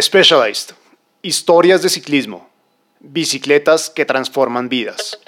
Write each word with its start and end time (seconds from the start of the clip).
Specialized. 0.00 0.76
Historias 1.22 1.82
de 1.82 1.88
ciclismo. 1.88 2.48
Bicicletas 3.00 3.90
que 3.90 4.04
transforman 4.04 4.68
vidas. 4.68 5.18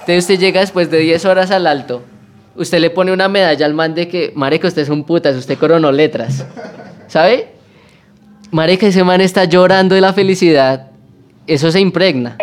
Entonces 0.00 0.18
usted 0.18 0.38
llega 0.38 0.60
después 0.60 0.90
de 0.90 0.98
10 0.98 1.24
horas 1.24 1.50
al 1.50 1.66
alto. 1.66 2.02
Usted 2.56 2.78
le 2.78 2.90
pone 2.90 3.10
una 3.10 3.28
medalla 3.28 3.64
al 3.64 3.72
man 3.72 3.94
de 3.94 4.06
que, 4.06 4.32
marica, 4.34 4.68
usted 4.68 4.82
es 4.82 4.90
un 4.90 5.04
putas, 5.04 5.34
usted 5.36 5.56
coronó 5.56 5.92
letras. 5.92 6.44
¿Sabe? 7.06 7.52
Marica, 8.50 8.86
ese 8.86 9.02
man 9.02 9.22
está 9.22 9.44
llorando 9.44 9.94
de 9.94 10.02
la 10.02 10.12
felicidad. 10.12 10.90
Eso 11.46 11.72
se 11.72 11.80
impregna. 11.80 12.36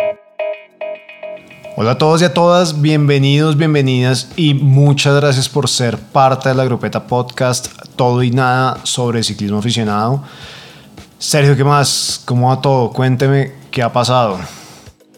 Hola 1.82 1.92
a 1.92 1.98
todos 1.98 2.20
y 2.20 2.26
a 2.26 2.34
todas, 2.34 2.82
bienvenidos, 2.82 3.56
bienvenidas 3.56 4.30
y 4.36 4.52
muchas 4.52 5.18
gracias 5.18 5.48
por 5.48 5.66
ser 5.66 5.96
parte 5.96 6.50
de 6.50 6.54
la 6.54 6.66
grupeta 6.66 7.06
podcast 7.06 7.68
Todo 7.96 8.22
y 8.22 8.30
Nada 8.30 8.76
sobre 8.82 9.22
ciclismo 9.22 9.60
aficionado. 9.60 10.22
Sergio, 11.16 11.56
¿qué 11.56 11.64
más? 11.64 12.22
¿Cómo 12.26 12.50
va 12.50 12.60
todo? 12.60 12.90
Cuénteme 12.90 13.52
qué 13.70 13.82
ha 13.82 13.90
pasado. 13.90 14.38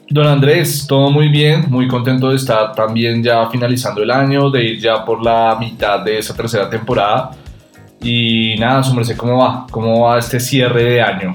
Don 0.09 0.25
Andrés, 0.25 0.87
todo 0.87 1.11
muy 1.11 1.31
bien, 1.31 1.69
muy 1.69 1.89
contento 1.89 2.31
de 2.31 2.37
estar 2.37 2.73
también 2.77 3.25
ya 3.25 3.51
finalizando 3.51 4.01
el 4.01 4.13
año, 4.13 4.49
de 4.49 4.63
ir 4.63 4.81
ya 4.81 5.05
por 5.05 5.21
la 5.21 5.57
mitad 5.59 5.99
de 5.99 6.19
esa 6.19 6.33
tercera 6.33 6.71
temporada. 6.71 7.33
Y 8.01 8.55
nada, 8.61 8.85
su 8.85 8.95
¿cómo 9.17 9.39
va? 9.39 9.67
¿Cómo 9.69 10.03
va 10.03 10.17
este 10.17 10.39
cierre 10.39 10.85
de 10.85 11.03
año? 11.03 11.35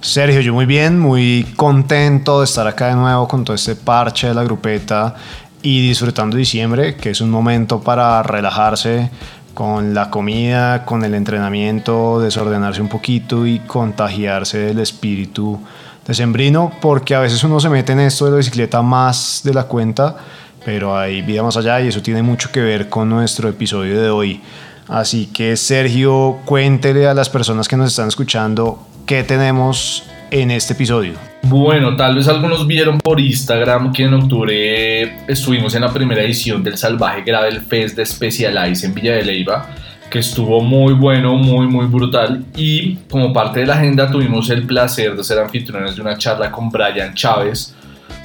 Sergio, 0.00 0.40
yo 0.40 0.54
muy 0.54 0.64
bien, 0.64 0.98
muy 0.98 1.44
contento 1.56 2.38
de 2.38 2.44
estar 2.44 2.68
acá 2.68 2.86
de 2.86 2.94
nuevo 2.94 3.26
con 3.26 3.44
todo 3.44 3.56
este 3.56 3.74
parche 3.74 4.28
de 4.28 4.34
la 4.34 4.44
grupeta 4.44 5.16
y 5.60 5.88
disfrutando 5.88 6.36
diciembre, 6.36 6.94
que 6.94 7.10
es 7.10 7.20
un 7.20 7.30
momento 7.30 7.80
para 7.80 8.22
relajarse 8.22 9.10
con 9.54 9.94
la 9.94 10.08
comida, 10.08 10.84
con 10.84 11.04
el 11.04 11.14
entrenamiento, 11.14 12.20
desordenarse 12.20 12.80
un 12.80 12.88
poquito 12.88 13.44
y 13.44 13.58
contagiarse 13.58 14.58
del 14.58 14.78
espíritu 14.78 15.58
decembrino, 16.06 16.70
porque 16.80 17.16
a 17.16 17.20
veces 17.20 17.42
uno 17.42 17.58
se 17.58 17.68
mete 17.68 17.92
en 17.92 17.98
esto 17.98 18.26
de 18.26 18.30
la 18.30 18.36
bicicleta 18.36 18.80
más 18.82 19.40
de 19.42 19.52
la 19.52 19.64
cuenta, 19.64 20.16
pero 20.64 20.96
hay 20.96 21.22
vida 21.22 21.42
más 21.42 21.56
allá 21.56 21.80
y 21.80 21.88
eso 21.88 22.00
tiene 22.02 22.22
mucho 22.22 22.52
que 22.52 22.60
ver 22.60 22.88
con 22.88 23.08
nuestro 23.08 23.48
episodio 23.48 24.00
de 24.00 24.10
hoy. 24.10 24.40
Así 24.88 25.26
que 25.26 25.56
Sergio, 25.56 26.38
cuéntele 26.44 27.06
a 27.06 27.14
las 27.14 27.28
personas 27.28 27.68
que 27.68 27.76
nos 27.76 27.90
están 27.90 28.08
escuchando 28.08 28.86
qué 29.06 29.22
tenemos 29.22 30.04
en 30.30 30.50
este 30.50 30.72
episodio. 30.72 31.14
Bueno, 31.42 31.96
tal 31.96 32.16
vez 32.16 32.28
algunos 32.28 32.66
vieron 32.66 32.98
por 32.98 33.20
Instagram 33.20 33.92
que 33.92 34.04
en 34.04 34.14
octubre 34.14 35.26
estuvimos 35.28 35.74
en 35.74 35.82
la 35.82 35.92
primera 35.92 36.22
edición 36.22 36.62
del 36.62 36.76
Salvaje 36.76 37.22
Gravel 37.22 37.60
Fest 37.62 37.96
de 37.96 38.04
Specialized 38.04 38.84
en 38.84 38.94
Villa 38.94 39.14
de 39.14 39.24
Leyva 39.24 39.68
que 40.08 40.20
estuvo 40.20 40.60
muy 40.60 40.94
bueno, 40.94 41.34
muy, 41.34 41.66
muy 41.66 41.86
brutal. 41.86 42.44
Y 42.56 42.96
como 43.10 43.32
parte 43.32 43.60
de 43.60 43.66
la 43.66 43.74
agenda 43.74 44.10
tuvimos 44.10 44.50
el 44.50 44.66
placer 44.66 45.14
de 45.14 45.24
ser 45.24 45.38
anfitriones 45.38 45.96
de 45.96 46.02
una 46.02 46.16
charla 46.16 46.50
con 46.50 46.70
Brian 46.70 47.14
Chávez. 47.14 47.74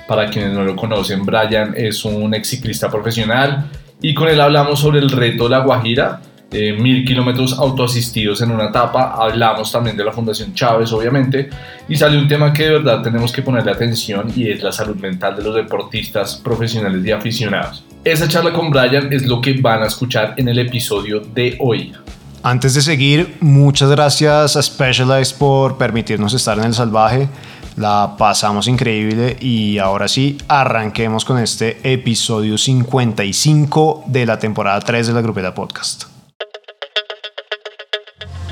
Para 0.08 0.30
quienes 0.30 0.54
no 0.54 0.64
lo 0.64 0.76
conocen, 0.76 1.26
Brian 1.26 1.74
es 1.76 2.04
un 2.04 2.34
ex 2.34 2.50
ciclista 2.50 2.90
profesional 2.90 3.66
y 4.02 4.14
con 4.14 4.28
él 4.28 4.40
hablamos 4.42 4.80
sobre 4.80 5.00
el 5.00 5.10
reto 5.10 5.48
La 5.48 5.60
Guajira, 5.60 6.22
eh, 6.54 6.74
mil 6.74 7.04
kilómetros 7.06 7.58
autoasistidos 7.58 8.42
en 8.42 8.52
una 8.52 8.66
etapa. 8.66 9.16
Hablamos 9.18 9.72
también 9.72 9.98
de 9.98 10.04
la 10.04 10.12
Fundación 10.12 10.54
Chávez, 10.54 10.92
obviamente, 10.92 11.50
y 11.90 11.96
salió 11.96 12.20
un 12.20 12.28
tema 12.28 12.54
que 12.54 12.64
de 12.64 12.70
verdad 12.74 13.02
tenemos 13.02 13.32
que 13.32 13.42
ponerle 13.42 13.72
atención 13.72 14.32
y 14.36 14.50
es 14.50 14.62
la 14.62 14.72
salud 14.72 14.96
mental 14.96 15.36
de 15.36 15.44
los 15.44 15.56
deportistas 15.56 16.36
profesionales 16.44 17.06
y 17.06 17.12
aficionados. 17.12 17.84
Esa 18.04 18.28
charla 18.28 18.52
con 18.52 18.70
Brian 18.70 19.12
es 19.12 19.26
lo 19.26 19.42
que 19.42 19.54
van 19.54 19.82
a 19.84 19.88
escuchar 19.88 20.34
en 20.38 20.50
el 20.50 20.60
episodio 20.60 21.22
de 21.22 21.58
hoy. 21.60 21.94
Antes 22.44 22.74
de 22.74 22.82
seguir, 22.82 23.38
muchas 23.40 23.90
gracias 23.90 24.58
a 24.58 24.62
Specialized 24.62 25.38
por 25.38 25.78
permitirnos 25.78 26.34
estar 26.34 26.58
en 26.60 26.66
el 26.66 26.74
salvaje. 26.74 27.30
La 27.78 28.16
pasamos 28.18 28.68
increíble 28.68 29.38
y 29.40 29.78
ahora 29.78 30.08
sí, 30.08 30.38
arranquemos 30.48 31.26
con 31.26 31.40
este 31.40 31.80
episodio 31.92 32.58
55 32.58 34.04
de 34.08 34.26
la 34.26 34.38
temporada 34.38 34.80
3 34.82 35.08
de 35.08 35.14
la 35.14 35.22
Grupeta 35.22 35.56
Podcast. 35.56 36.13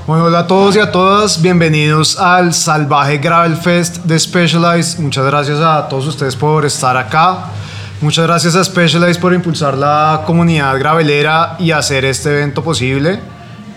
Bueno, 0.08 0.26
hola 0.26 0.40
a 0.40 0.48
todos 0.48 0.76
y 0.76 0.80
a 0.80 0.92
todas, 0.92 1.44
bienvenidos 1.44 2.18
al 2.20 2.56
Salvaje 2.56 3.20
Gravel 3.20 3.56
Fest 3.56 3.98
de 3.98 4.18
Specialized. 4.18 5.00
Muchas 5.00 5.24
gracias 5.26 5.60
a 5.60 5.88
todos 5.88 6.08
ustedes 6.08 6.36
por 6.36 6.66
estar 6.66 6.98
acá. 6.98 7.46
Muchas 8.02 8.26
gracias 8.26 8.56
a 8.56 8.64
Specialized 8.64 9.22
por 9.22 9.32
impulsar 9.32 9.78
la 9.78 10.24
comunidad 10.26 10.78
gravelera 10.80 11.56
y 11.60 11.70
hacer 11.70 12.04
este 12.06 12.32
evento 12.32 12.64
posible. 12.64 13.20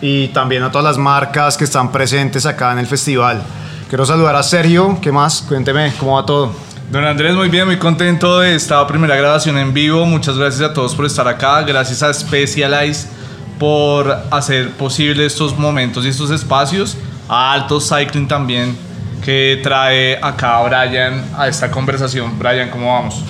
Y 0.00 0.28
también 0.28 0.62
a 0.62 0.72
todas 0.72 0.86
las 0.86 0.98
marcas 0.98 1.58
que 1.58 1.64
están 1.64 1.92
presentes 1.92 2.46
acá 2.46 2.72
en 2.72 2.78
el 2.78 2.86
festival. 2.86 3.42
Quiero 3.90 4.06
saludar 4.06 4.34
a 4.34 4.42
Sergio. 4.42 4.98
¿Qué 5.02 5.12
más? 5.12 5.42
Cuénteme, 5.42 5.92
¿cómo 5.98 6.16
va 6.16 6.24
todo? 6.24 6.52
Don 6.90 7.04
Andrés, 7.04 7.34
muy 7.34 7.50
bien, 7.50 7.66
muy 7.66 7.78
contento 7.78 8.40
de 8.40 8.54
esta 8.54 8.84
primera 8.86 9.14
grabación 9.14 9.58
en 9.58 9.74
vivo. 9.74 10.06
Muchas 10.06 10.38
gracias 10.38 10.70
a 10.70 10.72
todos 10.72 10.94
por 10.94 11.04
estar 11.04 11.28
acá. 11.28 11.60
Gracias 11.62 12.02
a 12.02 12.14
Specialized 12.14 13.23
por 13.58 14.10
hacer 14.30 14.70
posible 14.72 15.26
estos 15.26 15.56
momentos 15.58 16.04
y 16.04 16.08
estos 16.08 16.30
espacios. 16.30 16.96
A 17.28 17.52
Alto 17.52 17.80
Cycling 17.80 18.28
también, 18.28 18.76
que 19.24 19.60
trae 19.62 20.18
acá 20.20 20.58
a 20.58 20.62
Brian 20.68 21.24
a 21.36 21.48
esta 21.48 21.70
conversación. 21.70 22.38
Brian, 22.38 22.68
¿cómo 22.70 22.92
vamos? 22.92 23.22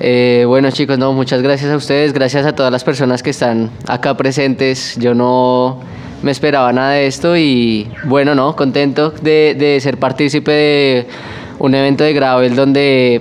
Eh, 0.00 0.44
bueno 0.46 0.70
chicos, 0.70 0.98
no, 0.98 1.12
muchas 1.12 1.40
gracias 1.40 1.70
a 1.70 1.76
ustedes, 1.76 2.12
gracias 2.12 2.44
a 2.46 2.54
todas 2.54 2.72
las 2.72 2.82
personas 2.82 3.22
que 3.22 3.30
están 3.30 3.70
acá 3.86 4.16
presentes. 4.16 4.96
Yo 4.98 5.14
no 5.14 5.80
me 6.22 6.30
esperaba 6.30 6.72
nada 6.72 6.92
de 6.92 7.06
esto 7.06 7.36
y 7.36 7.88
bueno, 8.04 8.34
no, 8.34 8.56
contento 8.56 9.10
de, 9.10 9.54
de 9.58 9.80
ser 9.80 9.98
partícipe 9.98 10.50
de 10.50 11.06
un 11.58 11.74
evento 11.74 12.04
de 12.04 12.12
gravel 12.12 12.56
donde 12.56 13.20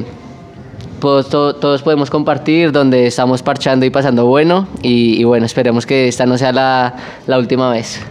todos, 1.03 1.59
todos 1.59 1.81
podemos 1.81 2.09
compartir, 2.09 2.71
donde 2.71 3.07
estamos 3.07 3.43
parchando 3.43 3.85
y 3.85 3.89
pasando 3.89 4.25
bueno 4.25 4.67
y, 4.81 5.19
y 5.19 5.23
bueno, 5.25 5.45
esperemos 5.45 5.85
que 5.85 6.07
esta 6.07 6.25
no 6.25 6.37
sea 6.37 6.53
la, 6.53 6.95
la 7.27 7.37
última 7.37 7.69
vez. 7.69 8.01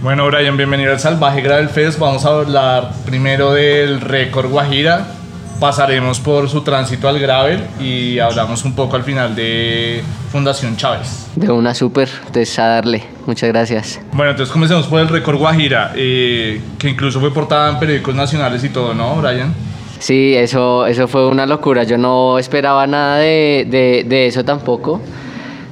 Bueno, 0.00 0.26
Brian, 0.26 0.56
bienvenido 0.56 0.90
al 0.90 0.98
Salvaje 0.98 1.40
Gravel 1.40 1.68
Fest. 1.68 2.00
Vamos 2.00 2.24
a 2.24 2.30
hablar 2.30 2.90
primero 3.06 3.52
del 3.52 4.00
récord 4.00 4.50
Guajira, 4.50 5.06
pasaremos 5.60 6.18
por 6.18 6.48
su 6.48 6.62
tránsito 6.62 7.06
al 7.08 7.20
gravel 7.20 7.62
y 7.78 8.18
hablamos 8.18 8.64
un 8.64 8.74
poco 8.74 8.96
al 8.96 9.04
final 9.04 9.36
de 9.36 10.02
Fundación 10.32 10.76
Chávez. 10.76 11.28
De 11.36 11.48
una 11.52 11.72
super, 11.72 12.08
entonces 12.26 12.58
a 12.58 12.66
darle. 12.66 13.04
Muchas 13.26 13.50
gracias. 13.50 14.00
Bueno, 14.12 14.32
entonces 14.32 14.52
comencemos 14.52 14.88
por 14.88 14.98
el 14.98 15.06
récord 15.06 15.36
Guajira, 15.38 15.92
eh, 15.94 16.60
que 16.76 16.88
incluso 16.88 17.20
fue 17.20 17.32
portada 17.32 17.70
en 17.70 17.78
periódicos 17.78 18.16
nacionales 18.16 18.64
y 18.64 18.70
todo, 18.70 18.94
¿no, 18.94 19.14
Brian? 19.14 19.54
Sí, 20.02 20.34
eso, 20.34 20.84
eso 20.84 21.06
fue 21.06 21.28
una 21.28 21.46
locura. 21.46 21.84
Yo 21.84 21.96
no 21.96 22.36
esperaba 22.36 22.88
nada 22.88 23.18
de, 23.18 23.64
de, 23.70 24.04
de 24.04 24.26
eso 24.26 24.44
tampoco. 24.44 25.00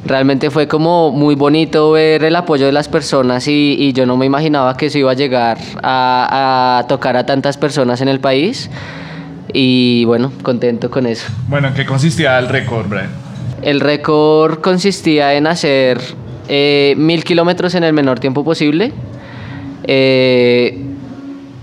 Realmente 0.07 0.51
fue 0.51 0.69
como 0.69 1.11
muy 1.11 1.35
bonito 1.35 1.91
ver 1.91 2.23
el 2.23 2.37
apoyo 2.37 2.65
de 2.65 2.71
las 2.71 2.87
personas 2.89 3.49
y, 3.49 3.75
y 3.77 3.93
yo 3.93 4.07
no 4.07 4.17
me 4.17 4.27
imaginaba 4.27 4.77
que 4.77 4.87
eso 4.87 4.99
iba 4.99 5.11
a 5.11 5.15
llegar 5.15 5.59
a, 5.83 6.79
a 6.79 6.87
tocar 6.87 7.17
a 7.17 7.27
tantas 7.27 7.59
personas 7.59 8.03
en 8.03 8.09
el 8.09 8.21
país 8.21 8.71
y 9.53 10.05
bueno, 10.05 10.31
contento 10.45 10.93
con 10.93 11.07
eso. 11.07 11.27
Bueno, 11.49 11.67
¿en 11.67 11.75
qué 11.75 11.85
consistía 11.85 12.39
el 12.39 12.49
récord, 12.49 12.87
Brian? 12.89 13.11
El 13.63 13.81
récord 13.81 14.61
consistía 14.61 15.35
en 15.35 15.49
hacer 15.49 16.01
eh, 16.49 16.95
mil 16.97 17.25
kilómetros 17.25 17.75
en 17.75 17.83
el 17.83 17.93
menor 17.93 18.21
tiempo 18.21 18.45
posible, 18.45 18.93
eh, 19.83 20.87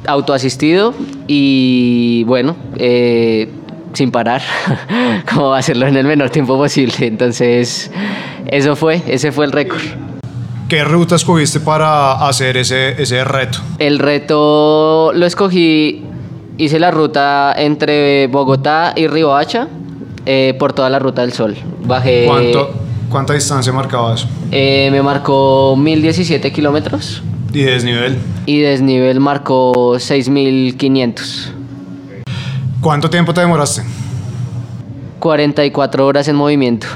autoasistido 0.07 0.93
y 1.27 2.23
bueno, 2.25 2.55
eh, 2.77 3.49
sin 3.93 4.11
parar, 4.11 4.41
como 5.33 5.53
hacerlo 5.53 5.87
en 5.87 5.97
el 5.97 6.05
menor 6.05 6.29
tiempo 6.29 6.57
posible. 6.57 6.95
Entonces, 7.01 7.91
eso 8.47 8.75
fue, 8.75 9.01
ese 9.07 9.31
fue 9.31 9.45
el 9.45 9.51
récord. 9.51 9.81
¿Qué 10.69 10.83
ruta 10.83 11.15
escogiste 11.15 11.59
para 11.59 12.27
hacer 12.27 12.57
ese, 12.57 13.01
ese 13.01 13.23
reto? 13.23 13.59
El 13.79 13.99
reto 13.99 15.11
lo 15.13 15.25
escogí 15.25 16.03
hice 16.57 16.79
la 16.79 16.91
ruta 16.91 17.53
entre 17.55 18.27
Bogotá 18.27 18.93
y 18.95 19.07
Riohacha 19.07 19.67
eh, 20.25 20.55
por 20.59 20.73
toda 20.73 20.89
la 20.89 20.99
ruta 20.99 21.21
del 21.21 21.33
sol. 21.33 21.55
Bajé. 21.85 22.25
¿Cuánto, 22.25 22.69
¿Cuánta 23.09 23.33
distancia 23.33 23.71
marcaba 23.71 24.15
eso? 24.15 24.27
Eh, 24.51 24.89
me 24.91 25.01
marcó 25.01 25.75
1017 25.77 26.51
kilómetros. 26.51 27.23
¿Y 27.53 27.63
desnivel? 27.63 28.17
Y 28.45 28.59
desnivel 28.59 29.19
marcó 29.19 29.97
6500. 29.99 31.53
¿Cuánto 32.81 33.09
tiempo 33.09 33.33
te 33.33 33.41
demoraste? 33.41 33.83
44 35.19 36.05
horas 36.05 36.27
en 36.27 36.35
movimiento. 36.35 36.87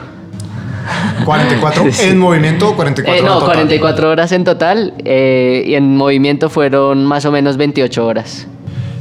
¿44 1.25 1.91
sí. 1.91 2.09
en 2.09 2.17
movimiento 2.19 2.69
o 2.69 2.75
44 2.75 3.13
eh, 3.13 3.25
no, 3.25 3.33
en 3.33 3.39
total? 3.39 3.55
44 3.55 4.09
horas 4.09 4.31
en 4.31 4.43
total 4.43 4.93
eh, 5.05 5.63
y 5.67 5.75
en 5.75 5.95
movimiento 5.95 6.49
fueron 6.49 7.05
más 7.05 7.25
o 7.25 7.31
menos 7.31 7.57
28 7.57 8.05
horas. 8.05 8.47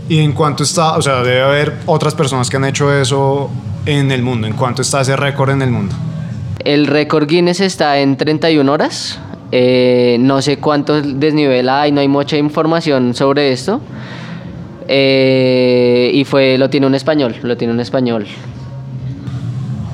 ¿Y 0.09 0.19
en 0.19 0.33
cuánto 0.33 0.65
está? 0.65 0.97
O 0.97 1.03
sea, 1.03 1.23
debe 1.23 1.43
haber 1.43 1.77
otras 1.87 2.15
personas 2.15 2.51
que 2.51 2.57
han 2.57 2.65
hecho 2.65 2.93
eso 2.93 3.51
en 3.87 4.11
el 4.11 4.23
mundo. 4.23 4.47
¿En 4.47 4.55
cuánto 4.55 4.83
está 4.83 5.03
ese 5.03 5.17
récord 5.17 5.51
en 5.51 5.63
el 5.63 5.71
mundo? 5.71 5.95
El 6.65 6.87
récord 6.87 7.29
Guinness 7.29 7.61
está 7.61 7.99
en 7.99 8.17
31 8.17 8.71
horas. 8.71 9.21
Eh, 9.53 10.17
no 10.21 10.43
sé 10.43 10.59
cuánto 10.59 11.03
desnivel 11.03 11.69
hay, 11.69 11.93
no 11.93 12.01
hay 12.01 12.09
mucha 12.09 12.37
información 12.37 13.15
sobre 13.15 13.53
esto. 13.53 13.81
Eh, 14.87 16.11
y 16.15 16.25
fue, 16.25 16.59
lo 16.59 16.71
tiene 16.71 16.87
un 16.87 16.95
español, 16.95 17.37
lo 17.43 17.57
tiene 17.57 17.73
un 17.73 17.81
español. 17.81 18.27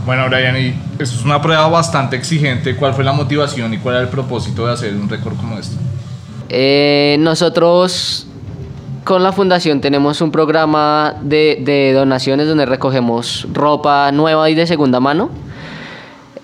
Bueno, 0.04 0.26
Brian, 0.28 0.56
y 0.56 0.74
es 0.98 1.24
una 1.24 1.42
prueba 1.42 1.68
bastante 1.68 2.16
exigente. 2.16 2.76
¿Cuál 2.76 2.94
fue 2.94 3.04
la 3.04 3.12
motivación 3.12 3.74
y 3.74 3.78
cuál 3.78 3.96
era 3.96 4.04
el 4.04 4.10
propósito 4.10 4.66
de 4.66 4.72
hacer 4.72 4.94
un 4.94 5.08
récord 5.08 5.36
como 5.36 5.58
este? 5.58 5.76
Eh, 6.48 7.16
nosotros 7.18 8.26
con 9.04 9.22
la 9.22 9.32
fundación 9.32 9.80
tenemos 9.80 10.20
un 10.20 10.30
programa 10.30 11.14
de, 11.22 11.58
de, 11.60 11.92
donaciones 11.92 12.48
donde 12.48 12.66
recogemos 12.66 13.46
ropa 13.52 14.10
nueva 14.12 14.48
y 14.50 14.54
de 14.54 14.66
segunda 14.66 15.00
mano 15.00 15.30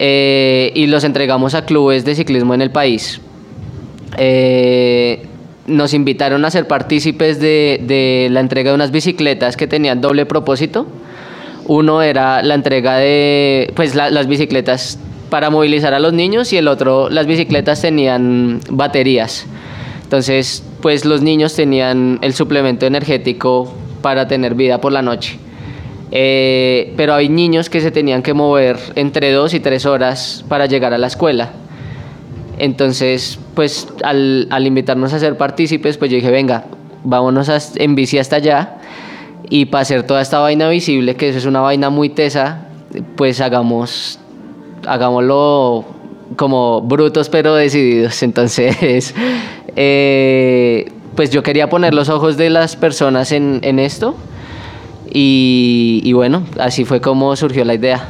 eh, 0.04 0.72
y 0.74 0.88
los 0.88 1.04
entregamos 1.04 1.54
a 1.54 1.64
clubes 1.64 2.04
de 2.04 2.16
ciclismo 2.16 2.54
en 2.54 2.60
el 2.60 2.72
país. 2.72 3.20
Eh, 4.18 5.28
nos 5.68 5.94
invitaron 5.94 6.44
a 6.44 6.50
ser 6.50 6.66
partícipes 6.66 7.38
de, 7.38 8.26
la 8.28 8.40
entrega 8.40 8.70
de 8.70 8.74
unas 8.74 8.90
bicicletas 8.90 9.56
que 9.56 9.68
tenían 9.68 10.00
doble 10.00 10.26
propósito. 10.26 10.88
Uno 11.66 12.02
era 12.02 12.42
la 12.42 12.54
entrega 12.54 12.96
de 12.96 13.72
pues, 13.76 13.94
la, 13.94 14.10
las 14.10 14.26
bicicletas 14.26 14.98
para 15.30 15.50
movilizar 15.50 15.94
a 15.94 16.00
los 16.00 16.12
niños 16.12 16.52
y 16.52 16.56
el 16.56 16.66
otro, 16.66 17.08
las 17.08 17.26
bicicletas 17.28 17.80
tenían 17.80 18.58
baterías. 18.70 19.46
Entonces, 20.02 20.64
pues 20.80 21.04
los 21.04 21.22
niños 21.22 21.54
tenían 21.54 22.18
el 22.22 22.34
suplemento 22.34 22.86
energético 22.86 23.72
para 24.02 24.26
tener 24.26 24.56
vida 24.56 24.80
por 24.80 24.90
la 24.90 25.02
noche. 25.02 25.38
Eh, 26.14 26.92
pero 26.96 27.14
hay 27.14 27.30
niños 27.30 27.70
que 27.70 27.80
se 27.80 27.90
tenían 27.90 28.22
que 28.22 28.34
mover 28.34 28.78
entre 28.96 29.32
dos 29.32 29.54
y 29.54 29.60
tres 29.60 29.86
horas 29.86 30.44
para 30.46 30.66
llegar 30.66 30.92
a 30.92 30.98
la 30.98 31.06
escuela. 31.06 31.52
Entonces, 32.58 33.38
pues 33.54 33.88
al, 34.04 34.46
al 34.50 34.66
invitarnos 34.66 35.14
a 35.14 35.18
ser 35.18 35.38
partícipes, 35.38 35.96
pues 35.96 36.10
yo 36.10 36.16
dije, 36.16 36.30
venga, 36.30 36.66
vámonos 37.02 37.48
a, 37.48 37.58
en 37.76 37.94
bici 37.94 38.18
hasta 38.18 38.36
allá 38.36 38.76
y 39.48 39.64
para 39.64 39.82
hacer 39.82 40.02
toda 40.02 40.20
esta 40.20 40.38
vaina 40.38 40.68
visible, 40.68 41.16
que 41.16 41.30
eso 41.30 41.38
es 41.38 41.46
una 41.46 41.60
vaina 41.60 41.88
muy 41.88 42.10
tesa, 42.10 42.68
pues 43.16 43.40
hagamos, 43.40 44.18
hagámoslo 44.86 45.86
como 46.36 46.82
brutos 46.82 47.30
pero 47.30 47.54
decididos. 47.54 48.22
Entonces, 48.22 49.14
eh, 49.76 50.92
pues 51.16 51.30
yo 51.30 51.42
quería 51.42 51.70
poner 51.70 51.94
los 51.94 52.10
ojos 52.10 52.36
de 52.36 52.50
las 52.50 52.76
personas 52.76 53.32
en, 53.32 53.60
en 53.62 53.78
esto 53.78 54.14
y, 55.12 56.00
y, 56.04 56.12
bueno, 56.12 56.44
así 56.58 56.84
fue 56.84 57.00
como 57.00 57.34
surgió 57.36 57.64
la 57.64 57.74
idea. 57.74 58.08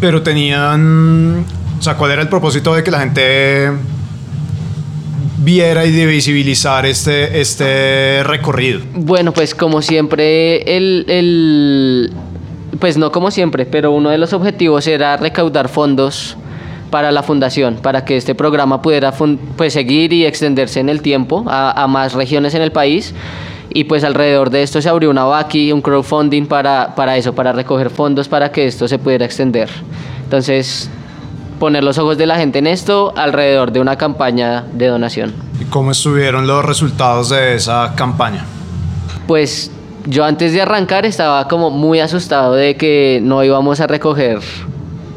Pero 0.00 0.22
tenían, 0.22 1.44
o 1.78 1.82
sea, 1.82 1.96
¿cuál 1.96 2.12
era 2.12 2.22
el 2.22 2.28
propósito 2.28 2.74
de 2.74 2.84
que 2.84 2.90
la 2.90 3.00
gente 3.00 3.70
viera 5.38 5.86
y 5.86 5.92
de 5.92 6.06
visibilizar 6.06 6.84
este, 6.86 7.40
este 7.40 8.22
recorrido? 8.24 8.80
Bueno, 8.94 9.32
pues 9.32 9.54
como 9.54 9.80
siempre, 9.80 10.76
el, 10.76 11.04
el, 11.08 12.12
pues 12.80 12.98
no 12.98 13.12
como 13.12 13.30
siempre, 13.30 13.64
pero 13.64 13.92
uno 13.92 14.10
de 14.10 14.18
los 14.18 14.32
objetivos 14.32 14.86
era 14.86 15.16
recaudar 15.16 15.68
fondos 15.68 16.36
para 16.90 17.12
la 17.12 17.22
fundación, 17.22 17.76
para 17.76 18.04
que 18.04 18.16
este 18.16 18.34
programa 18.34 18.82
pudiera 18.82 19.12
pues, 19.12 19.72
seguir 19.72 20.12
y 20.12 20.24
extenderse 20.24 20.80
en 20.80 20.88
el 20.88 21.02
tiempo 21.02 21.44
a, 21.46 21.82
a, 21.82 21.86
más 21.86 22.14
regiones 22.14 22.54
en 22.54 22.62
el 22.62 22.72
país. 22.72 23.14
Y 23.76 23.84
pues 23.84 24.04
alrededor 24.04 24.48
de 24.48 24.62
esto 24.62 24.80
se 24.80 24.88
abrió 24.88 25.10
una 25.10 25.24
vaqui, 25.24 25.70
un 25.70 25.82
crowdfunding 25.82 26.46
para, 26.46 26.94
para 26.94 27.14
eso, 27.18 27.34
para 27.34 27.52
recoger 27.52 27.90
fondos 27.90 28.26
para 28.26 28.50
que 28.50 28.66
esto 28.66 28.88
se 28.88 28.98
pudiera 28.98 29.26
extender. 29.26 29.68
Entonces, 30.24 30.88
poner 31.60 31.84
los 31.84 31.98
ojos 31.98 32.16
de 32.16 32.24
la 32.24 32.36
gente 32.36 32.58
en 32.58 32.68
esto 32.68 33.12
alrededor 33.14 33.72
de 33.72 33.80
una 33.80 33.96
campaña 33.96 34.64
de 34.72 34.86
donación. 34.86 35.34
¿Y 35.60 35.66
cómo 35.66 35.90
estuvieron 35.90 36.46
los 36.46 36.64
resultados 36.64 37.28
de 37.28 37.54
esa 37.54 37.92
campaña? 37.94 38.46
Pues 39.26 39.70
yo 40.06 40.24
antes 40.24 40.54
de 40.54 40.62
arrancar 40.62 41.04
estaba 41.04 41.46
como 41.46 41.68
muy 41.68 42.00
asustado 42.00 42.54
de 42.54 42.76
que 42.76 43.20
no 43.22 43.44
íbamos 43.44 43.80
a 43.80 43.86
recoger 43.86 44.38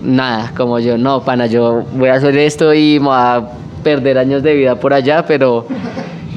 nada, 0.01 0.51
como 0.57 0.79
yo, 0.79 0.97
no, 0.97 1.21
pana, 1.21 1.45
yo 1.45 1.85
voy 1.94 2.09
a 2.09 2.15
hacer 2.15 2.38
esto 2.38 2.73
y 2.73 3.00
me 3.00 3.06
voy 3.06 3.15
a 3.15 3.41
perder 3.85 4.17
años 4.17 4.44
de 4.44 4.53
vida 4.53 4.75
por 4.75 4.94
allá, 4.94 5.25
pero 5.25 5.65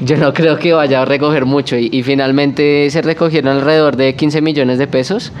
yo 0.03 0.17
no 0.17 0.33
creo 0.33 0.57
que 0.57 0.73
vaya 0.73 1.01
a 1.01 1.05
recoger 1.05 1.45
mucho. 1.45 1.77
Y, 1.77 2.03
finalmente 2.03 2.89
se 2.89 3.01
recogieron 3.01 3.57
alrededor 3.57 3.95
de 3.95 4.15
15 4.15 4.41
millones 4.41 4.77
de 4.77 4.87
pesos. 4.87 5.31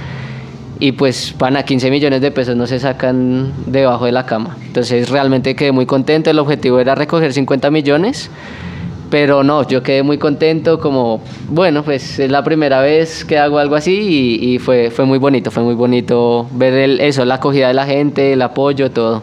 Y 0.79 0.93
pues, 0.93 1.33
pana, 1.37 1.63
15 1.63 1.91
millones 1.91 2.21
de 2.21 2.31
pesos 2.31 2.55
no 2.55 2.67
se 2.67 2.79
sacan 2.79 3.53
debajo 3.65 4.05
de 4.05 4.11
la 4.11 4.25
cama. 4.25 4.57
Entonces 4.65 5.09
realmente 5.09 5.55
quedé 5.55 5.71
muy 5.71 5.85
contento. 5.85 6.29
El 6.29 6.39
objetivo 6.39 6.79
era 6.79 6.95
recoger 6.95 7.33
50 7.33 7.69
millones. 7.71 8.29
Pero 9.09 9.43
no, 9.43 9.67
yo 9.67 9.83
quedé 9.83 10.01
muy 10.01 10.17
contento, 10.17 10.79
como, 10.79 11.21
bueno, 11.47 11.83
pues 11.83 12.17
es 12.17 12.31
la 12.31 12.43
primera 12.43 12.81
vez 12.81 13.23
que 13.23 13.37
hago 13.37 13.59
algo 13.59 13.75
así 13.75 14.39
y, 14.41 14.55
y 14.55 14.57
fue, 14.57 14.89
fue 14.89 15.05
muy 15.05 15.19
bonito, 15.19 15.51
fue 15.51 15.61
muy 15.61 15.75
bonito 15.75 16.47
ver 16.51 16.73
el, 16.73 16.99
eso, 16.99 17.23
la 17.23 17.35
acogida 17.35 17.67
de 17.67 17.75
la 17.75 17.85
gente, 17.85 18.33
el 18.33 18.41
apoyo, 18.41 18.89
todo. 18.89 19.21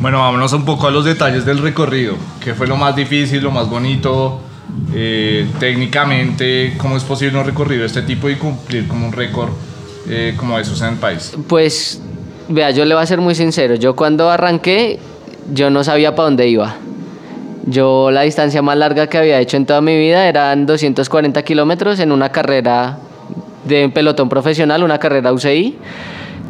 Bueno, 0.00 0.18
vámonos 0.18 0.52
un 0.52 0.64
poco 0.64 0.88
a 0.88 0.90
los 0.90 1.04
detalles 1.04 1.46
del 1.46 1.58
recorrido. 1.58 2.16
¿Qué 2.40 2.54
fue 2.54 2.66
lo 2.66 2.76
más 2.76 2.94
difícil, 2.96 3.42
lo 3.42 3.50
más 3.50 3.70
bonito? 3.70 4.40
Eh, 4.94 5.46
técnicamente, 5.60 6.74
¿cómo 6.78 6.96
es 6.96 7.04
posible 7.04 7.38
un 7.38 7.44
recorrido 7.44 7.82
de 7.82 7.86
este 7.86 8.02
tipo 8.02 8.28
y 8.28 8.36
cumplir 8.36 8.88
como 8.88 9.06
un 9.06 9.12
récord 9.12 9.50
eh, 10.08 10.34
como 10.36 10.58
esos 10.58 10.80
en 10.82 10.88
el 10.88 10.96
país? 10.96 11.36
Pues, 11.48 12.00
vea, 12.48 12.70
yo 12.70 12.84
le 12.84 12.94
voy 12.94 13.02
a 13.02 13.06
ser 13.06 13.20
muy 13.20 13.34
sincero. 13.34 13.74
Yo 13.74 13.94
cuando 13.94 14.30
arranqué, 14.30 14.98
yo 15.52 15.70
no 15.70 15.84
sabía 15.84 16.14
para 16.14 16.26
dónde 16.26 16.48
iba. 16.48 16.76
Yo 17.66 18.10
la 18.10 18.22
distancia 18.22 18.62
más 18.62 18.76
larga 18.76 19.08
que 19.08 19.18
había 19.18 19.40
hecho 19.40 19.56
en 19.56 19.66
toda 19.66 19.80
mi 19.80 19.96
vida 19.96 20.28
eran 20.28 20.66
240 20.66 21.42
kilómetros 21.42 21.98
en 21.98 22.12
una 22.12 22.30
carrera 22.30 22.98
de 23.64 23.88
pelotón 23.88 24.28
profesional, 24.28 24.84
una 24.84 24.98
carrera 24.98 25.32
UCI, 25.32 25.76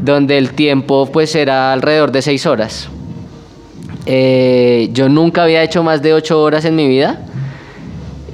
donde 0.03 0.37
el 0.37 0.51
tiempo 0.53 1.11
pues 1.11 1.35
era 1.35 1.73
alrededor 1.73 2.12
de 2.12 2.21
6 2.21 2.47
horas. 2.47 2.89
Eh, 4.05 4.91
yo 4.93 5.09
nunca 5.09 5.43
había 5.45 5.62
hecho 5.62 5.83
más 5.83 6.03
de 6.03 6.12
8 6.12 6.41
horas 6.41 6.65
en 6.67 6.77
mi 6.77 6.87
vida 6.87 7.23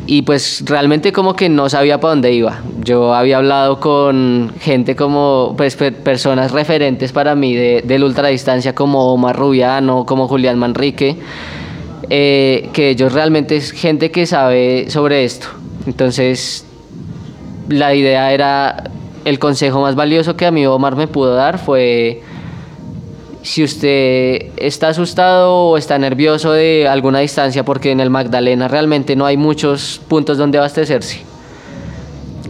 y 0.07 0.23
pues 0.23 0.65
realmente 0.67 1.13
como 1.13 1.35
que 1.35 1.49
no 1.49 1.69
sabía 1.69 2.01
para 2.01 2.11
dónde 2.11 2.33
iba. 2.33 2.61
Yo 2.83 3.15
había 3.15 3.39
hablado 3.39 3.81
con 3.81 4.53
gente 4.61 4.97
como 4.97 5.55
pues, 5.57 5.77
personas 5.77 6.53
referentes 6.53 7.13
para 7.13 7.35
mí 7.35 7.55
de, 7.55 7.83
de 7.83 7.99
la 7.99 8.07
ultradistancia 8.07 8.75
como 8.75 9.13
Omar 9.13 9.37
Rubiano, 9.37 10.05
como 10.05 10.29
Julián 10.29 10.59
Manrique 10.59 11.19
eh, 12.15 12.69
que 12.75 12.91
ellos 12.91 13.13
realmente 13.13 13.57
es 13.57 13.71
gente 13.71 14.11
que 14.11 14.27
sabe 14.27 14.91
sobre 14.91 15.25
esto. 15.25 15.47
Entonces, 15.87 16.67
la 17.71 17.95
idea 17.95 18.33
era, 18.33 18.91
el 19.25 19.39
consejo 19.39 19.81
más 19.81 19.95
valioso 19.95 20.37
que 20.37 20.45
a 20.45 20.51
mí 20.51 20.67
Omar 20.67 20.95
me 20.95 21.07
pudo 21.07 21.35
dar 21.35 21.59
fue, 21.59 22.23
si 23.43 23.65
usted 23.65 24.51
está 24.57 24.89
asustado 24.89 25.53
o 25.53 25.77
está 25.77 25.99
nervioso 25.99 26.53
de 26.53 26.87
alguna 26.89 27.19
distancia, 27.19 27.65
porque 27.65 27.91
en 27.91 28.01
el 28.01 28.09
Magdalena 28.09 28.69
realmente 28.69 29.17
no 29.17 29.27
hay 29.27 29.37
muchos 29.37 30.01
puntos 30.09 30.39
donde 30.39 30.59
abastecerse. 30.59 31.23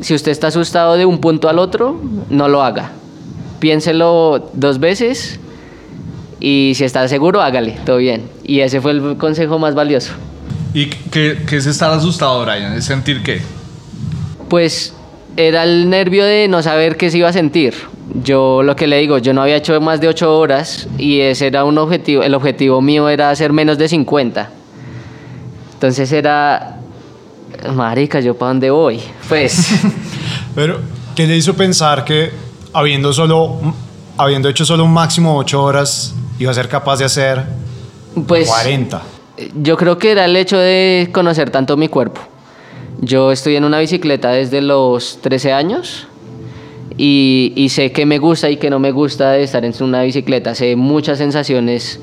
Si 0.00 0.14
usted 0.14 0.32
está 0.32 0.48
asustado 0.48 0.94
de 0.94 1.06
un 1.06 1.18
punto 1.18 1.48
al 1.48 1.58
otro, 1.58 2.00
no 2.28 2.48
lo 2.48 2.62
haga. 2.62 2.92
Piénselo 3.58 4.50
dos 4.52 4.80
veces 4.80 5.38
y 6.40 6.72
si 6.74 6.84
está 6.84 7.06
seguro, 7.08 7.40
hágale, 7.40 7.78
todo 7.86 7.98
bien. 7.98 8.28
Y 8.42 8.60
ese 8.60 8.80
fue 8.80 8.90
el 8.90 9.16
consejo 9.16 9.58
más 9.58 9.74
valioso. 9.74 10.12
¿Y 10.74 10.86
qué, 10.86 11.42
qué 11.46 11.56
es 11.56 11.66
estar 11.66 11.92
asustado, 11.92 12.44
Brian? 12.44 12.72
¿Es 12.74 12.86
sentir 12.86 13.22
qué? 13.22 13.40
Pues 14.48 14.92
era 15.36 15.64
el 15.64 15.88
nervio 15.88 16.24
de 16.24 16.48
no 16.48 16.62
saber 16.62 16.96
qué 16.96 17.10
se 17.10 17.18
iba 17.18 17.28
a 17.28 17.32
sentir. 17.32 17.74
Yo 18.22 18.62
lo 18.62 18.76
que 18.76 18.86
le 18.86 18.98
digo, 18.98 19.18
yo 19.18 19.32
no 19.32 19.42
había 19.42 19.56
hecho 19.56 19.80
más 19.80 20.00
de 20.00 20.08
8 20.08 20.38
horas 20.38 20.88
y 20.98 21.20
ese 21.20 21.46
era 21.46 21.64
un 21.64 21.78
objetivo, 21.78 22.22
el 22.22 22.34
objetivo 22.34 22.80
mío 22.80 23.08
era 23.08 23.30
hacer 23.30 23.52
menos 23.52 23.78
de 23.78 23.88
50. 23.88 24.50
Entonces 25.74 26.12
era, 26.12 26.78
marica, 27.74 28.20
¿yo 28.20 28.34
para 28.36 28.50
dónde 28.50 28.70
voy? 28.70 29.00
Pues... 29.28 29.70
Pero, 30.54 30.80
¿qué 31.16 31.26
le 31.26 31.36
hizo 31.36 31.54
pensar 31.54 32.04
que 32.04 32.30
habiendo 32.72 33.12
solo, 33.12 33.58
habiendo 34.18 34.48
hecho 34.48 34.64
solo 34.64 34.84
un 34.84 34.92
máximo 34.92 35.32
de 35.32 35.38
8 35.38 35.62
horas, 35.62 36.14
iba 36.38 36.50
a 36.50 36.54
ser 36.54 36.68
capaz 36.68 36.98
de 36.98 37.06
hacer 37.06 37.44
pues, 38.26 38.48
40. 38.48 39.02
Yo 39.62 39.76
creo 39.76 39.98
que 39.98 40.12
era 40.12 40.26
el 40.26 40.36
hecho 40.36 40.58
de 40.58 41.08
conocer 41.12 41.50
tanto 41.50 41.76
mi 41.76 41.88
cuerpo. 41.88 42.20
Yo 43.04 43.32
estoy 43.32 43.56
en 43.56 43.64
una 43.64 43.80
bicicleta 43.80 44.30
desde 44.30 44.60
los 44.62 45.18
13 45.22 45.52
años 45.52 46.06
y, 46.96 47.66
sé 47.68 47.90
que 47.90 48.06
me 48.06 48.18
gusta 48.18 48.48
y 48.48 48.58
que 48.58 48.70
no 48.70 48.78
me 48.78 48.92
gusta 48.92 49.32
de 49.32 49.42
estar 49.42 49.64
en 49.64 49.74
una 49.80 50.04
bicicleta. 50.04 50.54
Sé 50.54 50.76
muchas 50.76 51.18
sensaciones 51.18 51.98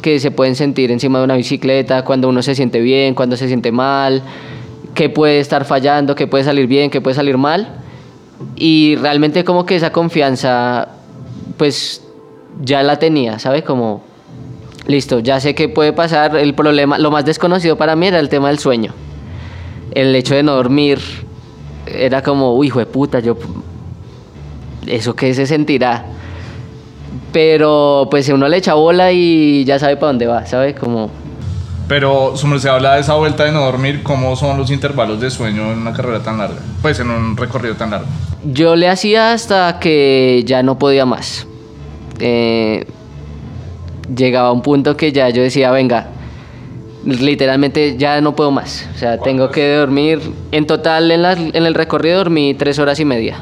que 0.00 0.18
se 0.18 0.30
pueden 0.30 0.56
sentir 0.56 0.92
encima 0.92 1.18
de 1.18 1.26
una 1.26 1.36
bicicleta, 1.36 2.06
cuando 2.06 2.30
uno 2.30 2.40
se 2.40 2.54
siente 2.54 2.80
bien, 2.80 3.14
cuando 3.14 3.36
se 3.36 3.48
siente 3.48 3.70
mal, 3.70 4.22
qué 4.94 5.10
puede 5.10 5.40
estar 5.40 5.66
fallando, 5.66 6.14
qué 6.14 6.26
puede 6.26 6.44
salir 6.44 6.66
bien, 6.66 6.88
qué 6.88 7.02
puede 7.02 7.16
salir 7.16 7.36
mal. 7.36 7.74
Y 8.56 8.96
realmente 8.96 9.44
como 9.44 9.66
que 9.66 9.76
esa 9.76 9.92
confianza, 9.92 10.88
pues 11.58 12.02
ya 12.62 12.82
la 12.82 12.98
tenía, 12.98 13.38
¿sabe? 13.38 13.62
Como 13.62 14.02
listo, 14.86 15.18
ya 15.18 15.38
sé 15.38 15.54
qué 15.54 15.68
puede 15.68 15.92
pasar. 15.92 16.34
El 16.34 16.54
problema, 16.54 16.98
lo 16.98 17.10
más 17.10 17.26
desconocido 17.26 17.76
para 17.76 17.94
mí 17.94 18.06
era 18.06 18.20
el 18.20 18.30
tema 18.30 18.48
del 18.48 18.58
sueño. 18.58 18.94
El 19.92 20.14
hecho 20.14 20.34
de 20.34 20.42
no 20.42 20.54
dormir 20.54 21.00
era 21.86 22.22
como, 22.22 22.54
uy, 22.54 22.68
hijo 22.68 22.78
de 22.78 22.86
puta, 22.86 23.20
yo. 23.20 23.36
¿Eso 24.86 25.14
qué 25.14 25.34
se 25.34 25.46
sentirá? 25.46 26.04
Pero 27.32 28.08
pues 28.10 28.28
uno 28.28 28.48
le 28.48 28.56
echa 28.56 28.74
bola 28.74 29.12
y 29.12 29.64
ya 29.64 29.78
sabe 29.78 29.96
para 29.96 30.08
dónde 30.08 30.26
va, 30.26 30.46
¿sabe? 30.46 30.74
Como. 30.74 31.10
Pero 31.88 32.36
su 32.36 32.46
merced 32.46 32.68
habla 32.68 32.94
de 32.94 33.00
esa 33.00 33.14
vuelta 33.14 33.44
de 33.44 33.52
no 33.52 33.62
dormir, 33.62 34.02
¿cómo 34.04 34.36
son 34.36 34.56
los 34.56 34.70
intervalos 34.70 35.20
de 35.20 35.28
sueño 35.30 35.72
en 35.72 35.78
una 35.78 35.92
carrera 35.92 36.22
tan 36.22 36.38
larga? 36.38 36.60
Pues 36.82 37.00
en 37.00 37.10
un 37.10 37.36
recorrido 37.36 37.74
tan 37.74 37.90
largo. 37.90 38.06
Yo 38.44 38.76
le 38.76 38.88
hacía 38.88 39.32
hasta 39.32 39.80
que 39.80 40.44
ya 40.46 40.62
no 40.62 40.78
podía 40.78 41.04
más. 41.04 41.46
Eh, 42.20 42.86
llegaba 44.14 44.48
a 44.48 44.52
un 44.52 44.62
punto 44.62 44.96
que 44.96 45.10
ya 45.10 45.28
yo 45.30 45.42
decía, 45.42 45.70
venga, 45.72 46.08
literalmente 47.04 47.96
ya 47.96 48.20
no 48.20 48.34
puedo 48.36 48.50
más. 48.50 48.88
O 48.94 48.98
sea, 48.98 49.18
tengo 49.18 49.50
que 49.50 49.74
dormir. 49.74 50.20
En 50.52 50.66
total, 50.66 51.10
en, 51.10 51.22
las- 51.22 51.38
en 51.38 51.66
el 51.66 51.74
recorrido 51.74 52.18
dormí 52.18 52.54
tres 52.54 52.78
horas 52.78 53.00
y 53.00 53.04
media. 53.04 53.38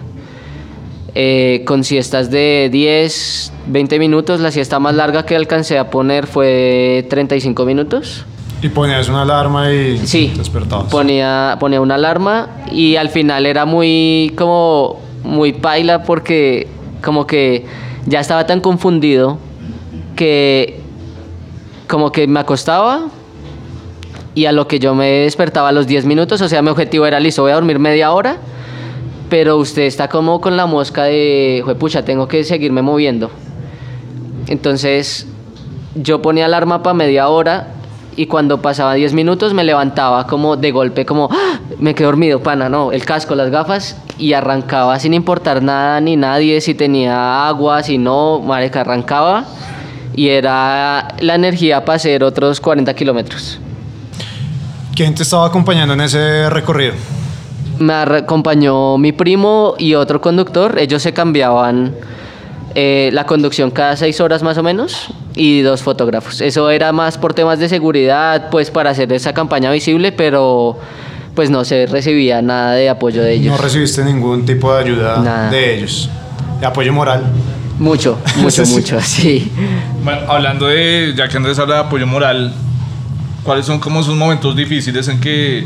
Eh, 1.15 1.63
con 1.67 1.83
siestas 1.85 2.31
de 2.31 2.69
10, 2.71 3.53
20 3.67 3.99
minutos. 3.99 4.41
La 4.41 4.51
siesta 4.53 4.79
más 4.79 4.95
larga 4.95 5.25
que 5.27 5.35
alcancé 5.35 5.79
a 5.79 5.91
poner 5.91 6.27
fue 6.27 7.07
35 7.11 7.65
minutos. 7.65 8.25
Y 8.63 8.69
ponías 8.69 9.09
una 9.09 9.23
alarma 9.23 9.73
y 9.73 9.99
Sí, 10.07 10.33
despertabas. 10.37 10.91
ponía, 10.91 11.57
ponía 11.61 11.81
una 11.81 11.95
alarma 11.95 12.49
y 12.73 12.97
al 12.97 13.09
final 13.09 13.47
era 13.47 13.65
muy 13.65 14.33
como 14.37 15.01
muy 15.25 15.53
paila 15.53 16.03
porque 16.03 16.67
como 17.03 17.27
que 17.27 17.65
ya 18.07 18.19
estaba 18.21 18.47
tan 18.47 18.61
confundido 18.61 19.39
que 20.17 20.81
como 21.87 22.11
que 22.11 22.27
me 22.27 22.41
acostaba 22.41 23.07
y 24.39 24.47
a 24.47 24.53
lo 24.53 24.69
que 24.69 24.79
yo 24.79 24.95
me 24.95 25.11
despertaba 25.11 25.71
a 25.71 25.73
los 25.73 25.89
10 25.89 26.05
minutos, 26.05 26.41
o 26.43 26.49
sea, 26.49 26.63
mi 26.63 26.69
objetivo 26.69 27.05
era 27.07 27.19
listo, 27.19 27.43
voy 27.43 27.51
a 27.51 27.57
dormir 27.57 27.81
media 27.81 28.13
hora, 28.13 28.37
pero 29.29 29.57
usted 29.57 29.83
está 29.83 30.07
como 30.07 30.41
con 30.41 30.57
la 30.57 30.65
mosca 30.65 31.03
de, 31.03 31.65
pucha, 31.77 32.05
tengo 32.05 32.29
que 32.29 32.45
seguirme 32.45 32.81
moviendo. 32.81 33.33
Entonces 34.47 35.27
yo 35.97 36.23
ponía 36.23 36.45
alarma 36.45 36.85
para 36.85 36.95
media 36.95 37.29
hora 37.29 37.75
y 38.15 38.27
cuando 38.27 38.63
pasaba 38.63 38.95
10 38.95 39.13
minutos 39.13 39.55
me 39.55 39.65
levantaba 39.65 40.29
como 40.29 40.57
de 40.57 40.71
golpe, 40.71 41.05
como 41.05 41.29
¡Ah! 41.33 41.59
me 41.81 41.97
quedé 41.97 42.05
dormido, 42.05 42.41
pana, 42.41 42.69
no, 42.69 42.93
el 42.93 43.05
casco, 43.05 43.35
las 43.35 43.51
gafas 43.51 44.01
y 44.19 44.35
arrancaba 44.35 45.01
sin 45.01 45.15
importar 45.15 45.65
nada 45.65 46.01
ni 46.01 46.15
nadie, 46.15 46.61
si 46.61 46.77
tenía 46.77 47.49
agua, 47.49 47.83
si 47.83 47.99
no, 47.99 48.39
marica, 48.39 48.83
arrancaba 48.83 49.47
y 50.15 50.29
era 50.29 51.09
la 51.19 51.35
energía 51.35 51.85
para 51.85 51.97
hacer 51.97 52.23
otros 52.23 52.61
40 52.61 52.95
kilómetros. 52.95 53.59
¿Quién 54.99 55.15
te 55.15 55.23
estaba 55.23 55.47
acompañando 55.47 55.95
en 55.95 56.01
ese 56.01 56.51
recorrido? 56.51 56.95
Me 57.79 57.93
acompañó 57.95 58.99
mi 58.99 59.13
primo 59.13 59.77
y 59.79 59.95
otro 59.95 60.21
conductor. 60.21 60.77
Ellos 60.77 61.01
se 61.01 61.13
cambiaban 61.13 61.95
eh, 62.75 63.09
la 63.13 63.25
conducción 63.25 63.71
cada 63.71 63.97
seis 63.97 64.21
horas 64.21 64.43
más 64.43 64.59
o 64.59 64.65
menos 64.65 65.07
y 65.37 65.61
dos 65.61 65.83
fotógrafos. 65.85 66.41
Eso 66.41 66.69
era 66.71 66.91
más 66.91 67.17
por 67.17 67.33
temas 67.33 67.61
de 67.61 67.69
seguridad, 67.69 68.51
pues 68.51 68.73
para 68.73 68.91
hacer 68.91 69.13
esa 69.13 69.33
campaña 69.33 69.71
visible, 69.71 70.11
pero 70.11 70.77
pues 71.37 71.49
no 71.49 71.65
se 71.65 71.87
recibía 71.87 72.43
nada 72.43 72.73
de 72.73 72.89
apoyo 72.89 73.23
de 73.23 73.35
ellos. 73.35 73.53
No 73.57 73.63
recibiste 73.63 74.03
ningún 74.05 74.45
tipo 74.47 74.75
de 74.75 74.83
ayuda 74.83 75.19
Nada. 75.23 75.49
de 75.53 75.77
ellos. 75.77 76.11
De 76.59 76.67
apoyo 76.67 76.93
moral. 76.93 77.23
mucho, 77.79 78.19
mucho, 78.39 78.65
Sí. 78.67 78.73
mucho, 78.75 79.01
sí. 79.01 79.53
Bueno, 80.03 80.23
hablando 80.27 80.67
de, 80.67 81.15
ya 81.17 81.29
que 81.29 81.37
Andrés 81.37 81.57
habla 81.61 81.77
de 81.77 81.81
apoyo 81.83 82.09
moral, 82.09 82.53
¿cuáles 83.49 83.65
son 83.65 83.81
como 83.81 84.01
esos 84.01 84.15
momentos 84.15 84.55
difíciles 84.55 85.09
en 85.09 85.21
que 85.21 85.65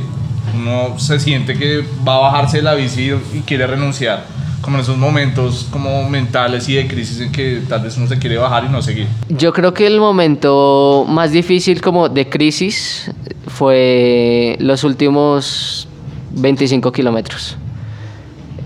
uno 0.57 0.97
se 1.01 1.19
siente 1.19 1.59
que 1.59 1.83
va 2.07 2.15
a 2.15 2.19
bajarse 2.21 2.59
de 2.59 2.63
la 2.63 2.75
bici 2.75 3.11
y 3.35 3.41
quiere 3.41 3.67
renunciar? 3.67 4.25
Como 4.61 4.77
en 4.77 4.83
esos 4.85 4.97
momentos 4.97 5.67
como 5.69 6.09
mentales 6.09 6.69
y 6.69 6.75
de 6.75 6.87
crisis 6.87 7.19
en 7.21 7.33
que 7.33 7.61
tal 7.69 7.83
vez 7.83 7.97
uno 7.97 8.07
se 8.07 8.21
quiere 8.21 8.39
bajar 8.39 8.67
y 8.67 8.69
no 8.69 8.81
seguir. 8.83 9.09
Yo 9.29 9.53
creo 9.53 9.75
que 9.75 9.89
el 9.89 9.99
momento 9.99 11.05
más 11.09 11.33
difícil 11.33 11.81
como 11.81 12.09
de 12.09 12.29
crisis 12.29 13.11
fue 13.49 14.55
los 14.61 14.85
últimos 14.85 15.89
25 16.37 16.93
kilómetros. 16.93 17.57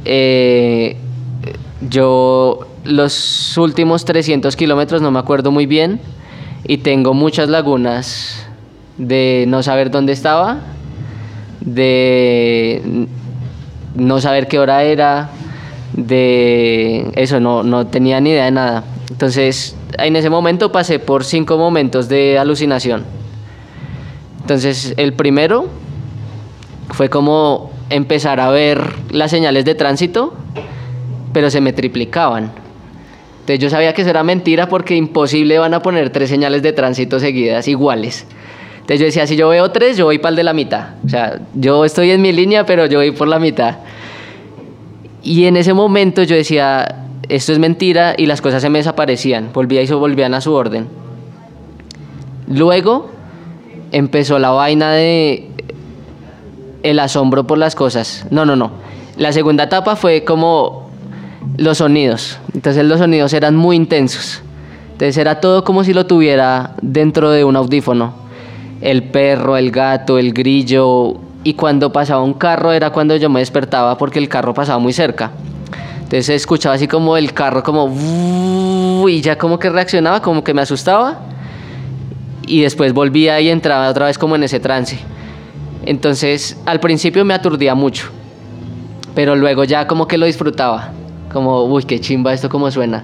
Eh, 0.04 0.99
yo 1.88 2.66
los 2.85 3.56
últimos 3.56 4.04
300 4.04 4.54
kilómetros 4.56 5.00
no 5.00 5.11
me 5.11 5.20
acuerdo 5.20 5.50
muy 5.50 5.64
bien 5.64 6.02
y 6.64 6.76
tengo 6.76 7.14
muchas 7.14 7.49
lagunas 7.49 8.45
de 8.98 9.44
no 9.48 9.62
saber 9.62 9.90
dónde 9.90 10.12
estaba, 10.12 10.60
de 11.60 13.06
no 13.94 14.20
saber 14.20 14.48
qué 14.48 14.58
hora 14.58 14.82
era, 14.84 15.30
de 15.92 17.10
eso, 17.14 17.40
no, 17.40 17.62
no 17.62 17.86
tenía 17.86 18.20
ni 18.20 18.30
idea 18.30 18.46
de 18.46 18.50
nada. 18.50 18.84
Entonces, 19.10 19.76
en 19.98 20.16
ese 20.16 20.30
momento 20.30 20.72
pasé 20.72 20.98
por 20.98 21.24
cinco 21.24 21.56
momentos 21.56 22.08
de 22.08 22.38
alucinación. 22.38 23.04
Entonces, 24.40 24.94
el 24.96 25.12
primero 25.14 25.68
fue 26.90 27.08
como 27.08 27.70
empezar 27.90 28.40
a 28.40 28.50
ver 28.50 28.80
las 29.10 29.30
señales 29.30 29.64
de 29.64 29.74
tránsito, 29.74 30.34
pero 31.32 31.50
se 31.50 31.60
me 31.60 31.72
triplicaban. 31.72 32.52
Entonces 33.40 33.60
yo 33.60 33.70
sabía 33.70 33.92
que 33.92 34.02
eso 34.02 34.10
era 34.10 34.24
mentira 34.24 34.68
porque 34.68 34.96
imposible 34.96 35.58
van 35.58 35.72
a 35.72 35.80
poner 35.80 36.10
tres 36.10 36.28
señales 36.28 36.62
de 36.62 36.72
tránsito 36.72 37.20
seguidas 37.20 37.68
iguales. 37.68 38.26
Entonces 38.87 39.00
yo 39.00 39.07
decía, 39.07 39.26
si 39.26 39.35
yo 39.35 39.49
veo 39.49 39.73
tres, 39.73 39.97
yo 39.97 40.05
voy 40.05 40.19
para 40.19 40.31
el 40.31 40.37
de 40.37 40.45
la 40.45 40.52
mitad. 40.52 40.90
O 41.05 41.09
sea, 41.09 41.40
yo 41.55 41.85
estoy 41.85 42.12
en 42.12 42.23
mi 42.23 42.31
línea, 42.31 42.64
pero 42.64 42.87
yo 42.87 43.00
voy 43.00 43.11
por 43.11 43.26
la 43.26 43.40
mitad. 43.40 43.78
Y 45.25 45.47
en 45.47 45.57
ese 45.57 45.75
momento 45.75 46.23
yo 46.23 46.37
decía, 46.37 47.09
esto 47.28 47.52
es 47.52 47.59
mentira 47.59 48.14
y 48.16 48.26
las 48.26 48.40
cosas 48.40 48.62
se 48.62 48.71
me 48.71 48.78
desaparecían. 48.78 49.50
Volvía 49.52 49.83
y 49.83 49.88
se 49.88 49.95
volvían 49.95 50.35
a 50.35 50.40
su 50.40 50.52
orden. 50.52 50.87
Luego 52.47 53.11
empezó 53.90 54.38
la 54.38 54.50
vaina 54.50 54.93
de 54.93 55.50
el 56.85 57.00
asombro 57.00 57.45
por 57.45 57.59
las 57.59 57.75
cosas. 57.75 58.25
No, 58.31 58.47
no, 58.47 58.55
no. 58.55 58.71
La 59.16 59.33
segunda 59.33 59.64
etapa 59.64 59.97
fue 59.97 60.23
como 60.23 60.90
los 61.57 61.78
sonidos. 61.78 62.38
Entonces 62.55 62.85
los 62.85 63.00
sonidos 63.00 63.33
eran 63.33 63.57
muy 63.57 63.75
intensos. 63.75 64.43
Entonces 64.93 65.16
era 65.16 65.40
todo 65.40 65.64
como 65.64 65.83
si 65.83 65.93
lo 65.93 66.07
tuviera 66.07 66.76
dentro 66.83 67.33
de 67.33 67.43
un 67.43 67.57
audífono. 67.57 68.25
El 68.87 69.02
perro, 69.02 69.57
el 69.57 69.73
gato, 69.73 70.16
el 70.16 70.33
grillo. 70.33 71.14
Y 71.43 71.55
cuando 71.55 71.90
pasaba 71.90 72.23
un 72.23 72.35
carro 72.35 72.71
era 72.71 72.90
cuando 72.90 73.16
yo 73.16 73.28
me 73.28 73.40
despertaba 73.40 73.99
porque 73.99 74.21
el 74.21 74.28
carro 74.28 74.55
pasaba 74.55 74.78
muy 74.78 74.93
cerca. 74.93 75.33
Entonces 75.97 76.28
escuchaba 76.28 76.76
así 76.76 76.87
como 76.87 77.16
el 77.16 77.33
carro 77.33 77.64
como... 77.64 77.93
Y 79.09 79.21
ya 79.23 79.37
como 79.38 79.59
que 79.59 79.71
reaccionaba, 79.71 80.23
como 80.23 80.45
que 80.45 80.55
me 80.55 80.62
asustaba. 80.62 81.19
Y 82.47 82.61
después 82.61 82.93
volvía 82.93 83.40
y 83.40 83.49
entraba 83.49 83.88
otra 83.88 84.07
vez 84.07 84.19
como 84.19 84.37
en 84.37 84.45
ese 84.45 84.61
trance. 84.61 85.00
Entonces 85.85 86.57
al 86.64 86.78
principio 86.78 87.25
me 87.25 87.35
aturdía 87.35 87.75
mucho. 87.75 88.11
Pero 89.16 89.35
luego 89.35 89.64
ya 89.64 89.88
como 89.88 90.07
que 90.07 90.16
lo 90.16 90.26
disfrutaba. 90.26 90.93
Como, 91.33 91.64
uy, 91.64 91.83
qué 91.83 91.99
chimba 91.99 92.33
esto 92.33 92.49
como 92.49 92.71
suena. 92.71 93.02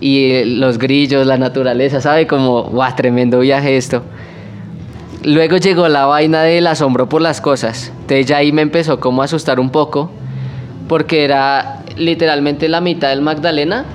Y 0.00 0.30
eh, 0.30 0.46
los 0.46 0.78
grillos, 0.78 1.26
la 1.26 1.36
naturaleza, 1.36 2.00
¿sabe? 2.00 2.26
Como, 2.26 2.62
guau, 2.62 2.96
tremendo 2.96 3.40
viaje 3.40 3.76
esto. 3.76 4.02
Luego 5.24 5.56
llegó 5.56 5.88
la 5.88 6.04
vaina 6.04 6.42
del 6.42 6.66
asombro 6.66 7.08
por 7.08 7.22
las 7.22 7.40
cosas. 7.40 7.90
Entonces 8.02 8.26
ya 8.26 8.36
ahí 8.38 8.52
me 8.52 8.62
empezó 8.62 9.00
como 9.00 9.22
a 9.22 9.24
asustar 9.24 9.58
un 9.58 9.70
poco. 9.70 10.10
Porque 10.86 11.24
era 11.24 11.82
literalmente 11.96 12.68
la 12.68 12.82
mitad 12.82 13.08
del 13.08 13.22
Magdalena 13.22 13.86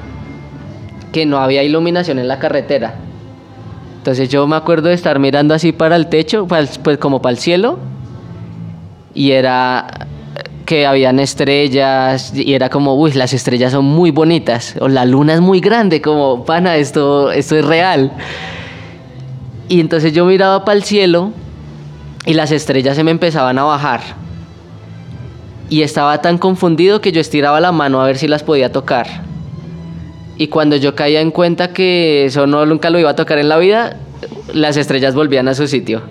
que 1.11 1.25
no 1.25 1.37
había 1.37 1.63
iluminación 1.63 2.17
en 2.17 2.27
la 2.27 2.39
carretera. 2.39 2.95
Entonces 3.97 4.29
yo 4.29 4.47
me 4.47 4.55
acuerdo 4.55 4.89
de 4.89 4.95
estar 4.95 5.19
mirando 5.19 5.53
así 5.53 5.71
para 5.71 5.95
el 5.95 6.07
techo, 6.07 6.47
pues 6.47 6.79
como 6.99 7.21
para 7.21 7.31
el 7.31 7.37
cielo. 7.37 7.77
Y 9.13 9.31
era 9.31 10.07
que 10.65 10.85
habían 10.85 11.19
estrellas 11.19 12.31
y 12.35 12.53
era 12.53 12.69
como, 12.69 12.95
uy, 12.95 13.11
las 13.13 13.33
estrellas 13.33 13.71
son 13.71 13.85
muy 13.85 14.09
bonitas. 14.09 14.75
O 14.79 14.87
la 14.87 15.05
luna 15.05 15.33
es 15.33 15.41
muy 15.41 15.59
grande, 15.59 16.01
como, 16.01 16.43
pana, 16.45 16.77
esto, 16.77 17.31
esto 17.31 17.55
es 17.55 17.65
real. 17.65 18.11
Y 19.69 19.79
entonces 19.79 20.13
yo 20.13 20.25
miraba 20.25 20.65
para 20.65 20.75
el 20.75 20.83
cielo 20.83 21.31
y 22.25 22.33
las 22.33 22.51
estrellas 22.51 22.95
se 22.95 23.03
me 23.03 23.11
empezaban 23.11 23.57
a 23.59 23.63
bajar. 23.63 24.01
Y 25.69 25.83
estaba 25.83 26.21
tan 26.21 26.39
confundido 26.39 26.99
que 27.01 27.11
yo 27.11 27.21
estiraba 27.21 27.59
la 27.61 27.71
mano 27.71 28.01
a 28.01 28.07
ver 28.07 28.17
si 28.17 28.27
las 28.27 28.43
podía 28.43 28.71
tocar. 28.71 29.07
Y 30.37 30.47
cuando 30.47 30.75
yo 30.75 30.95
caía 30.95 31.21
en 31.21 31.29
cuenta 31.29 31.71
que 31.71 32.25
eso 32.25 32.47
no 32.47 32.65
nunca 32.65 32.89
lo 32.89 32.97
iba 32.97 33.11
a 33.11 33.15
tocar 33.15 33.37
en 33.37 33.47
la 33.47 33.57
vida, 33.57 33.97
las 34.53 34.75
estrellas 34.75 35.13
volvían 35.13 35.47
a 35.47 35.53
su 35.53 35.67
sitio. 35.67 36.01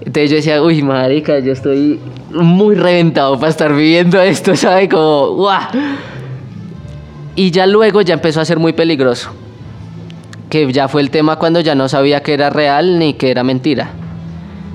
Entonces 0.00 0.30
yo 0.30 0.36
decía, 0.36 0.62
uy, 0.62 0.82
marica, 0.82 1.38
yo 1.40 1.52
estoy 1.52 2.00
muy 2.30 2.74
reventado 2.74 3.38
para 3.38 3.50
estar 3.50 3.74
viviendo 3.74 4.20
esto, 4.20 4.56
¿sabe? 4.56 4.88
Como, 4.88 5.34
¡guau! 5.34 5.60
Y 7.36 7.50
ya 7.50 7.66
luego 7.66 8.00
ya 8.00 8.14
empezó 8.14 8.40
a 8.40 8.44
ser 8.46 8.58
muy 8.58 8.72
peligroso. 8.72 9.30
Que 10.54 10.72
ya 10.72 10.86
fue 10.86 11.02
el 11.02 11.10
tema 11.10 11.34
cuando 11.34 11.58
ya 11.58 11.74
no 11.74 11.88
sabía 11.88 12.22
que 12.22 12.32
era 12.32 12.48
real 12.48 13.00
ni 13.00 13.14
que 13.14 13.32
era 13.32 13.42
mentira. 13.42 13.90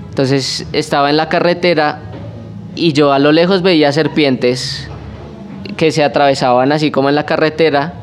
Entonces 0.09 0.67
estaba 0.73 1.09
en 1.09 1.15
la 1.15 1.29
carretera 1.29 2.01
y 2.75 2.91
yo 2.91 3.13
a 3.13 3.19
lo 3.19 3.31
lejos 3.31 3.61
veía 3.61 3.93
serpientes 3.93 4.89
que 5.77 5.93
se 5.93 6.03
atravesaban 6.03 6.73
así 6.73 6.91
como 6.91 7.07
en 7.07 7.15
la 7.15 7.25
carretera 7.25 7.93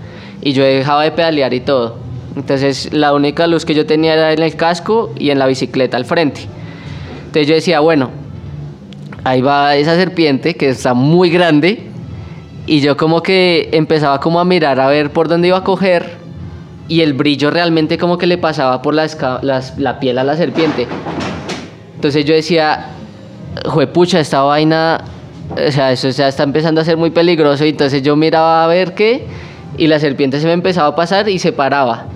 y 0.40 0.54
yo 0.54 0.64
dejaba 0.64 1.04
de 1.04 1.10
pedalear 1.10 1.52
y 1.52 1.60
todo. 1.60 1.98
Entonces 2.34 2.94
la 2.94 3.12
única 3.12 3.46
luz 3.46 3.66
que 3.66 3.74
yo 3.74 3.84
tenía 3.84 4.14
era 4.14 4.32
en 4.32 4.42
el 4.42 4.56
casco 4.56 5.12
y 5.18 5.28
en 5.28 5.38
la 5.38 5.46
bicicleta 5.46 5.98
al 5.98 6.06
frente. 6.06 6.46
Entonces 7.26 7.46
yo 7.46 7.54
decía, 7.56 7.80
bueno, 7.80 8.08
ahí 9.22 9.42
va 9.42 9.76
esa 9.76 9.96
serpiente 9.96 10.54
que 10.54 10.70
está 10.70 10.94
muy 10.94 11.28
grande 11.28 11.90
y 12.64 12.80
yo 12.80 12.96
como 12.96 13.22
que 13.22 13.68
empezaba 13.72 14.18
como 14.18 14.40
a 14.40 14.46
mirar 14.46 14.80
a 14.80 14.88
ver 14.88 15.10
por 15.10 15.28
dónde 15.28 15.48
iba 15.48 15.58
a 15.58 15.64
coger 15.64 16.24
y 16.88 17.00
el 17.00 17.14
brillo 17.14 17.50
realmente 17.50 17.98
como 17.98 18.16
que 18.18 18.26
le 18.26 18.38
pasaba 18.38 18.82
por 18.82 18.94
la, 18.94 19.04
esca- 19.04 19.40
las- 19.42 19.78
la 19.78 19.98
piel 19.98 20.18
a 20.18 20.24
la 20.24 20.36
serpiente. 20.36 20.86
Entonces 21.96 22.24
yo 22.24 22.34
decía, 22.34 22.86
juepucha, 23.66 24.20
esta 24.20 24.42
vaina, 24.42 25.02
o 25.52 25.70
sea, 25.72 25.92
eso 25.92 26.08
está 26.08 26.42
empezando 26.42 26.80
a 26.80 26.84
ser 26.84 26.96
muy 26.96 27.10
peligroso. 27.10 27.64
Y 27.64 27.70
entonces 27.70 28.02
yo 28.02 28.16
miraba 28.16 28.64
a 28.64 28.66
ver 28.68 28.94
qué, 28.94 29.26
y 29.78 29.86
la 29.88 29.98
serpiente 29.98 30.40
se 30.40 30.46
me 30.46 30.52
empezaba 30.52 30.88
a 30.88 30.94
pasar 30.96 31.28
y 31.28 31.38
se 31.38 31.52
paraba. 31.52 32.06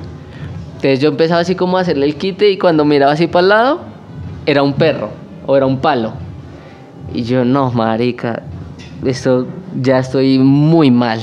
Entonces 0.77 1.00
yo 1.00 1.09
empezaba 1.09 1.41
así 1.41 1.55
como 1.55 1.77
a 1.79 1.81
hacerle 1.81 2.07
el 2.07 2.17
quite, 2.17 2.50
y 2.50 2.59
cuando 2.59 2.85
miraba 2.85 3.12
así 3.12 3.27
para 3.27 3.43
el 3.43 3.49
lado, 3.49 3.81
era 4.47 4.62
un 4.62 4.75
perro 4.75 5.11
o 5.47 5.57
era 5.57 5.67
un 5.67 5.79
palo. 5.79 6.12
Y 7.12 7.25
yo, 7.25 7.45
no, 7.45 7.71
marica, 7.73 8.43
esto 9.05 9.47
ya 9.83 9.99
estoy 9.99 10.39
muy 10.39 10.91
mal. 10.91 11.21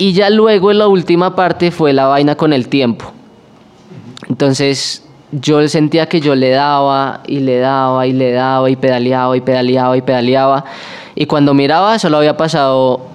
Y 0.00 0.14
ya 0.14 0.30
luego 0.30 0.70
en 0.70 0.78
la 0.78 0.88
última 0.88 1.36
parte 1.36 1.70
fue 1.70 1.92
la 1.92 2.06
vaina 2.06 2.34
con 2.34 2.54
el 2.54 2.68
tiempo. 2.68 3.12
Entonces 4.30 5.04
yo 5.30 5.68
sentía 5.68 6.06
que 6.06 6.22
yo 6.22 6.34
le 6.34 6.48
daba 6.48 7.20
y 7.26 7.40
le 7.40 7.58
daba 7.58 8.06
y 8.06 8.14
le 8.14 8.32
daba 8.32 8.70
y 8.70 8.76
pedaleaba 8.76 9.36
y 9.36 9.42
pedaleaba 9.42 9.94
y 9.98 10.00
pedaleaba. 10.00 10.64
Y 11.14 11.26
cuando 11.26 11.52
miraba 11.52 11.98
solo 11.98 12.16
había 12.16 12.34
pasado 12.38 13.08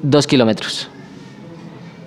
dos 0.00 0.26
kilómetros. 0.26 0.88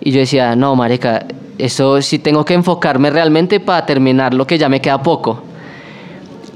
Y 0.01 0.09
yo 0.09 0.19
decía, 0.19 0.55
no, 0.55 0.75
marica, 0.75 1.27
eso 1.59 2.01
sí 2.01 2.17
tengo 2.17 2.43
que 2.43 2.55
enfocarme 2.55 3.11
realmente 3.11 3.59
para 3.59 3.85
terminar 3.85 4.33
lo 4.33 4.47
que 4.47 4.57
ya 4.57 4.67
me 4.67 4.81
queda 4.81 5.03
poco. 5.03 5.43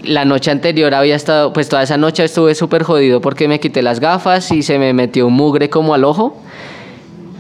La 0.02 0.26
noche 0.26 0.50
anterior 0.50 0.96
había 0.96 1.16
estado, 1.16 1.54
pues 1.54 1.70
toda 1.70 1.84
esa 1.84 1.98
noche 1.98 2.24
estuve 2.24 2.56
súper 2.56 2.82
jodido 2.82 3.22
porque 3.22 3.48
me 3.48 3.60
quité 3.60 3.84
las 3.84 4.00
gafas 4.00 4.52
y 4.52 4.64
se 4.64 4.80
me 4.80 4.94
metió 4.94 5.28
un 5.28 5.34
mugre 5.34 5.70
como 5.70 5.94
al 5.94 6.06
ojo 6.06 6.36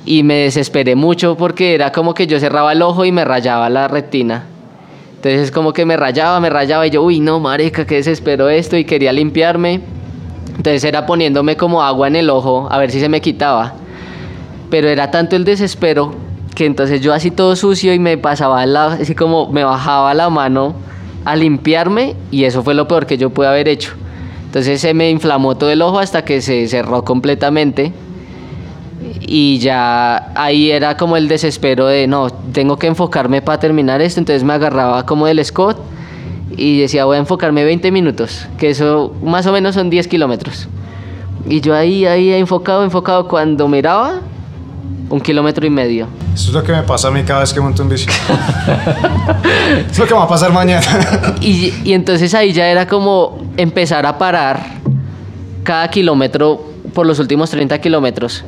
y 0.09 0.23
me 0.23 0.37
desesperé 0.37 0.95
mucho 0.95 1.37
porque 1.37 1.75
era 1.75 1.91
como 1.91 2.15
que 2.15 2.25
yo 2.25 2.39
cerraba 2.39 2.71
el 2.71 2.81
ojo 2.81 3.05
y 3.05 3.11
me 3.11 3.25
rayaba 3.25 3.69
la 3.69 3.87
retina. 3.87 4.45
Entonces 5.17 5.51
como 5.51 5.71
que 5.71 5.85
me 5.85 5.97
rayaba, 5.97 6.39
me 6.39 6.49
rayaba 6.49 6.87
y 6.87 6.89
yo, 6.89 7.03
uy, 7.03 7.19
no, 7.19 7.39
marica, 7.39 7.85
qué 7.85 7.97
desespero 7.97 8.49
esto 8.49 8.75
y 8.75 8.85
quería 8.85 9.13
limpiarme. 9.13 9.81
Entonces 10.57 10.83
era 10.83 11.05
poniéndome 11.05 11.57
como 11.57 11.83
agua 11.83 12.07
en 12.07 12.15
el 12.15 12.31
ojo 12.31 12.67
a 12.71 12.79
ver 12.79 12.89
si 12.89 12.99
se 12.99 13.07
me 13.07 13.21
quitaba. 13.21 13.73
Pero 14.71 14.87
era 14.87 15.11
tanto 15.11 15.35
el 15.35 15.45
desespero 15.45 16.15
que 16.55 16.65
entonces 16.65 17.01
yo 17.01 17.13
así 17.13 17.29
todo 17.29 17.55
sucio 17.55 17.93
y 17.93 17.99
me 17.99 18.17
pasaba 18.17 18.65
la, 18.65 18.85
así 18.93 19.13
como 19.13 19.51
me 19.51 19.63
bajaba 19.63 20.15
la 20.15 20.31
mano 20.31 20.73
a 21.23 21.35
limpiarme 21.35 22.15
y 22.31 22.45
eso 22.45 22.63
fue 22.63 22.73
lo 22.73 22.87
peor 22.87 23.05
que 23.05 23.19
yo 23.19 23.29
pude 23.29 23.45
haber 23.45 23.67
hecho. 23.67 23.91
Entonces 24.45 24.81
se 24.81 24.95
me 24.95 25.11
inflamó 25.11 25.55
todo 25.55 25.69
el 25.69 25.83
ojo 25.83 25.99
hasta 25.99 26.25
que 26.25 26.41
se 26.41 26.67
cerró 26.67 27.05
completamente 27.05 27.93
y 29.21 29.59
ya 29.59 30.31
ahí 30.35 30.71
era 30.71 30.97
como 30.97 31.17
el 31.17 31.27
desespero 31.27 31.87
de 31.87 32.07
no, 32.07 32.29
tengo 32.29 32.77
que 32.77 32.87
enfocarme 32.87 33.41
para 33.41 33.59
terminar 33.59 34.01
esto, 34.01 34.19
entonces 34.19 34.43
me 34.43 34.53
agarraba 34.53 35.05
como 35.05 35.25
del 35.25 35.43
Scott 35.43 35.77
y 36.55 36.81
decía 36.81 37.05
voy 37.05 37.17
a 37.17 37.19
enfocarme 37.19 37.63
20 37.63 37.91
minutos, 37.91 38.47
que 38.57 38.69
eso 38.69 39.13
más 39.23 39.45
o 39.45 39.51
menos 39.51 39.75
son 39.75 39.89
10 39.89 40.07
kilómetros. 40.07 40.67
Y 41.47 41.61
yo 41.61 41.73
ahí, 41.75 42.05
ahí 42.05 42.31
enfocado, 42.33 42.83
enfocado, 42.83 43.27
cuando 43.27 43.67
miraba, 43.67 44.19
un 45.09 45.21
kilómetro 45.21 45.65
y 45.65 45.69
medio. 45.69 46.07
Eso 46.33 46.49
es 46.49 46.53
lo 46.53 46.63
que 46.63 46.71
me 46.71 46.83
pasa 46.83 47.07
a 47.07 47.11
mí 47.11 47.23
cada 47.23 47.39
vez 47.39 47.53
que 47.53 47.61
monto 47.61 47.81
en 47.81 47.89
bici. 47.89 48.07
es 49.89 49.97
lo 49.97 50.05
que 50.05 50.13
me 50.13 50.19
va 50.19 50.25
a 50.25 50.27
pasar 50.27 50.51
mañana. 50.51 50.85
Y, 51.41 51.73
y 51.83 51.93
entonces 51.93 52.33
ahí 52.33 52.51
ya 52.51 52.67
era 52.67 52.87
como 52.87 53.39
empezar 53.57 54.05
a 54.05 54.17
parar 54.17 54.59
cada 55.63 55.89
kilómetro 55.89 56.63
por 56.93 57.05
los 57.07 57.17
últimos 57.19 57.49
30 57.49 57.79
kilómetros. 57.79 58.43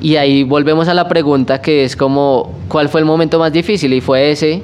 Y 0.00 0.16
ahí 0.16 0.44
volvemos 0.44 0.86
a 0.88 0.94
la 0.94 1.08
pregunta 1.08 1.60
que 1.60 1.84
es 1.84 1.96
como, 1.96 2.52
¿cuál 2.68 2.88
fue 2.88 3.00
el 3.00 3.04
momento 3.06 3.38
más 3.38 3.52
difícil? 3.52 3.92
Y 3.92 4.00
fue 4.00 4.30
ese, 4.30 4.62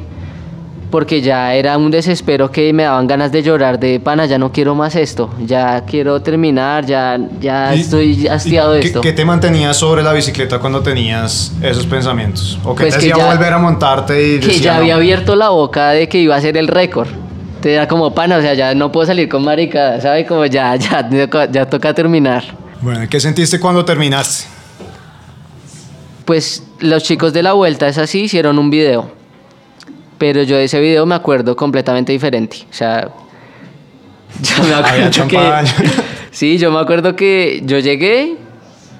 porque 0.92 1.20
ya 1.20 1.52
era 1.54 1.76
un 1.76 1.90
desespero 1.90 2.52
que 2.52 2.72
me 2.72 2.84
daban 2.84 3.08
ganas 3.08 3.32
de 3.32 3.42
llorar, 3.42 3.80
de 3.80 3.98
pana, 3.98 4.26
ya 4.26 4.38
no 4.38 4.52
quiero 4.52 4.76
más 4.76 4.94
esto, 4.94 5.28
ya 5.44 5.82
quiero 5.84 6.22
terminar, 6.22 6.86
ya, 6.86 7.18
ya 7.40 7.74
estoy 7.74 8.28
hastiado 8.28 8.74
de 8.74 8.80
¿qué- 8.80 8.86
esto. 8.86 9.00
¿Qué 9.00 9.12
te 9.12 9.24
mantenías 9.24 9.76
sobre 9.76 10.04
la 10.04 10.12
bicicleta 10.12 10.60
cuando 10.60 10.82
tenías 10.82 11.52
esos 11.62 11.84
pensamientos? 11.86 12.60
¿O 12.62 12.76
qué 12.76 12.84
Pues 12.84 12.94
te 12.94 13.00
que 13.06 13.12
hacía 13.12 13.24
ya- 13.24 13.34
volver 13.34 13.52
a 13.52 13.58
montarte 13.58 14.14
y 14.36 14.38
que 14.38 14.46
decía, 14.46 14.62
ya 14.62 14.72
no? 14.74 14.78
había 14.82 14.94
abierto 14.94 15.34
la 15.34 15.48
boca 15.48 15.90
de 15.90 16.08
que 16.08 16.18
iba 16.18 16.36
a 16.36 16.40
ser 16.40 16.56
el 16.56 16.68
récord. 16.68 17.08
Entonces 17.08 17.72
era 17.72 17.88
como 17.88 18.14
pana, 18.14 18.36
o 18.36 18.40
sea, 18.40 18.54
ya 18.54 18.72
no 18.74 18.92
puedo 18.92 19.06
salir 19.06 19.28
con 19.28 19.42
maricada, 19.42 20.00
¿sabes? 20.00 20.28
Como 20.28 20.46
ya, 20.46 20.76
ya, 20.76 21.08
ya 21.50 21.66
toca 21.66 21.92
terminar. 21.92 22.44
Bueno, 22.82 23.00
¿qué 23.10 23.18
sentiste 23.18 23.58
cuando 23.58 23.84
terminaste? 23.84 24.53
Pues 26.24 26.64
los 26.80 27.02
chicos 27.02 27.32
de 27.32 27.42
la 27.42 27.52
vuelta 27.52 27.88
es 27.88 27.98
así, 27.98 28.22
hicieron 28.22 28.58
un 28.58 28.70
video. 28.70 29.10
Pero 30.18 30.42
yo 30.42 30.56
de 30.56 30.64
ese 30.64 30.80
video 30.80 31.04
me 31.06 31.14
acuerdo 31.14 31.54
completamente 31.56 32.12
diferente. 32.12 32.58
O 32.70 32.72
sea, 32.72 33.10
yo 34.40 34.64
me 34.64 34.74
acuerdo 34.74 35.28
que... 35.28 35.38
Sí, 36.34 36.58
yo 36.58 36.72
me 36.72 36.80
acuerdo 36.80 37.14
que 37.14 37.62
yo 37.64 37.78
llegué, 37.78 38.36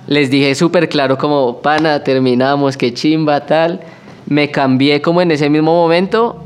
les 0.07 0.31
dije 0.31 0.55
súper 0.55 0.89
claro 0.89 1.19
como, 1.19 1.61
pana, 1.63 2.05
terminamos, 2.05 2.77
qué 2.77 2.95
chimba, 2.95 3.45
tal. 3.45 3.81
Me 4.27 4.53
cambié 4.53 5.03
como 5.03 5.21
en 5.21 5.33
ese 5.33 5.51
mismo 5.51 5.75
momento 5.75 6.45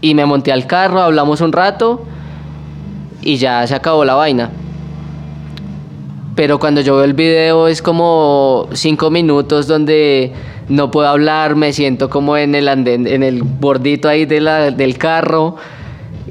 y 0.00 0.16
me 0.16 0.26
monté 0.26 0.50
al 0.50 0.66
carro, 0.66 1.00
hablamos 1.00 1.40
un 1.40 1.52
rato 1.52 2.04
y 3.22 3.36
ya 3.36 3.64
se 3.68 3.76
acabó 3.76 4.04
la 4.04 4.14
vaina. 4.14 4.50
Pero 6.36 6.58
cuando 6.60 6.82
yo 6.82 6.96
veo 6.96 7.04
el 7.04 7.14
video 7.14 7.66
es 7.66 7.80
como 7.82 8.68
cinco 8.72 9.10
minutos 9.10 9.66
donde 9.66 10.32
no 10.68 10.90
puedo 10.90 11.08
hablar, 11.08 11.56
me 11.56 11.72
siento 11.72 12.08
como 12.10 12.36
en 12.36 12.54
el 12.54 12.68
andén, 12.68 13.06
en 13.06 13.22
el 13.22 13.42
bordito 13.42 14.08
ahí 14.08 14.26
de 14.26 14.40
la- 14.40 14.70
del 14.70 14.98
carro. 14.98 15.56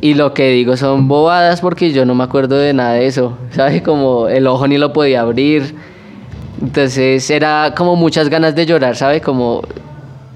Y 0.02 0.14
lo 0.14 0.34
que 0.34 0.50
digo 0.52 0.78
son 0.78 1.08
bobadas 1.08 1.60
porque 1.62 1.92
yo 1.92 2.06
no 2.06 2.14
me 2.14 2.24
acuerdo 2.24 2.56
de 2.58 2.72
nada 2.74 2.94
de 2.94 3.08
eso. 3.08 3.36
¿Sabes? 3.52 3.82
Como 3.82 4.28
el 4.28 4.46
ojo 4.46 4.68
ni 4.68 4.78
lo 4.78 4.94
podía 4.94 5.22
abrir. 5.22 5.76
Entonces 6.62 7.28
era 7.32 7.74
como 7.76 7.96
muchas 7.96 8.30
ganas 8.30 8.54
de 8.56 8.66
llorar, 8.68 8.96
¿sabes? 8.96 9.22
Como, 9.24 9.62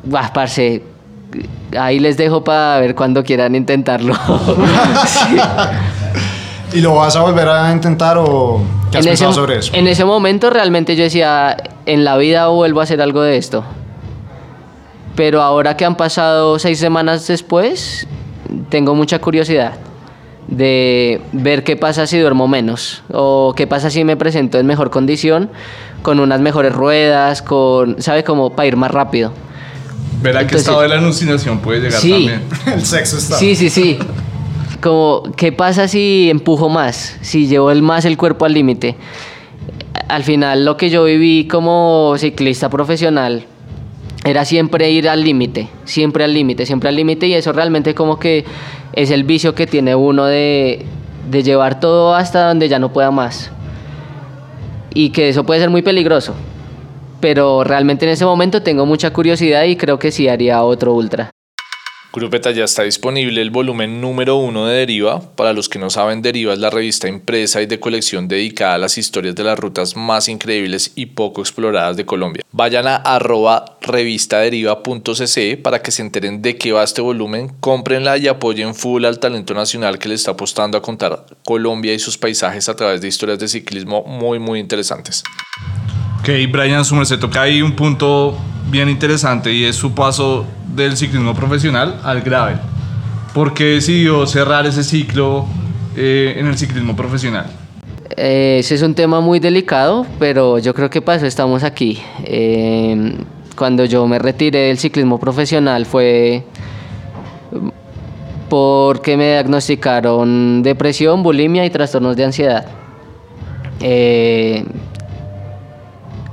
bah, 0.03 0.31
parce, 0.33 0.81
ahí 1.77 1.99
les 1.99 2.17
dejo 2.17 2.43
para 2.43 2.79
ver 2.79 2.95
cuando 2.95 3.23
quieran 3.23 3.53
intentarlo. 3.53 4.15
¿Y 6.73 6.81
lo 6.81 6.95
vas 6.95 7.15
a 7.15 7.21
volver 7.21 7.47
a 7.47 7.71
intentar 7.71 8.17
o 8.17 8.61
qué 8.91 8.97
has 8.99 9.05
en, 9.05 9.13
ese, 9.13 9.23
pensado 9.25 9.33
sobre 9.45 9.59
eso? 9.59 9.73
en 9.73 9.87
ese 9.87 10.05
momento 10.05 10.49
realmente 10.49 10.95
yo 10.95 11.03
decía, 11.03 11.55
en 11.85 12.03
la 12.03 12.17
vida 12.17 12.47
vuelvo 12.47 12.79
a 12.81 12.83
hacer 12.83 13.01
algo 13.01 13.21
de 13.21 13.37
esto. 13.37 13.63
Pero 15.15 15.41
ahora 15.41 15.75
que 15.75 15.85
han 15.85 15.95
pasado 15.97 16.59
seis 16.59 16.79
semanas 16.79 17.27
después, 17.27 18.07
tengo 18.69 18.95
mucha 18.95 19.19
curiosidad 19.19 19.73
de 20.47 21.21
ver 21.33 21.63
qué 21.63 21.75
pasa 21.75 22.07
si 22.07 22.17
duermo 22.17 22.47
menos 22.47 23.03
o 23.11 23.53
qué 23.55 23.67
pasa 23.67 23.89
si 23.89 24.03
me 24.03 24.17
presento 24.17 24.57
en 24.59 24.65
mejor 24.65 24.89
condición, 24.89 25.49
con 26.01 26.19
unas 26.19 26.39
mejores 26.39 26.73
ruedas, 26.73 27.41
con, 27.41 28.01
¿sabe? 28.01 28.23
Como 28.23 28.51
para 28.55 28.67
ir 28.67 28.77
más 28.77 28.91
rápido. 28.91 29.33
Verá 30.21 30.39
qué 30.39 30.43
Entonces- 30.45 30.61
estado 30.67 30.81
de 30.81 30.87
la 30.89 30.95
alucinación 30.95 31.59
puede 31.59 31.81
llegar 31.81 31.99
Sí. 31.99 32.11
también. 32.11 32.43
El 32.73 32.85
sexo 32.85 33.17
está. 33.17 33.35
Sí, 33.37 33.55
sí, 33.55 33.69
sí. 33.69 33.99
Como, 34.81 35.23
¿qué 35.35 35.51
pasa 35.51 35.87
si 35.87 36.29
empujo 36.29 36.69
más? 36.69 37.17
Si 37.21 37.47
llevo 37.47 37.71
el 37.71 37.81
más 37.81 38.05
el 38.05 38.17
cuerpo 38.17 38.45
al 38.45 38.53
límite. 38.53 38.95
Al 40.07 40.23
final, 40.23 40.65
lo 40.65 40.77
que 40.77 40.89
yo 40.89 41.03
viví 41.03 41.47
como 41.47 42.15
ciclista 42.17 42.69
profesional 42.69 43.45
era 44.25 44.45
siempre 44.45 44.89
ir 44.91 45.09
al 45.09 45.23
límite, 45.23 45.69
siempre 45.85 46.23
al 46.23 46.33
límite, 46.33 46.65
siempre 46.65 46.89
al 46.89 46.95
límite, 46.95 47.27
y 47.27 47.33
eso 47.33 47.51
realmente 47.51 47.93
como 47.93 48.19
que 48.19 48.45
es 48.93 49.11
el 49.11 49.23
vicio 49.23 49.55
que 49.55 49.67
tiene 49.67 49.95
uno 49.95 50.25
de, 50.25 50.85
de 51.29 51.43
llevar 51.43 51.79
todo 51.79 52.15
hasta 52.15 52.47
donde 52.47 52.69
ya 52.69 52.79
no 52.79 52.91
pueda 52.93 53.11
más. 53.11 53.51
Y 54.93 55.09
que 55.09 55.29
eso 55.29 55.43
puede 55.45 55.59
ser 55.59 55.69
muy 55.69 55.81
peligroso. 55.81 56.33
Pero 57.19 57.63
realmente 57.63 58.05
en 58.05 58.11
ese 58.11 58.25
momento 58.25 58.63
tengo 58.63 58.85
mucha 58.85 59.11
curiosidad 59.11 59.63
y 59.65 59.75
creo 59.75 59.99
que 59.99 60.11
sí 60.11 60.27
haría 60.27 60.63
otro 60.63 60.93
ultra. 60.93 61.31
Grupeta 62.11 62.49
ya 62.49 62.63
está 62.63 62.81
disponible 62.81 63.39
el 63.39 63.51
volumen 63.51 64.01
número 64.01 64.37
uno 64.37 64.65
de 64.65 64.77
Deriva. 64.77 65.21
Para 65.35 65.53
los 65.53 65.69
que 65.69 65.77
no 65.77 65.91
saben, 65.91 66.23
Deriva 66.23 66.53
es 66.53 66.59
la 66.59 66.71
revista 66.71 67.07
impresa 67.07 67.61
y 67.61 67.67
de 67.67 67.79
colección 67.79 68.27
dedicada 68.27 68.73
a 68.73 68.77
las 68.79 68.97
historias 68.97 69.35
de 69.35 69.43
las 69.43 69.59
rutas 69.59 69.95
más 69.95 70.27
increíbles 70.27 70.91
y 70.95 71.05
poco 71.05 71.41
exploradas 71.41 71.97
de 71.97 72.07
Colombia. 72.07 72.43
Vayan 72.51 72.87
a 72.87 72.95
arroba 72.95 73.77
revistaderiva.cc 73.81 75.57
para 75.57 75.83
que 75.83 75.91
se 75.91 76.01
enteren 76.01 76.41
de 76.41 76.57
qué 76.57 76.71
va 76.71 76.83
este 76.83 77.01
volumen, 77.01 77.51
cómprenla 77.59 78.17
y 78.17 78.27
apoyen 78.27 78.73
full 78.73 79.05
al 79.05 79.19
talento 79.19 79.53
nacional 79.53 79.99
que 79.99 80.09
le 80.09 80.15
está 80.15 80.31
apostando 80.31 80.79
a 80.79 80.81
contar 80.81 81.27
Colombia 81.45 81.93
y 81.93 81.99
sus 81.99 82.17
paisajes 82.17 82.69
a 82.69 82.75
través 82.75 83.01
de 83.01 83.07
historias 83.07 83.37
de 83.37 83.47
ciclismo 83.47 84.03
muy 84.03 84.39
muy 84.39 84.59
interesantes. 84.59 85.23
Ok, 86.19 86.29
Brian 86.51 86.83
Summer 86.83 87.05
se 87.05 87.17
toca 87.17 87.43
ahí 87.43 87.61
un 87.61 87.75
punto 87.75 88.37
bien 88.69 88.89
interesante 88.89 89.53
y 89.53 89.65
es 89.65 89.75
su 89.75 89.93
paso 89.93 90.45
del 90.75 90.97
ciclismo 90.97 91.33
profesional 91.33 91.99
al 92.03 92.21
gravel. 92.21 92.57
¿Por 93.33 93.53
qué 93.53 93.65
decidió 93.65 94.25
cerrar 94.27 94.65
ese 94.65 94.83
ciclo 94.83 95.45
eh, 95.95 96.35
en 96.37 96.47
el 96.47 96.57
ciclismo 96.57 96.95
profesional? 96.95 97.45
Eh, 98.17 98.57
ese 98.59 98.75
es 98.75 98.81
un 98.81 98.95
tema 98.95 99.21
muy 99.21 99.39
delicado, 99.39 100.05
pero 100.19 100.59
yo 100.59 100.73
creo 100.73 100.89
que 100.89 101.01
para 101.01 101.17
eso 101.17 101.25
estamos 101.25 101.63
aquí. 101.63 101.99
Eh, 102.25 103.15
cuando 103.55 103.85
yo 103.85 104.07
me 104.07 104.19
retiré 104.19 104.67
del 104.67 104.77
ciclismo 104.77 105.19
profesional 105.19 105.85
fue 105.85 106.43
porque 108.49 109.15
me 109.15 109.27
diagnosticaron 109.27 110.63
depresión, 110.63 111.23
bulimia 111.23 111.65
y 111.65 111.69
trastornos 111.69 112.15
de 112.15 112.25
ansiedad. 112.25 112.65
Eh, 113.79 114.65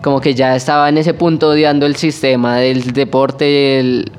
como 0.07 0.21
que 0.21 0.37
ya 0.37 0.55
estaba 0.55 0.89
en 0.89 0.99
ese 0.99 1.15
punto 1.15 1.49
odiando 1.49 1.85
el 1.85 1.97
sistema 1.97 2.59
del 2.59 2.93
deporte, 2.93 3.81
el, 3.81 4.13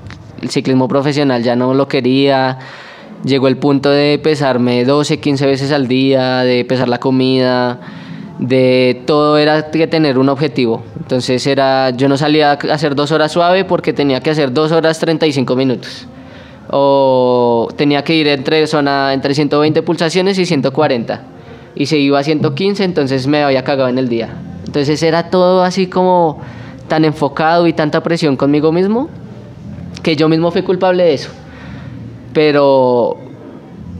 ciclismo 0.49 0.89
profesional 0.89 1.43
ya 1.43 1.55
no 1.55 1.73
lo 1.73 1.87
quería. 1.87 2.59
Llegó 3.23 3.47
el 3.47 3.55
punto 3.55 3.89
de 3.89 4.19
pesarme 4.21 4.83
12, 4.83 5.21
15 5.21 5.45
veces 5.45 5.71
al 5.71 5.87
día, 5.87 6.39
de 6.39 6.65
pesar 6.65 6.89
la 6.89 6.99
comida, 6.99 7.79
de 8.37 9.01
todo 9.05 9.37
era 9.37 9.71
tener 9.71 10.17
un 10.17 10.27
objetivo. 10.27 10.83
Entonces 10.99 11.47
era, 11.47 11.91
yo 11.91 12.09
no 12.09 12.17
salía 12.17 12.51
a 12.51 12.73
hacer 12.73 12.93
dos 12.93 13.13
horas 13.13 13.31
suave 13.31 13.63
porque 13.63 13.93
tenía 13.93 14.19
que 14.19 14.31
hacer 14.31 14.51
dos 14.51 14.73
horas 14.73 14.99
35 14.99 15.55
minutos. 15.55 16.05
O 16.69 17.69
tenía 17.77 18.03
que 18.03 18.13
ir 18.13 18.27
entre, 18.27 18.67
zona, 18.67 19.13
entre 19.13 19.33
120 19.33 19.81
pulsaciones 19.83 20.37
y 20.37 20.45
140. 20.45 21.21
Y 21.75 21.85
se 21.85 21.97
iba 21.97 22.19
a 22.19 22.23
115, 22.23 22.83
entonces 22.83 23.25
me 23.25 23.41
había 23.41 23.63
cagado 23.63 23.87
en 23.87 23.99
el 23.99 24.09
día. 24.09 24.35
Entonces 24.67 25.01
era 25.01 25.29
todo 25.29 25.63
así 25.63 25.87
como 25.87 26.39
tan 26.87 27.03
enfocado 27.05 27.67
y 27.67 27.73
tanta 27.73 28.03
presión 28.03 28.37
conmigo 28.37 28.71
mismo 28.71 29.09
que 30.03 30.15
yo 30.15 30.29
mismo 30.29 30.51
fui 30.51 30.61
culpable 30.61 31.03
de 31.03 31.13
eso. 31.13 31.29
Pero 32.33 33.17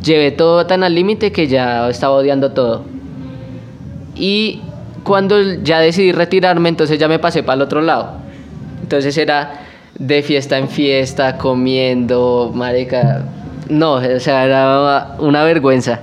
llevé 0.03 0.32
todo 0.32 0.65
tan 0.67 0.84
al 0.84 0.93
límite 0.93 1.32
que 1.32 1.47
ya 1.47 1.89
estaba 1.89 2.15
odiando 2.15 2.51
todo. 2.51 2.84
Y 4.15 4.62
cuando 5.03 5.41
ya 5.63 5.80
decidí 5.80 6.12
retirarme, 6.12 6.69
entonces 6.69 6.99
ya 6.99 7.08
me 7.08 7.19
pasé 7.19 7.43
para 7.43 7.56
el 7.56 7.62
otro 7.62 7.82
lado. 7.82 8.17
Entonces 8.82 9.17
era 9.17 9.62
de 9.97 10.21
fiesta 10.21 10.58
en 10.58 10.69
fiesta, 10.69 11.38
comiendo, 11.38 12.51
marica. 12.53 13.23
No, 13.69 13.93
o 13.93 14.19
sea, 14.19 14.45
era 14.45 15.15
una 15.19 15.43
vergüenza. 15.43 15.99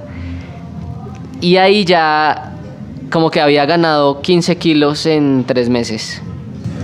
Y 1.40 1.57
ahí 1.57 1.85
ya 1.85 2.54
como 3.14 3.31
que 3.31 3.40
había 3.40 3.64
ganado 3.64 4.20
15 4.22 4.57
kilos 4.57 5.07
en 5.07 5.44
tres 5.46 5.68
meses. 5.68 6.20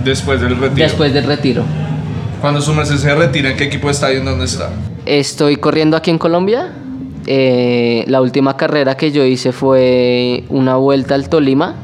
Después 0.04 0.40
del 0.40 0.56
retiro. 0.56 0.86
Después 0.86 1.12
del 1.12 1.24
retiro. 1.24 1.64
Cuando 2.40 2.60
su 2.60 2.72
merced 2.72 2.98
se 2.98 3.12
retira, 3.16 3.50
¿en 3.50 3.56
qué 3.56 3.64
equipo 3.64 3.90
está 3.90 4.12
y 4.12 4.18
en 4.18 4.26
dónde 4.26 4.44
está? 4.44 4.70
Estoy 5.06 5.56
corriendo 5.56 5.96
aquí 5.96 6.12
en 6.12 6.18
Colombia. 6.18 6.72
Eh, 7.26 8.04
la 8.06 8.20
última 8.20 8.56
carrera 8.56 8.96
que 8.96 9.10
yo 9.10 9.24
hice 9.24 9.50
fue 9.50 10.44
una 10.50 10.76
vuelta 10.76 11.16
al 11.16 11.28
Tolima. 11.28 11.74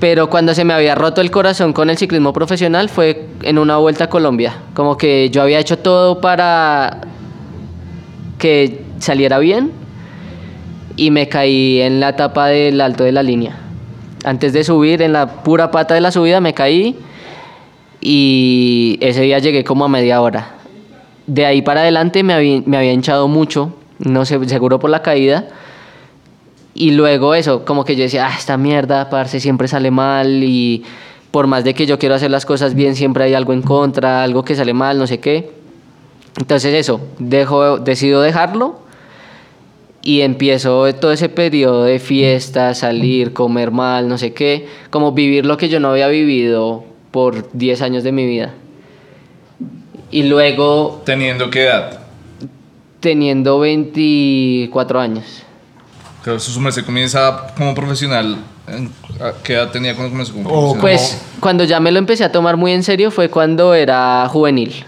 Pero 0.00 0.28
cuando 0.28 0.52
se 0.52 0.64
me 0.64 0.74
había 0.74 0.96
roto 0.96 1.20
el 1.20 1.30
corazón 1.30 1.72
con 1.72 1.88
el 1.88 1.96
ciclismo 1.98 2.32
profesional 2.32 2.88
fue 2.88 3.28
en 3.42 3.58
una 3.58 3.76
vuelta 3.76 4.06
a 4.06 4.08
Colombia. 4.08 4.56
Como 4.74 4.96
que 4.96 5.30
yo 5.30 5.42
había 5.42 5.60
hecho 5.60 5.78
todo 5.78 6.20
para 6.20 7.02
que 8.38 8.82
saliera 8.98 9.38
bien 9.38 9.70
y 11.00 11.10
me 11.10 11.30
caí 11.30 11.80
en 11.80 11.98
la 11.98 12.10
etapa 12.10 12.48
del 12.48 12.78
alto 12.78 13.04
de 13.04 13.12
la 13.12 13.22
línea. 13.22 13.58
Antes 14.22 14.52
de 14.52 14.64
subir, 14.64 15.00
en 15.00 15.14
la 15.14 15.42
pura 15.42 15.70
pata 15.70 15.94
de 15.94 16.02
la 16.02 16.12
subida, 16.12 16.42
me 16.42 16.52
caí 16.52 16.94
y 18.02 18.98
ese 19.00 19.22
día 19.22 19.38
llegué 19.38 19.64
como 19.64 19.86
a 19.86 19.88
media 19.88 20.20
hora. 20.20 20.56
De 21.26 21.46
ahí 21.46 21.62
para 21.62 21.80
adelante 21.80 22.22
me 22.22 22.34
había, 22.34 22.60
me 22.66 22.76
había 22.76 22.92
hinchado 22.92 23.28
mucho, 23.28 23.72
no 23.98 24.26
sé, 24.26 24.46
seguro 24.46 24.78
por 24.78 24.90
la 24.90 25.00
caída. 25.00 25.48
Y 26.74 26.90
luego 26.90 27.34
eso, 27.34 27.64
como 27.64 27.86
que 27.86 27.96
yo 27.96 28.02
decía, 28.02 28.26
ah, 28.26 28.34
esta 28.36 28.58
mierda, 28.58 29.08
parce, 29.08 29.40
siempre 29.40 29.68
sale 29.68 29.90
mal 29.90 30.44
y 30.44 30.84
por 31.30 31.46
más 31.46 31.64
de 31.64 31.72
que 31.72 31.86
yo 31.86 31.98
quiero 31.98 32.14
hacer 32.14 32.30
las 32.30 32.44
cosas 32.44 32.74
bien, 32.74 32.94
siempre 32.94 33.24
hay 33.24 33.32
algo 33.32 33.54
en 33.54 33.62
contra, 33.62 34.22
algo 34.22 34.44
que 34.44 34.54
sale 34.54 34.74
mal, 34.74 34.98
no 34.98 35.06
sé 35.06 35.18
qué. 35.18 35.50
Entonces 36.36 36.74
eso, 36.74 37.00
dejo, 37.18 37.78
decido 37.78 38.20
dejarlo 38.20 38.79
y 40.02 40.22
empiezo 40.22 40.92
todo 40.94 41.12
ese 41.12 41.28
periodo 41.28 41.84
de 41.84 41.98
fiesta, 41.98 42.74
salir, 42.74 43.32
comer 43.32 43.70
mal, 43.70 44.08
no 44.08 44.16
sé 44.18 44.32
qué, 44.32 44.66
como 44.90 45.12
vivir 45.12 45.44
lo 45.46 45.56
que 45.56 45.68
yo 45.68 45.78
no 45.80 45.90
había 45.90 46.08
vivido 46.08 46.84
por 47.10 47.50
10 47.52 47.82
años 47.82 48.02
de 48.02 48.12
mi 48.12 48.26
vida. 48.26 48.54
Y 50.10 50.24
luego, 50.24 51.02
¿Teniendo 51.04 51.50
qué 51.50 51.64
edad? 51.64 52.00
teniendo 53.00 53.58
24 53.60 55.00
años, 55.00 55.24
que 56.24 56.38
su 56.38 56.60
merced 56.60 56.84
comienza 56.84 57.46
como 57.56 57.74
profesional. 57.74 58.36
¿en- 58.68 58.90
a 59.20 59.32
¿Qué 59.42 59.54
edad 59.54 59.70
tenía 59.70 59.94
cuando 59.94 60.10
comenzó 60.12 60.32
como 60.34 60.48
O- 60.48 60.52
profesional? 60.74 60.80
pues 60.80 61.22
cuando 61.40 61.64
ya 61.64 61.80
me 61.80 61.90
lo 61.90 61.98
empecé 61.98 62.24
a 62.24 62.30
tomar 62.32 62.56
muy 62.56 62.72
en 62.72 62.82
serio 62.82 63.10
fue 63.10 63.28
cuando 63.28 63.74
era 63.74 64.26
juvenil. 64.28 64.84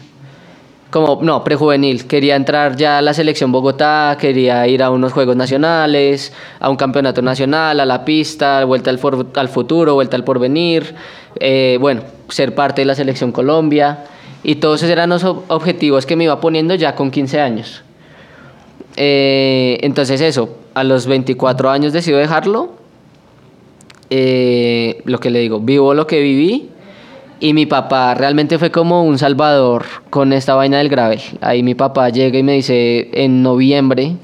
Como, 0.92 1.20
no, 1.22 1.42
prejuvenil. 1.42 2.06
Quería 2.06 2.36
entrar 2.36 2.76
ya 2.76 2.98
a 2.98 3.02
la 3.02 3.14
selección 3.14 3.50
Bogotá, 3.50 4.18
quería 4.20 4.68
ir 4.68 4.82
a 4.82 4.90
unos 4.90 5.14
Juegos 5.14 5.34
Nacionales, 5.36 6.34
a 6.60 6.68
un 6.68 6.76
campeonato 6.76 7.22
nacional, 7.22 7.80
a 7.80 7.86
la 7.86 8.04
pista, 8.04 8.62
vuelta 8.66 8.90
al, 8.90 8.98
futuro, 9.48 9.94
vuelta 9.94 10.16
al 10.16 10.24
porvenir. 10.24 10.94
eh, 11.40 11.78
bueno, 11.80 12.02
ser 12.28 12.54
parte 12.54 12.82
de 12.82 12.84
la 12.84 12.94
selección 12.94 13.32
Colombia. 13.32 14.04
Y 14.44 14.56
todos 14.56 14.80
esos 14.82 14.90
eran 14.90 15.08
los 15.08 15.24
ob- 15.24 15.42
objetivos 15.48 16.04
que 16.04 16.14
me 16.14 16.24
iba 16.24 16.38
poniendo 16.40 16.74
ya 16.74 16.94
con 16.94 17.10
15 17.10 17.40
años. 17.40 17.82
Eh, 18.96 19.78
entonces 19.80 20.20
eso, 20.20 20.58
a 20.74 20.84
los 20.84 21.06
24 21.06 21.70
años 21.70 21.94
decido 21.94 22.18
dejarlo. 22.18 22.72
Eh, 24.10 25.00
lo 25.06 25.18
que 25.20 25.30
le 25.30 25.38
digo, 25.38 25.58
vivo 25.58 25.94
lo 25.94 26.06
que 26.06 26.20
viví. 26.20 26.68
Y 27.42 27.54
mi 27.54 27.66
papá 27.66 28.14
realmente 28.14 28.56
fue 28.56 28.70
como 28.70 29.02
un 29.02 29.18
salvador 29.18 29.84
con 30.10 30.32
esta 30.32 30.54
vaina 30.54 30.78
del 30.78 30.88
gravel. 30.88 31.20
Ahí 31.40 31.64
mi 31.64 31.74
papá 31.74 32.08
llega 32.08 32.38
y 32.38 32.44
me 32.44 32.52
dice 32.52 33.10
en 33.14 33.42
noviembre, 33.42 34.14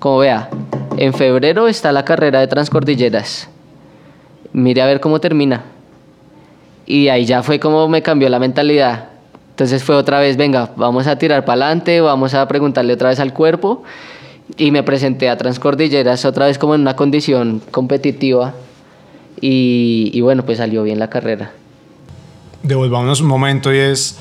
como 0.00 0.18
vea, 0.18 0.50
en 0.96 1.14
febrero 1.14 1.68
está 1.68 1.92
la 1.92 2.04
carrera 2.04 2.40
de 2.40 2.48
Transcordilleras. 2.48 3.48
Mire 4.52 4.82
a 4.82 4.86
ver 4.86 4.98
cómo 4.98 5.20
termina. 5.20 5.62
Y 6.84 7.06
ahí 7.06 7.24
ya 7.24 7.44
fue 7.44 7.60
como 7.60 7.88
me 7.88 8.02
cambió 8.02 8.28
la 8.28 8.40
mentalidad. 8.40 9.04
Entonces 9.50 9.84
fue 9.84 9.94
otra 9.94 10.18
vez, 10.18 10.36
venga, 10.36 10.70
vamos 10.74 11.06
a 11.06 11.16
tirar 11.16 11.44
para 11.44 11.66
adelante, 11.66 12.00
vamos 12.00 12.34
a 12.34 12.48
preguntarle 12.48 12.94
otra 12.94 13.10
vez 13.10 13.20
al 13.20 13.32
cuerpo. 13.32 13.84
Y 14.56 14.72
me 14.72 14.82
presenté 14.82 15.28
a 15.28 15.36
Transcordilleras 15.36 16.24
otra 16.24 16.46
vez 16.46 16.58
como 16.58 16.74
en 16.74 16.80
una 16.80 16.96
condición 16.96 17.62
competitiva. 17.70 18.52
Y, 19.40 20.10
y 20.12 20.20
bueno, 20.22 20.44
pues 20.44 20.58
salió 20.58 20.82
bien 20.82 20.98
la 20.98 21.08
carrera. 21.08 21.52
Devolvámonos 22.64 23.20
un 23.20 23.28
momento 23.28 23.72
y 23.72 23.78
es 23.78 24.18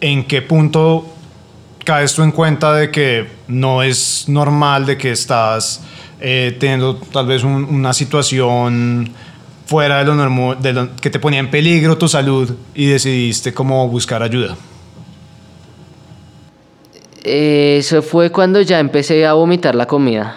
en 0.00 0.24
qué 0.26 0.40
punto 0.40 1.04
caes 1.84 2.14
tú 2.14 2.22
en 2.22 2.32
cuenta 2.32 2.72
de 2.74 2.90
que 2.90 3.26
no 3.48 3.82
es 3.82 4.24
normal, 4.28 4.86
de 4.86 4.96
que 4.96 5.10
estás 5.10 5.82
eh, 6.20 6.56
teniendo 6.58 6.96
tal 6.96 7.26
vez 7.26 7.44
un- 7.44 7.64
una 7.64 7.92
situación 7.92 9.10
fuera 9.66 9.98
de 9.98 10.04
lo 10.06 10.14
normal, 10.14 10.90
que 11.00 11.10
te 11.10 11.18
ponía 11.18 11.40
en 11.40 11.50
peligro 11.50 11.98
tu 11.98 12.08
salud 12.08 12.50
y 12.74 12.86
decidiste 12.86 13.52
como 13.52 13.86
buscar 13.88 14.22
ayuda. 14.22 14.56
Eso 17.22 18.02
fue 18.02 18.30
cuando 18.30 18.60
ya 18.60 18.78
empecé 18.78 19.26
a 19.26 19.32
vomitar 19.34 19.74
la 19.74 19.86
comida. 19.86 20.36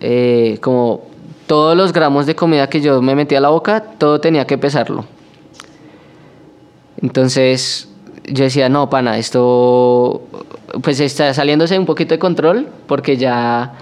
Eh, 0.00 0.58
como 0.60 1.02
todos 1.46 1.76
los 1.76 1.92
gramos 1.92 2.26
de 2.26 2.34
comida 2.34 2.68
que 2.68 2.80
yo 2.80 3.02
me 3.02 3.14
metía 3.14 3.38
a 3.38 3.40
la 3.40 3.48
boca, 3.50 3.80
todo 3.98 4.20
tenía 4.20 4.46
que 4.46 4.56
pesarlo. 4.56 5.04
Entonces 7.02 7.88
yo 8.26 8.44
decía, 8.44 8.68
no, 8.68 8.90
pana, 8.90 9.18
esto 9.18 10.22
pues 10.82 11.00
está 11.00 11.34
saliéndose 11.34 11.78
un 11.78 11.86
poquito 11.86 12.14
de 12.14 12.18
control 12.18 12.68
porque 12.86 13.16
ya 13.16 13.72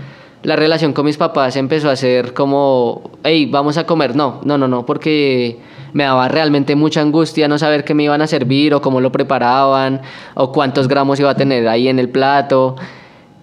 la 0.43 0.57
relación 0.57 0.93
con 0.93 1.05
mis 1.05 1.17
papás 1.17 1.57
empezó 1.57 1.91
a 1.91 1.97
ser 1.97 2.33
como, 2.33 3.11
hey, 3.25 3.47
vamos 3.51 3.77
a 3.77 3.85
comer. 3.85 4.15
No, 4.15 4.41
no, 4.45 4.57
no, 4.57 4.69
no, 4.69 4.87
porque 4.87 5.59
me 5.93 6.05
daba 6.05 6.29
realmente 6.29 6.77
mucha 6.77 7.01
angustia 7.01 7.49
no 7.49 7.59
saber 7.59 7.85
qué 7.85 7.95
me 7.95 8.05
iban 8.05 8.23
a 8.23 8.27
servir 8.27 8.75
o 8.75 8.81
cómo 8.81 9.01
lo 9.01 9.11
preparaban 9.11 10.03
o 10.35 10.53
cuántos 10.53 10.87
gramos 10.89 11.19
iba 11.19 11.31
a 11.31 11.35
tener 11.35 11.69
ahí 11.69 11.89
en 11.89 11.99
el 11.99 12.09
plato. 12.09 12.77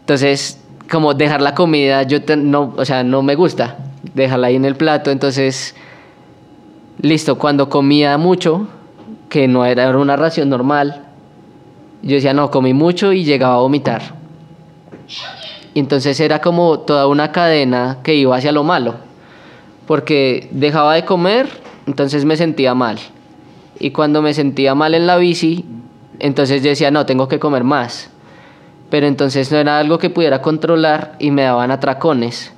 Entonces, 0.02 0.62
como 0.90 1.14
dejar 1.14 1.42
la 1.42 1.54
comida, 1.54 2.04
yo 2.04 2.20
no, 2.38 2.74
o 2.78 2.86
sea, 2.86 3.04
no 3.04 3.22
me 3.24 3.36
gusta 3.36 3.78
dejarla 4.14 4.48
ahí 4.48 4.56
en 4.56 4.66
el 4.66 4.76
plato, 4.76 5.12
entonces 5.12 5.76
listo, 7.02 7.38
cuando 7.38 7.70
comía 7.70 8.18
mucho, 8.18 8.68
que 9.36 9.50
no 9.50 9.66
era, 9.66 9.90
una 9.98 10.16
ración 10.16 10.48
normal, 10.48 11.08
yo 12.02 12.16
decía, 12.16 12.34
no, 12.34 12.50
comí 12.52 12.74
mucho 12.74 13.12
y 13.12 13.26
llegaba 13.26 13.56
a 13.56 13.60
vomitar. 13.60 14.02
Y 15.74 15.80
entonces 15.82 16.18
era 16.22 16.40
como 16.40 16.80
toda 16.80 17.08
una 17.08 17.34
cadena 17.34 17.98
que 18.02 18.16
iba 18.16 18.38
hacia 18.38 18.54
lo 18.54 18.64
malo, 18.64 18.96
porque 19.88 20.48
dejaba 20.52 20.96
de 20.96 21.04
comer, 21.04 21.50
entonces 21.86 22.24
me 22.24 22.38
sentía 22.38 22.74
mal. 22.76 22.98
Y 23.78 23.92
cuando 23.92 24.22
me 24.22 24.34
sentía 24.34 24.74
mal 24.74 24.96
en 24.96 25.06
la 25.06 25.18
bici, 25.18 25.66
entonces 26.20 26.64
yo 26.64 26.70
decía, 26.70 26.90
no, 26.90 27.06
tengo 27.06 27.28
que 27.28 27.38
comer 27.38 27.66
más. 27.66 28.10
Pero 28.90 29.06
entonces 29.06 29.52
no 29.52 29.58
era 29.58 29.80
algo 29.80 29.98
que 29.98 30.10
pudiera 30.10 30.42
controlar 30.42 31.18
y 31.20 31.32
me 31.32 31.42
daban 31.42 31.72
atracones. 31.72 32.54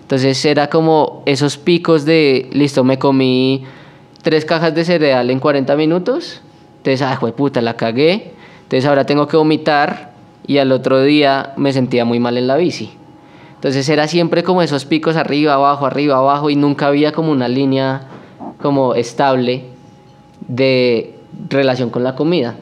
Entonces 0.00 0.44
era 0.44 0.66
como 0.70 1.22
esos 1.24 1.56
picos 1.56 2.04
de, 2.04 2.50
listo, 2.52 2.82
me 2.82 2.98
comí 2.98 3.64
tres 4.26 4.44
cajas 4.44 4.74
de 4.74 4.84
cereal 4.84 5.30
en 5.30 5.38
40 5.38 5.76
minutos. 5.76 6.40
Entonces, 6.78 7.00
ah, 7.00 7.16
puta, 7.36 7.60
la 7.60 7.76
cagué. 7.76 8.32
Entonces 8.64 8.84
ahora 8.84 9.06
tengo 9.06 9.28
que 9.28 9.36
vomitar 9.36 10.14
y 10.48 10.58
al 10.58 10.72
otro 10.72 11.00
día 11.00 11.52
me 11.56 11.72
sentía 11.72 12.04
muy 12.04 12.18
mal 12.18 12.36
en 12.36 12.48
la 12.48 12.56
bici. 12.56 12.90
Entonces 13.54 13.88
era 13.88 14.08
siempre 14.08 14.42
como 14.42 14.62
esos 14.62 14.84
picos 14.84 15.14
arriba, 15.14 15.54
abajo, 15.54 15.86
arriba, 15.86 16.16
abajo 16.16 16.50
y 16.50 16.56
nunca 16.56 16.88
había 16.88 17.12
como 17.12 17.30
una 17.30 17.46
línea 17.46 18.08
como 18.60 18.96
estable 18.96 19.66
de 20.40 21.14
relación 21.48 21.90
con 21.90 22.02
la 22.02 22.16
comida. 22.16 22.56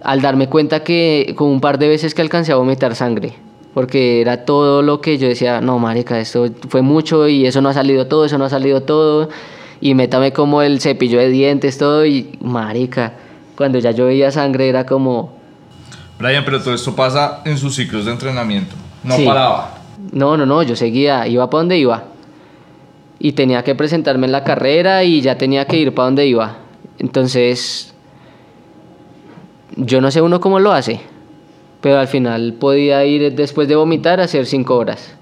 Al 0.00 0.22
darme 0.22 0.48
cuenta 0.48 0.82
que 0.84 1.34
con 1.36 1.48
un 1.50 1.60
par 1.60 1.78
de 1.78 1.88
veces 1.88 2.14
que 2.14 2.22
alcancé 2.22 2.50
a 2.50 2.56
vomitar 2.56 2.94
sangre, 2.94 3.34
porque 3.74 4.22
era 4.22 4.46
todo 4.46 4.80
lo 4.80 5.02
que 5.02 5.18
yo 5.18 5.28
decía, 5.28 5.60
no, 5.60 5.78
marica, 5.78 6.18
esto 6.18 6.46
fue 6.70 6.80
mucho 6.80 7.28
y 7.28 7.44
eso 7.44 7.60
no 7.60 7.68
ha 7.68 7.74
salido 7.74 8.06
todo, 8.06 8.24
eso 8.24 8.38
no 8.38 8.46
ha 8.46 8.48
salido 8.48 8.82
todo 8.84 9.28
y 9.80 9.94
métame 9.94 10.32
como 10.32 10.62
el 10.62 10.80
cepillo 10.80 11.18
de 11.18 11.28
dientes, 11.28 11.78
todo, 11.78 12.06
y 12.06 12.38
marica, 12.40 13.14
cuando 13.56 13.78
ya 13.78 13.90
yo 13.90 14.06
veía 14.06 14.30
sangre 14.30 14.68
era 14.68 14.86
como... 14.86 15.36
Brian, 16.18 16.44
pero 16.44 16.62
todo 16.62 16.74
esto 16.74 16.94
pasa 16.96 17.42
en 17.44 17.58
sus 17.58 17.74
ciclos 17.74 18.06
de 18.06 18.12
entrenamiento, 18.12 18.74
no 19.04 19.16
paraba. 19.24 19.78
No, 20.12 20.36
no, 20.36 20.46
no, 20.46 20.62
yo 20.62 20.76
seguía, 20.76 21.26
iba 21.26 21.48
para 21.50 21.60
donde 21.60 21.78
iba. 21.78 22.04
Y 23.18 23.32
tenía 23.32 23.64
que 23.64 23.74
presentarme 23.74 24.26
en 24.26 24.32
la 24.32 24.44
carrera 24.44 25.04
y 25.04 25.20
ya 25.20 25.36
tenía 25.38 25.66
que 25.66 25.78
ir 25.78 25.94
para 25.94 26.06
donde 26.06 26.26
iba. 26.26 26.56
Entonces, 26.98 27.94
yo 29.76 30.00
no 30.00 30.10
sé 30.10 30.22
uno 30.22 30.40
cómo 30.40 30.58
lo 30.58 30.72
hace, 30.72 31.00
pero 31.80 31.98
al 31.98 32.08
final 32.08 32.54
podía 32.54 33.04
ir 33.04 33.34
después 33.34 33.68
de 33.68 33.76
vomitar 33.76 34.20
a 34.20 34.24
hacer 34.24 34.46
cinco 34.46 34.76
horas. 34.76 35.14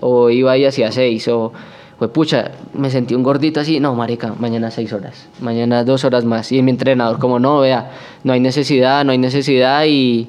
O 0.00 0.30
iba 0.30 0.56
y 0.56 0.64
hacía 0.64 0.92
seis, 0.92 1.26
o 1.28 1.52
pues 1.98 2.12
pucha, 2.12 2.52
me 2.74 2.90
sentí 2.90 3.14
un 3.16 3.24
gordito 3.24 3.58
así, 3.58 3.80
no, 3.80 3.94
marica, 3.96 4.32
mañana 4.38 4.70
seis 4.70 4.92
horas, 4.92 5.26
mañana 5.40 5.82
dos 5.82 6.04
horas 6.04 6.24
más. 6.24 6.52
Y 6.52 6.62
mi 6.62 6.70
entrenador, 6.70 7.18
como 7.18 7.40
no, 7.40 7.60
vea, 7.60 7.90
no 8.22 8.32
hay 8.32 8.40
necesidad, 8.40 9.04
no 9.04 9.10
hay 9.10 9.18
necesidad 9.18 9.84
y, 9.84 10.28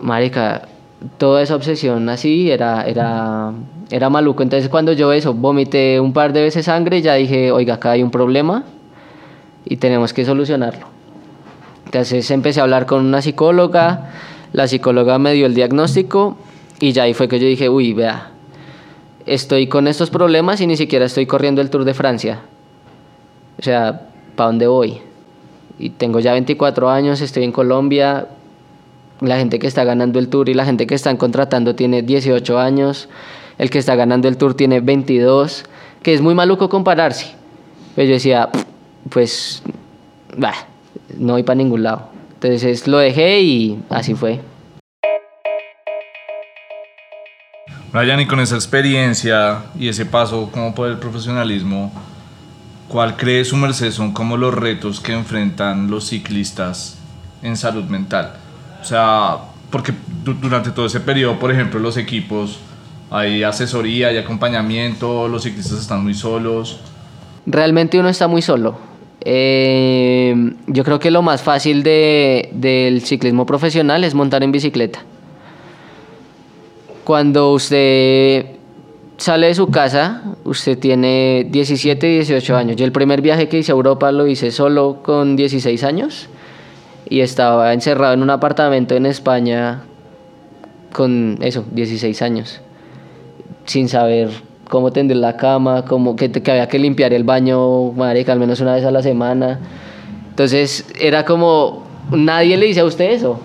marica, 0.00 0.68
toda 1.16 1.42
esa 1.42 1.56
obsesión 1.56 2.10
así 2.10 2.50
era, 2.50 2.82
era, 2.86 3.52
era 3.90 4.10
maluco. 4.10 4.42
Entonces 4.42 4.68
cuando 4.68 4.92
yo 4.92 5.12
eso, 5.14 5.32
vomité 5.32 5.98
un 5.98 6.12
par 6.12 6.34
de 6.34 6.42
veces 6.42 6.66
sangre, 6.66 7.00
ya 7.00 7.14
dije, 7.14 7.50
oiga, 7.50 7.74
acá 7.74 7.92
hay 7.92 8.02
un 8.02 8.10
problema 8.10 8.64
y 9.64 9.78
tenemos 9.78 10.12
que 10.12 10.26
solucionarlo. 10.26 10.86
Entonces 11.86 12.30
empecé 12.30 12.60
a 12.60 12.64
hablar 12.64 12.84
con 12.84 13.02
una 13.02 13.22
psicóloga, 13.22 14.10
la 14.52 14.68
psicóloga 14.68 15.18
me 15.18 15.32
dio 15.32 15.46
el 15.46 15.54
diagnóstico 15.54 16.36
y 16.80 16.92
ya 16.92 17.04
ahí 17.04 17.14
fue 17.14 17.28
que 17.28 17.40
yo 17.40 17.46
dije, 17.46 17.70
uy, 17.70 17.94
vea, 17.94 18.32
estoy 19.28 19.66
con 19.66 19.86
estos 19.86 20.10
problemas 20.10 20.60
y 20.60 20.66
ni 20.66 20.76
siquiera 20.76 21.04
estoy 21.04 21.26
corriendo 21.26 21.60
el 21.60 21.70
Tour 21.70 21.84
de 21.84 21.94
Francia. 21.94 22.42
O 23.58 23.62
sea, 23.62 24.08
¿para 24.36 24.48
dónde 24.48 24.66
voy? 24.66 24.98
Y 25.78 25.90
tengo 25.90 26.20
ya 26.20 26.32
24 26.32 26.90
años, 26.90 27.20
estoy 27.20 27.44
en 27.44 27.52
Colombia, 27.52 28.28
la 29.20 29.38
gente 29.38 29.58
que 29.58 29.66
está 29.66 29.84
ganando 29.84 30.18
el 30.18 30.28
Tour 30.28 30.48
y 30.48 30.54
la 30.54 30.64
gente 30.64 30.86
que 30.86 30.94
están 30.94 31.16
contratando 31.16 31.74
tiene 31.74 32.02
18 32.02 32.58
años, 32.58 33.08
el 33.58 33.70
que 33.70 33.78
está 33.78 33.94
ganando 33.96 34.28
el 34.28 34.36
Tour 34.36 34.54
tiene 34.54 34.80
22, 34.80 35.64
que 36.02 36.14
es 36.14 36.20
muy 36.20 36.34
maluco 36.34 36.68
compararse. 36.68 37.34
Pero 37.94 38.08
yo 38.08 38.14
decía, 38.14 38.48
pues, 39.10 39.62
bah, 40.36 40.54
no 41.16 41.34
voy 41.34 41.42
para 41.42 41.56
ningún 41.56 41.82
lado. 41.82 42.08
Entonces 42.34 42.86
lo 42.86 42.98
dejé 42.98 43.40
y 43.40 43.78
así 43.90 44.14
fue. 44.14 44.40
Brian, 47.92 48.20
y 48.20 48.26
con 48.26 48.38
esa 48.40 48.54
experiencia 48.54 49.62
y 49.78 49.88
ese 49.88 50.04
paso 50.04 50.50
como 50.52 50.74
por 50.74 50.88
el 50.90 50.98
profesionalismo, 50.98 51.90
¿cuál 52.86 53.16
cree 53.16 53.44
su 53.46 53.56
merced 53.56 53.92
son 53.92 54.12
como 54.12 54.36
los 54.36 54.52
retos 54.52 55.00
que 55.00 55.14
enfrentan 55.14 55.90
los 55.90 56.08
ciclistas 56.08 56.98
en 57.42 57.56
salud 57.56 57.84
mental? 57.84 58.34
O 58.82 58.84
sea, 58.84 59.38
porque 59.70 59.94
durante 60.22 60.70
todo 60.70 60.84
ese 60.84 61.00
periodo, 61.00 61.38
por 61.38 61.50
ejemplo, 61.50 61.80
los 61.80 61.96
equipos, 61.96 62.58
hay 63.10 63.42
asesoría, 63.42 64.08
hay 64.08 64.18
acompañamiento, 64.18 65.26
los 65.26 65.44
ciclistas 65.44 65.80
están 65.80 66.02
muy 66.04 66.12
solos. 66.12 66.80
Realmente 67.46 67.98
uno 67.98 68.10
está 68.10 68.28
muy 68.28 68.42
solo. 68.42 68.76
Eh, 69.22 70.52
yo 70.66 70.84
creo 70.84 70.98
que 70.98 71.10
lo 71.10 71.22
más 71.22 71.42
fácil 71.42 71.82
de, 71.82 72.50
del 72.52 73.00
ciclismo 73.00 73.46
profesional 73.46 74.04
es 74.04 74.14
montar 74.14 74.42
en 74.42 74.52
bicicleta 74.52 75.00
cuando 77.08 77.54
usted 77.54 78.44
sale 79.16 79.46
de 79.46 79.54
su 79.54 79.68
casa, 79.68 80.24
usted 80.44 80.78
tiene 80.78 81.46
17, 81.48 82.06
18 82.06 82.54
años. 82.54 82.76
Yo 82.76 82.84
el 82.84 82.92
primer 82.92 83.22
viaje 83.22 83.48
que 83.48 83.56
hice 83.56 83.72
a 83.72 83.76
Europa 83.76 84.12
lo 84.12 84.26
hice 84.26 84.50
solo 84.50 84.98
con 85.02 85.34
16 85.34 85.84
años 85.84 86.28
y 87.08 87.20
estaba 87.20 87.72
encerrado 87.72 88.12
en 88.12 88.20
un 88.20 88.28
apartamento 88.28 88.94
en 88.94 89.06
España 89.06 89.84
con 90.92 91.38
eso, 91.40 91.64
16 91.72 92.20
años, 92.20 92.60
sin 93.64 93.88
saber 93.88 94.28
cómo 94.68 94.92
tender 94.92 95.16
la 95.16 95.38
cama, 95.38 95.86
cómo, 95.86 96.14
que, 96.14 96.30
había 96.46 96.68
que 96.68 96.78
limpiar 96.78 97.14
el 97.14 97.24
baño, 97.24 97.90
madre, 97.92 98.26
al 98.28 98.38
menos 98.38 98.60
una 98.60 98.74
vez 98.74 98.84
a 98.84 98.90
la 98.90 99.02
semana. 99.02 99.60
Entonces 100.28 100.84
era 101.00 101.24
como, 101.24 101.84
nadie 102.10 102.58
le 102.58 102.66
dice 102.66 102.80
a 102.80 102.84
usted 102.84 103.12
eso. 103.12 103.40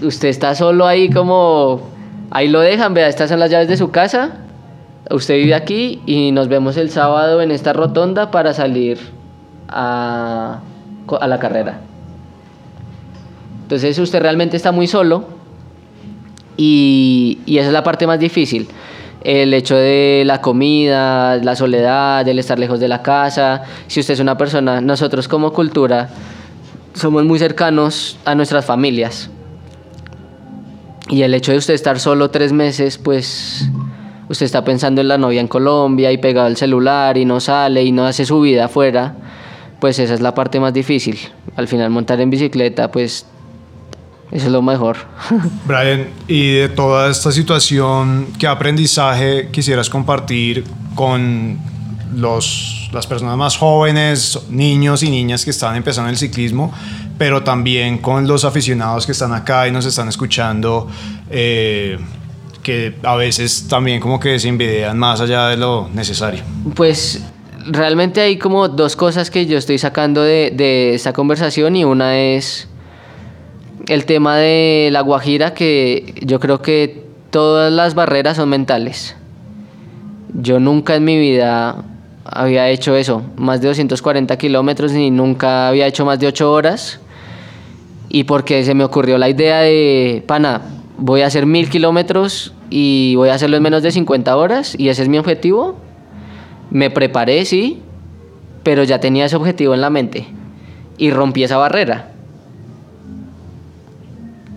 Usted 0.00 0.28
está 0.28 0.54
solo 0.54 0.86
ahí 0.86 1.10
como 1.10 1.92
Ahí 2.34 2.48
lo 2.48 2.60
dejan, 2.60 2.94
vea, 2.94 3.06
estas 3.06 3.30
son 3.30 3.38
las 3.38 3.48
llaves 3.48 3.68
de 3.68 3.76
su 3.76 3.92
casa. 3.92 4.32
Usted 5.08 5.36
vive 5.36 5.54
aquí 5.54 6.02
y 6.04 6.32
nos 6.32 6.48
vemos 6.48 6.76
el 6.76 6.90
sábado 6.90 7.40
en 7.40 7.52
esta 7.52 7.72
rotonda 7.72 8.32
para 8.32 8.52
salir 8.52 8.98
a, 9.68 10.58
la 11.08 11.38
carrera. 11.38 11.78
Entonces 13.62 13.96
usted 14.00 14.20
realmente 14.20 14.56
está 14.56 14.72
muy 14.72 14.88
solo 14.88 15.26
y, 16.56 17.38
y 17.46 17.58
esa 17.58 17.68
es 17.68 17.72
la 17.72 17.84
parte 17.84 18.06
más 18.06 18.18
difícil 18.18 18.68
el 19.20 19.54
hecho 19.54 19.76
de 19.76 20.24
la 20.26 20.40
comida, 20.40 21.36
la 21.36 21.54
soledad, 21.54 22.26
el 22.28 22.38
estar 22.40 22.58
lejos 22.58 22.80
de 22.80 22.88
la 22.88 23.00
casa. 23.00 23.62
Si 23.86 24.00
usted 24.00 24.14
es 24.14 24.20
una 24.20 24.36
persona, 24.36 24.80
nosotros 24.80 25.28
como 25.28 25.52
cultura 25.52 26.10
somos 26.94 27.24
muy 27.24 27.38
cercanos 27.38 28.18
a 28.24 28.34
nuestras 28.34 28.64
familias. 28.64 29.30
Y 31.08 31.22
el 31.22 31.34
hecho 31.34 31.52
de 31.52 31.58
usted 31.58 31.74
estar 31.74 32.00
solo 32.00 32.30
tres 32.30 32.52
meses, 32.52 32.98
pues 32.98 33.68
usted 34.28 34.46
está 34.46 34.64
pensando 34.64 35.00
en 35.00 35.08
la 35.08 35.18
novia 35.18 35.40
en 35.40 35.48
Colombia 35.48 36.10
y 36.12 36.18
pegado 36.18 36.46
al 36.46 36.56
celular 36.56 37.18
y 37.18 37.24
no 37.24 37.40
sale 37.40 37.82
y 37.82 37.92
no 37.92 38.06
hace 38.06 38.24
su 38.24 38.40
vida 38.40 38.66
afuera, 38.66 39.14
pues 39.80 39.98
esa 39.98 40.14
es 40.14 40.20
la 40.20 40.34
parte 40.34 40.60
más 40.60 40.72
difícil. 40.72 41.18
Al 41.56 41.68
final 41.68 41.90
montar 41.90 42.20
en 42.20 42.30
bicicleta, 42.30 42.90
pues 42.90 43.26
es 44.30 44.46
lo 44.46 44.62
mejor. 44.62 44.96
Brian, 45.66 46.08
y 46.26 46.54
de 46.54 46.68
toda 46.70 47.10
esta 47.10 47.30
situación, 47.30 48.28
¿qué 48.38 48.46
aprendizaje 48.46 49.50
quisieras 49.50 49.90
compartir 49.90 50.64
con 50.94 51.58
los, 52.14 52.90
las 52.92 53.06
personas 53.06 53.36
más 53.36 53.56
jóvenes, 53.56 54.38
niños 54.48 55.02
y 55.02 55.10
niñas 55.10 55.44
que 55.44 55.50
están 55.50 55.76
empezando 55.76 56.10
el 56.10 56.16
ciclismo, 56.16 56.72
pero 57.18 57.42
también 57.42 57.98
con 57.98 58.26
los 58.26 58.44
aficionados 58.44 59.06
que 59.06 59.12
están 59.12 59.32
acá 59.32 59.68
y 59.68 59.72
nos 59.72 59.86
están 59.86 60.08
escuchando, 60.08 60.88
eh, 61.30 61.98
que 62.62 62.94
a 63.02 63.14
veces 63.16 63.68
también 63.68 64.00
como 64.00 64.18
que 64.18 64.38
se 64.38 64.48
envidian 64.48 64.98
más 64.98 65.20
allá 65.20 65.48
de 65.48 65.56
lo 65.56 65.88
necesario. 65.92 66.42
Pues 66.74 67.22
realmente 67.66 68.20
hay 68.20 68.38
como 68.38 68.68
dos 68.68 68.96
cosas 68.96 69.30
que 69.30 69.46
yo 69.46 69.58
estoy 69.58 69.78
sacando 69.78 70.22
de, 70.22 70.52
de 70.54 70.94
esta 70.94 71.12
conversación 71.12 71.76
y 71.76 71.84
una 71.84 72.18
es 72.18 72.68
el 73.88 74.06
tema 74.06 74.36
de 74.36 74.88
la 74.92 75.02
guajira, 75.02 75.54
que 75.54 76.14
yo 76.22 76.40
creo 76.40 76.62
que 76.62 77.04
todas 77.30 77.72
las 77.72 77.94
barreras 77.94 78.36
son 78.36 78.48
mentales. 78.48 79.16
Yo 80.32 80.58
nunca 80.58 80.96
en 80.96 81.04
mi 81.04 81.18
vida 81.18 81.84
había 82.24 82.68
hecho 82.68 82.96
eso, 82.96 83.22
más 83.36 83.60
de 83.60 83.68
240 83.68 84.36
kilómetros 84.38 84.92
y 84.92 85.10
nunca 85.10 85.68
había 85.68 85.86
hecho 85.86 86.04
más 86.04 86.18
de 86.18 86.26
8 86.26 86.50
horas. 86.50 87.00
Y 88.08 88.24
porque 88.24 88.64
se 88.64 88.74
me 88.74 88.84
ocurrió 88.84 89.18
la 89.18 89.28
idea 89.28 89.60
de, 89.60 90.22
pana, 90.26 90.62
voy 90.98 91.22
a 91.22 91.26
hacer 91.26 91.46
mil 91.46 91.68
kilómetros 91.68 92.52
y 92.70 93.14
voy 93.16 93.28
a 93.28 93.34
hacerlo 93.34 93.56
en 93.56 93.62
menos 93.62 93.82
de 93.82 93.90
50 93.90 94.36
horas 94.36 94.74
y 94.78 94.88
ese 94.88 95.02
es 95.02 95.08
mi 95.08 95.18
objetivo. 95.18 95.76
Me 96.70 96.90
preparé, 96.90 97.44
sí, 97.44 97.82
pero 98.62 98.82
ya 98.84 99.00
tenía 99.00 99.26
ese 99.26 99.36
objetivo 99.36 99.74
en 99.74 99.80
la 99.80 99.90
mente 99.90 100.26
y 100.98 101.10
rompí 101.10 101.44
esa 101.44 101.56
barrera. 101.56 102.10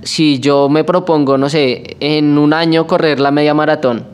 Si 0.03 0.39
yo 0.39 0.69
me 0.69 0.83
propongo, 0.83 1.38
no 1.38 1.49
sé, 1.49 1.97
en 1.99 2.38
un 2.38 2.53
año 2.53 2.88
correr 2.88 3.19
la 3.19 3.31
media 3.31 3.53
maratón, 3.53 4.05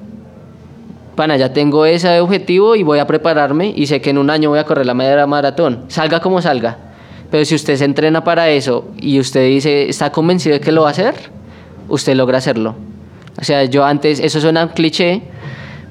pana, 1.16 1.38
ya 1.38 1.54
tengo 1.54 1.86
ese 1.86 2.20
objetivo 2.20 2.76
y 2.76 2.84
voy 2.84 3.00
a 3.00 3.06
prepararme 3.06 3.72
y 3.76 3.86
sé 3.86 4.02
que 4.02 4.10
en 4.10 4.18
un 4.18 4.30
año 4.30 4.50
voy 4.50 4.60
a 4.60 4.64
correr 4.64 4.86
la 4.86 4.96
media 4.96 5.28
maratón, 5.28 5.86
salga 5.90 6.20
como 6.20 6.42
salga. 6.42 6.93
Pero 7.34 7.46
si 7.46 7.56
usted 7.56 7.78
se 7.78 7.86
entrena 7.86 8.24
para 8.24 8.52
eso 8.52 8.92
y 9.02 9.20
usted 9.20 9.48
dice, 9.48 9.90
está 9.90 10.12
convencido 10.12 10.54
de 10.54 10.62
que 10.62 10.72
lo 10.72 10.84
va 10.84 10.90
a 10.90 10.92
hacer, 10.92 11.16
usted 11.90 12.14
logra 12.14 12.38
hacerlo. 12.38 12.76
O 13.42 13.44
sea, 13.44 13.64
yo 13.64 13.84
antes, 13.86 14.20
eso 14.20 14.40
suena 14.40 14.66
un 14.66 14.70
cliché 14.70 15.24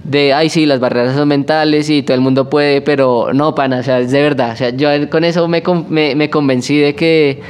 de, 0.05 0.35
ay, 0.35 0.51
sí, 0.51 0.67
las 0.67 0.79
barreras 0.79 1.17
son 1.17 1.27
mentales 1.27 1.91
y 1.91 2.05
todo 2.05 2.15
el 2.15 2.21
mundo 2.21 2.49
puede, 2.49 2.81
pero 2.81 3.33
no, 3.35 3.57
pana, 3.57 3.81
o 3.81 3.83
sea, 3.83 3.99
es 3.99 4.13
de 4.13 4.23
verdad. 4.23 4.53
O 4.53 4.57
sea, 4.57 4.71
yo 4.71 4.89
con 5.11 5.25
eso 5.25 5.49
me, 5.49 5.65
me, 5.89 6.15
me 6.15 6.31
convencí 6.31 6.79
de 6.79 6.95
que, 6.95 7.43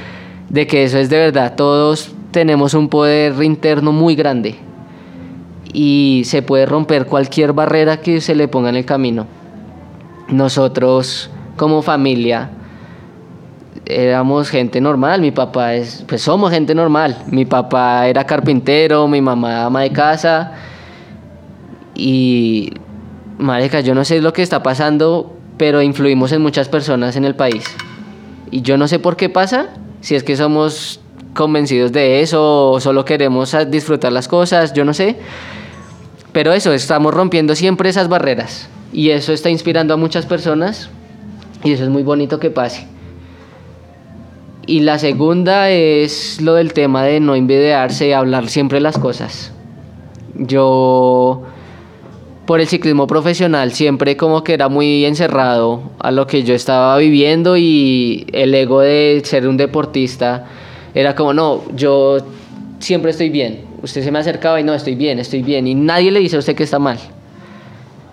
de 0.48 0.66
que 0.66 0.85
eso 0.85 0.96
es 0.96 1.11
de 1.11 1.18
verdad. 1.18 1.55
Todos 1.55 2.14
tenemos 2.31 2.72
un 2.72 2.88
poder 2.88 3.42
interno 3.42 3.92
muy 3.92 4.14
grande 4.14 4.55
y 5.74 6.22
se 6.24 6.40
puede 6.40 6.64
romper 6.64 7.05
cualquier 7.05 7.52
barrera 7.52 7.98
que 7.98 8.22
se 8.22 8.35
le 8.35 8.48
ponga 8.48 8.70
en 8.70 8.76
el 8.76 8.87
camino. 8.87 9.26
Nosotros 10.28 11.28
como 11.59 11.83
familia 11.83 12.52
éramos 13.87 14.49
gente 14.49 14.81
normal, 14.81 15.21
mi 15.21 15.31
papá 15.31 15.75
es, 15.75 16.05
pues 16.07 16.23
somos 16.23 16.51
gente 16.51 16.75
normal, 16.75 17.17
mi 17.27 17.45
papá 17.45 18.07
era 18.07 18.25
carpintero, 18.25 19.09
mi 19.09 19.21
mamá 19.21 19.65
ama 19.65 19.83
de 19.83 19.91
casa 19.91 20.53
y 21.95 22.73
marica, 23.39 23.81
yo 23.81 23.95
no 23.95 24.05
sé 24.05 24.21
lo 24.21 24.33
que 24.33 24.43
está 24.43 24.63
pasando, 24.63 25.37
pero 25.57 25.83
influimos 25.83 26.33
en 26.33 26.43
muchas 26.43 26.69
personas 26.69 27.17
en 27.17 27.25
el 27.25 27.35
país. 27.35 27.65
Y 28.51 28.63
yo 28.63 28.77
no 28.77 28.89
sé 28.89 28.99
por 28.99 29.17
qué 29.17 29.29
pasa, 29.29 29.71
si 30.01 30.15
es 30.15 30.23
que 30.23 30.37
somos 30.37 31.01
convencidos 31.35 31.93
de 31.93 32.21
eso 32.21 32.73
o 32.73 32.81
solo 32.81 33.05
queremos 33.05 33.57
disfrutar 33.69 34.13
las 34.13 34.29
cosas, 34.29 34.73
yo 34.75 34.85
no 34.85 34.95
sé. 34.95 35.17
Pero 36.33 36.53
eso, 36.53 36.73
estamos 36.73 37.13
rompiendo 37.13 37.55
siempre 37.55 37.89
esas 37.89 38.09
barreras 38.09 38.69
y 38.93 39.11
eso 39.11 39.33
está 39.33 39.51
inspirando 39.51 39.95
a 39.95 39.97
muchas 39.97 40.27
personas 40.27 40.89
y 41.65 41.73
eso 41.73 41.85
es 41.85 41.91
muy 41.91 42.03
bonito 42.03 42.39
que 42.39 42.51
pase. 42.51 42.91
Y 44.66 44.81
la 44.81 44.98
segunda 44.98 45.70
es 45.70 46.40
lo 46.40 46.55
del 46.55 46.72
tema 46.72 47.05
de 47.05 47.18
no 47.20 47.35
envidiarse 47.35 48.09
y 48.09 48.12
hablar 48.12 48.48
siempre 48.48 48.81
las 48.81 48.96
cosas. 48.98 49.53
Yo 50.35 51.42
por 52.46 52.61
el 52.61 52.66
ciclismo 52.66 53.07
profesional 53.07 53.72
siempre 53.72 54.16
como 54.16 54.44
que 54.44 54.55
era 54.55 54.68
muy 54.68 55.05
encerrado 55.05 55.83
a 55.98 56.11
lo 56.11 56.27
que 56.27 56.42
yo 56.42 56.55
estaba 56.55 56.96
viviendo 56.98 57.57
y 57.57 58.27
el 58.33 58.55
ego 58.55 58.81
de 58.81 59.22
ser 59.25 59.46
un 59.48 59.57
deportista 59.57 60.46
era 60.94 61.14
como, 61.14 61.33
no, 61.33 61.62
yo 61.75 62.18
siempre 62.79 63.11
estoy 63.11 63.31
bien. 63.31 63.64
Usted 63.83 64.03
se 64.05 64.12
me 64.12 64.18
acercaba 64.18 64.61
y 64.61 64.64
no, 64.64 64.75
estoy 64.75 64.94
bien, 64.94 65.18
estoy 65.18 65.42
bien. 65.42 65.66
Y 65.66 65.75
nadie 65.75 66.11
le 66.12 66.20
dice 66.20 66.37
a 66.37 66.38
usted 66.38 66.55
que 66.55 66.62
está 66.62 66.79
mal. 66.79 66.98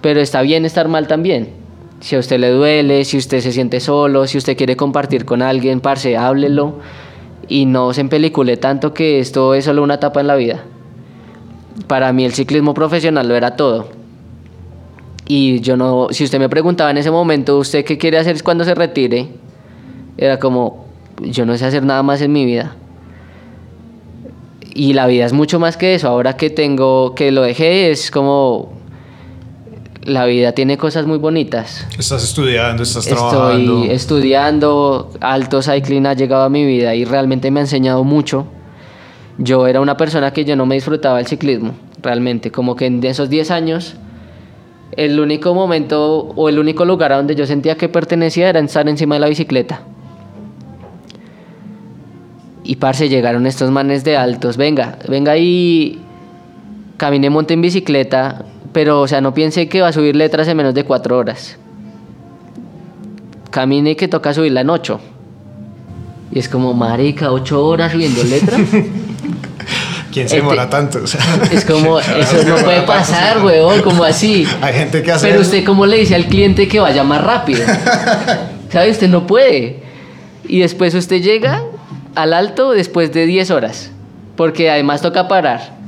Pero 0.02 0.20
está 0.22 0.42
bien 0.42 0.66
estar 0.66 0.88
mal 0.88 1.08
también. 1.08 1.59
Si 2.00 2.16
a 2.16 2.20
usted 2.20 2.40
le 2.40 2.50
duele, 2.50 3.04
si 3.04 3.18
usted 3.18 3.42
se 3.42 3.52
siente 3.52 3.80
solo, 3.80 4.26
si 4.26 4.38
usted 4.38 4.56
quiere 4.56 4.78
compartir 4.78 5.26
con 5.26 5.42
alguien, 5.42 5.82
parce, 5.82 6.16
háblelo. 6.16 6.76
Y 7.48 7.66
no 7.66 7.94
se 7.94 8.02
empelicule 8.02 8.58
tanto 8.58 8.94
que 8.94 9.20
esto 9.20 9.54
es 9.54 9.66
solo 9.66 9.84
una 9.84 9.96
etapa 9.96 10.22
en 10.22 10.28
la 10.28 10.36
vida. 10.36 10.64
Para 11.88 12.14
mí 12.14 12.26
el 12.26 12.34
ciclismo 12.34 12.74
profesional 12.74 13.28
lo 13.28 13.36
era 13.36 13.56
todo. 13.56 13.90
Y 15.28 15.60
yo 15.60 15.78
no, 15.78 16.08
si 16.12 16.24
usted 16.24 16.40
me 16.40 16.50
preguntaba 16.50 16.92
en 16.92 16.98
ese 16.98 17.12
momento, 17.12 17.58
¿usted 17.58 17.84
qué 17.86 17.98
quiere 17.98 18.18
hacer 18.18 18.42
cuando 18.44 18.64
se 18.64 18.76
retire? 18.76 19.28
Era 20.18 20.40
como, 20.40 20.86
yo 21.22 21.46
no 21.46 21.58
sé 21.58 21.66
hacer 21.66 21.84
nada 21.84 22.02
más 22.04 22.22
en 22.22 22.32
mi 22.32 22.46
vida. 22.46 22.76
Y 24.74 24.94
la 24.94 25.08
vida 25.08 25.26
es 25.26 25.34
mucho 25.34 25.60
más 25.60 25.76
que 25.76 25.96
eso. 25.96 26.08
Ahora 26.08 26.38
que 26.38 26.50
tengo, 26.50 27.14
que 27.14 27.32
lo 27.32 27.42
dejé, 27.42 27.92
es 27.92 28.12
como 28.12 28.79
la 30.10 30.26
vida 30.26 30.52
tiene 30.52 30.78
cosas 30.78 31.06
muy 31.06 31.18
bonitas. 31.18 31.86
Estás 31.98 32.24
estudiando, 32.24 32.84
estás 32.84 33.06
trabajando. 33.06 33.84
Estoy 33.84 33.96
estudiando, 33.96 35.12
Alto 35.22 35.62
Cycling 35.62 36.06
ha 36.08 36.14
llegado 36.14 36.44
a 36.44 36.50
mi 36.50 36.66
vida 36.66 36.96
y 36.96 37.06
realmente 37.06 37.52
me 37.52 37.60
ha 37.60 37.64
enseñado 37.64 38.04
mucho. 38.04 38.48
Yo 39.38 39.68
era 39.68 39.80
una 39.80 39.96
persona 39.96 40.32
que 40.32 40.44
yo 40.44 40.56
no 40.56 40.66
me 40.66 40.76
disfrutaba 40.76 41.20
el 41.20 41.28
ciclismo, 41.28 41.74
realmente. 42.02 42.52
Como 42.52 42.76
que 42.76 42.88
en 42.88 43.04
esos 43.06 43.30
10 43.30 43.52
años, 43.52 43.96
el 44.98 45.20
único 45.20 45.54
momento 45.54 46.34
o 46.36 46.50
el 46.50 46.60
único 46.60 46.84
lugar 46.84 47.14
a 47.14 47.18
donde 47.18 47.36
yo 47.36 47.46
sentía 47.46 47.78
que 47.78 47.88
pertenecía 47.88 48.50
era 48.50 48.60
estar 48.60 48.90
encima 48.90 49.16
de 49.16 49.20
la 49.22 49.30
bicicleta. 49.30 49.82
Y 52.64 52.76
parce, 52.76 53.10
llegaron 53.10 53.48
estos 53.48 53.72
manes 53.72 54.04
de 54.04 54.18
altos. 54.18 54.58
Venga, 54.58 55.00
venga 55.08 55.38
y 55.38 56.02
caminé, 56.98 57.30
monte 57.30 57.54
en 57.54 57.62
bicicleta. 57.62 58.46
Pero, 58.74 59.02
o 59.02 59.08
sea, 59.08 59.22
no 59.22 59.34
piense 59.34 59.68
que 59.68 59.82
va 59.82 59.88
a 59.88 59.94
subir 59.94 60.16
letras 60.16 60.48
en 60.48 60.58
menos 60.58 60.74
de 60.74 60.84
cuatro 60.84 61.18
horas. 61.18 61.58
Camine 63.52 63.96
que 63.96 64.08
toca 64.08 64.34
subirla 64.34 64.62
en 64.62 64.70
ocho. 64.70 65.00
Y 66.32 66.40
es 66.40 66.48
como, 66.48 66.74
marica, 66.74 67.32
ocho 67.32 67.66
horas 67.66 67.92
subiendo 67.92 68.24
letras. 68.24 68.62
¿Quién 70.12 70.28
se 70.28 70.38
demora 70.38 70.70
tanto? 70.70 71.00
es 71.52 71.66
como, 71.66 72.00
eso 72.00 72.44
no 72.48 72.56
puede 72.58 72.82
pasar, 72.82 73.44
weón, 73.44 73.82
como 73.82 74.04
así. 74.04 74.48
Hay 74.62 74.74
gente 74.74 75.02
que 75.04 75.12
hace. 75.12 75.28
Pero 75.28 75.42
usted, 75.42 75.64
¿cómo 75.64 75.86
le 75.86 75.98
dice 75.98 76.16
al 76.16 76.26
cliente 76.26 76.68
que 76.68 76.80
vaya 76.80 77.04
más 77.04 77.24
rápido? 77.24 77.62
¿Sabe? 78.72 78.92
Usted 78.92 79.10
no 79.10 79.28
puede. 79.28 79.82
Y 80.48 80.60
después 80.60 80.94
usted 80.96 81.22
llega 81.22 81.64
al 82.16 82.34
alto 82.34 82.72
después 82.72 83.12
de 83.14 83.26
10 83.26 83.52
horas, 83.52 83.92
porque 84.36 84.70
además 84.70 85.02
toca 85.02 85.28
parar. 85.28 85.79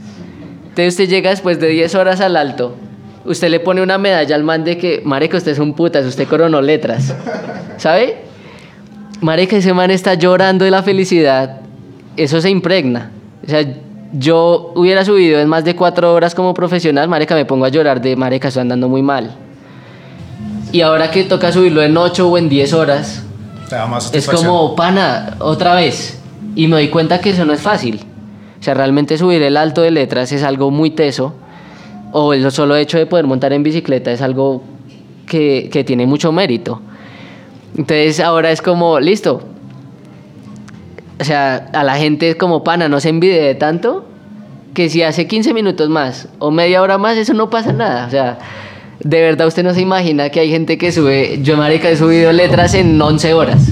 Entonces 0.71 0.93
usted 0.93 1.09
llega 1.09 1.29
después 1.29 1.59
de 1.59 1.67
10 1.67 1.95
horas 1.95 2.21
al 2.21 2.37
alto, 2.37 2.75
usted 3.25 3.49
le 3.49 3.59
pone 3.59 3.81
una 3.81 3.97
medalla 3.97 4.35
al 4.35 4.43
man 4.43 4.63
de 4.63 4.77
que, 4.77 5.01
mareca, 5.03 5.37
usted 5.37 5.51
es 5.51 5.59
un 5.59 5.73
putas, 5.73 6.05
usted 6.05 6.25
coronó 6.27 6.61
letras, 6.61 7.13
¿sabe? 7.77 8.23
Mareca, 9.19 9.57
ese 9.57 9.73
man 9.73 9.91
está 9.91 10.13
llorando 10.13 10.63
de 10.63 10.71
la 10.71 10.81
felicidad, 10.81 11.57
eso 12.15 12.39
se 12.39 12.49
impregna. 12.49 13.11
O 13.45 13.49
sea, 13.49 13.65
yo 14.13 14.71
hubiera 14.75 15.03
subido 15.03 15.41
en 15.41 15.49
más 15.49 15.65
de 15.65 15.75
4 15.75 16.13
horas 16.13 16.33
como 16.33 16.53
profesional, 16.53 17.09
mareca, 17.09 17.35
me 17.35 17.43
pongo 17.43 17.65
a 17.65 17.69
llorar 17.69 17.99
de, 17.99 18.15
mareca, 18.15 18.47
estoy 18.47 18.61
andando 18.61 18.87
muy 18.87 19.01
mal. 19.01 19.31
Y 20.71 20.79
ahora 20.79 21.11
que 21.11 21.25
toca 21.25 21.51
subirlo 21.51 21.83
en 21.83 21.97
8 21.97 22.29
o 22.29 22.37
en 22.37 22.47
10 22.47 22.73
horas, 22.73 23.23
es 24.13 24.25
como, 24.25 24.73
pana, 24.75 25.35
otra 25.39 25.75
vez. 25.75 26.17
Y 26.55 26.67
me 26.67 26.77
doy 26.77 26.87
cuenta 26.87 27.19
que 27.19 27.31
eso 27.31 27.43
no 27.43 27.51
es 27.51 27.61
fácil. 27.61 27.99
O 28.61 28.63
sea, 28.63 28.75
realmente 28.75 29.17
subir 29.17 29.41
el 29.41 29.57
alto 29.57 29.81
de 29.81 29.89
letras 29.89 30.31
es 30.31 30.43
algo 30.43 30.69
muy 30.69 30.91
teso. 30.91 31.33
O 32.11 32.33
el 32.33 32.49
solo 32.51 32.75
hecho 32.75 32.99
de 32.99 33.07
poder 33.07 33.25
montar 33.25 33.53
en 33.53 33.63
bicicleta 33.63 34.11
es 34.11 34.21
algo 34.21 34.61
que, 35.25 35.69
que 35.71 35.83
tiene 35.83 36.05
mucho 36.05 36.31
mérito. 36.31 36.79
Entonces 37.75 38.19
ahora 38.19 38.51
es 38.51 38.61
como, 38.61 38.99
listo. 38.99 39.41
O 41.19 41.23
sea, 41.23 41.69
a 41.73 41.83
la 41.83 41.95
gente 41.97 42.29
es 42.29 42.35
como 42.35 42.63
pana, 42.63 42.87
no 42.87 42.99
se 42.99 43.09
envidie 43.09 43.55
tanto 43.55 44.05
que 44.75 44.89
si 44.89 45.01
hace 45.01 45.27
15 45.27 45.53
minutos 45.53 45.89
más 45.89 46.29
o 46.39 46.51
media 46.51 46.81
hora 46.81 46.99
más, 46.99 47.17
eso 47.17 47.33
no 47.33 47.49
pasa 47.49 47.73
nada. 47.73 48.05
O 48.05 48.11
sea, 48.11 48.37
de 48.99 49.21
verdad 49.21 49.47
usted 49.47 49.63
no 49.63 49.73
se 49.73 49.81
imagina 49.81 50.29
que 50.29 50.39
hay 50.39 50.51
gente 50.51 50.77
que 50.77 50.91
sube, 50.91 51.39
yo 51.41 51.57
marica 51.57 51.89
he 51.89 51.97
subido 51.97 52.31
letras 52.31 52.75
en 52.75 53.01
11 53.01 53.33
horas. 53.33 53.71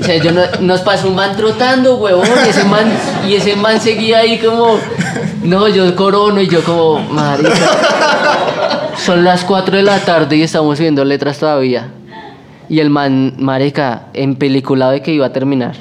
O 0.00 0.04
sea, 0.04 0.22
yo 0.22 0.32
no, 0.32 0.42
nos 0.60 0.82
pasó 0.82 1.08
un 1.08 1.14
man 1.14 1.36
trotando, 1.36 1.96
huevón, 1.96 2.28
y 2.44 2.48
ese 2.48 2.64
man, 2.64 2.86
y 3.28 3.34
ese 3.34 3.56
man 3.56 3.80
seguía 3.80 4.18
ahí 4.18 4.38
como, 4.38 4.78
no, 5.42 5.68
yo 5.68 5.94
corono 5.96 6.40
y 6.40 6.48
yo 6.48 6.62
como, 6.62 7.00
marica, 7.00 7.50
son 8.96 9.24
las 9.24 9.44
4 9.44 9.76
de 9.76 9.82
la 9.82 9.98
tarde 10.00 10.36
y 10.36 10.42
estamos 10.42 10.78
subiendo 10.78 11.04
letras 11.04 11.38
todavía. 11.38 11.90
Y 12.68 12.80
el 12.80 12.90
man, 12.90 13.34
marica, 13.38 14.06
en 14.12 14.36
película 14.36 14.90
de 14.90 15.00
que 15.00 15.12
iba 15.12 15.26
a 15.26 15.32
terminar. 15.32 15.76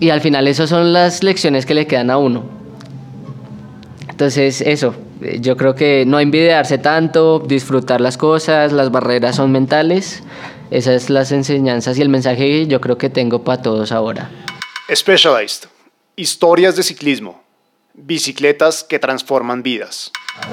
Y 0.00 0.10
al 0.10 0.20
final 0.20 0.48
esas 0.48 0.68
son 0.68 0.92
las 0.92 1.22
lecciones 1.22 1.64
que 1.66 1.74
le 1.74 1.86
quedan 1.86 2.10
a 2.10 2.18
uno. 2.18 2.42
Entonces, 4.08 4.60
eso, 4.60 4.94
yo 5.40 5.56
creo 5.56 5.74
que 5.74 6.04
no 6.06 6.20
envidiarse 6.20 6.78
tanto, 6.78 7.38
disfrutar 7.38 8.00
las 8.00 8.16
cosas, 8.16 8.72
las 8.72 8.90
barreras 8.90 9.36
son 9.36 9.52
mentales. 9.52 10.22
Esas 10.70 11.04
son 11.04 11.14
las 11.14 11.32
enseñanzas 11.32 11.98
y 11.98 12.02
el 12.02 12.08
mensaje 12.08 12.46
que 12.46 12.66
yo 12.66 12.80
creo 12.80 12.98
que 12.98 13.10
tengo 13.10 13.42
para 13.44 13.62
todos 13.62 13.92
ahora. 13.92 14.30
Specialized. 14.92 15.68
Historias 16.16 16.76
de 16.76 16.82
ciclismo. 16.82 17.42
Bicicletas 17.94 18.82
que 18.82 18.98
transforman 18.98 19.62
vidas. 19.62 20.10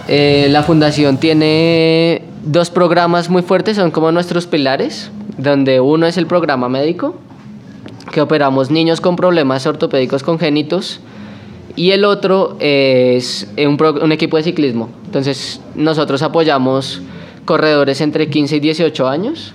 Eh, 0.07 0.47
la 0.51 0.62
fundación 0.64 1.18
tiene 1.18 2.22
dos 2.43 2.70
programas 2.70 3.30
muy 3.30 3.41
fuertes, 3.41 3.78
son 3.78 3.89
como 3.91 4.12
nuestros 4.12 4.45
pilares, 4.45 5.09
donde 5.38 5.80
uno 5.80 6.05
es 6.05 6.18
el 6.18 6.28
programa 6.28 6.70
médico, 6.70 7.16
que 8.12 8.22
operamos 8.22 8.70
niños 8.70 9.01
con 9.01 9.16
problemas 9.16 9.66
ortopédicos 9.66 10.22
congénitos, 10.22 10.99
y 11.76 11.91
el 11.91 12.05
otro 12.05 12.57
es 12.59 13.47
un, 13.57 13.78
pro- 13.78 14.03
un 14.03 14.12
equipo 14.12 14.38
de 14.38 14.43
ciclismo. 14.43 14.89
Entonces 15.05 15.62
nosotros 15.74 16.22
apoyamos 16.22 17.01
corredores 17.45 18.01
entre 18.01 18.30
15 18.30 18.57
y 18.57 18.59
18 18.59 19.07
años 19.07 19.53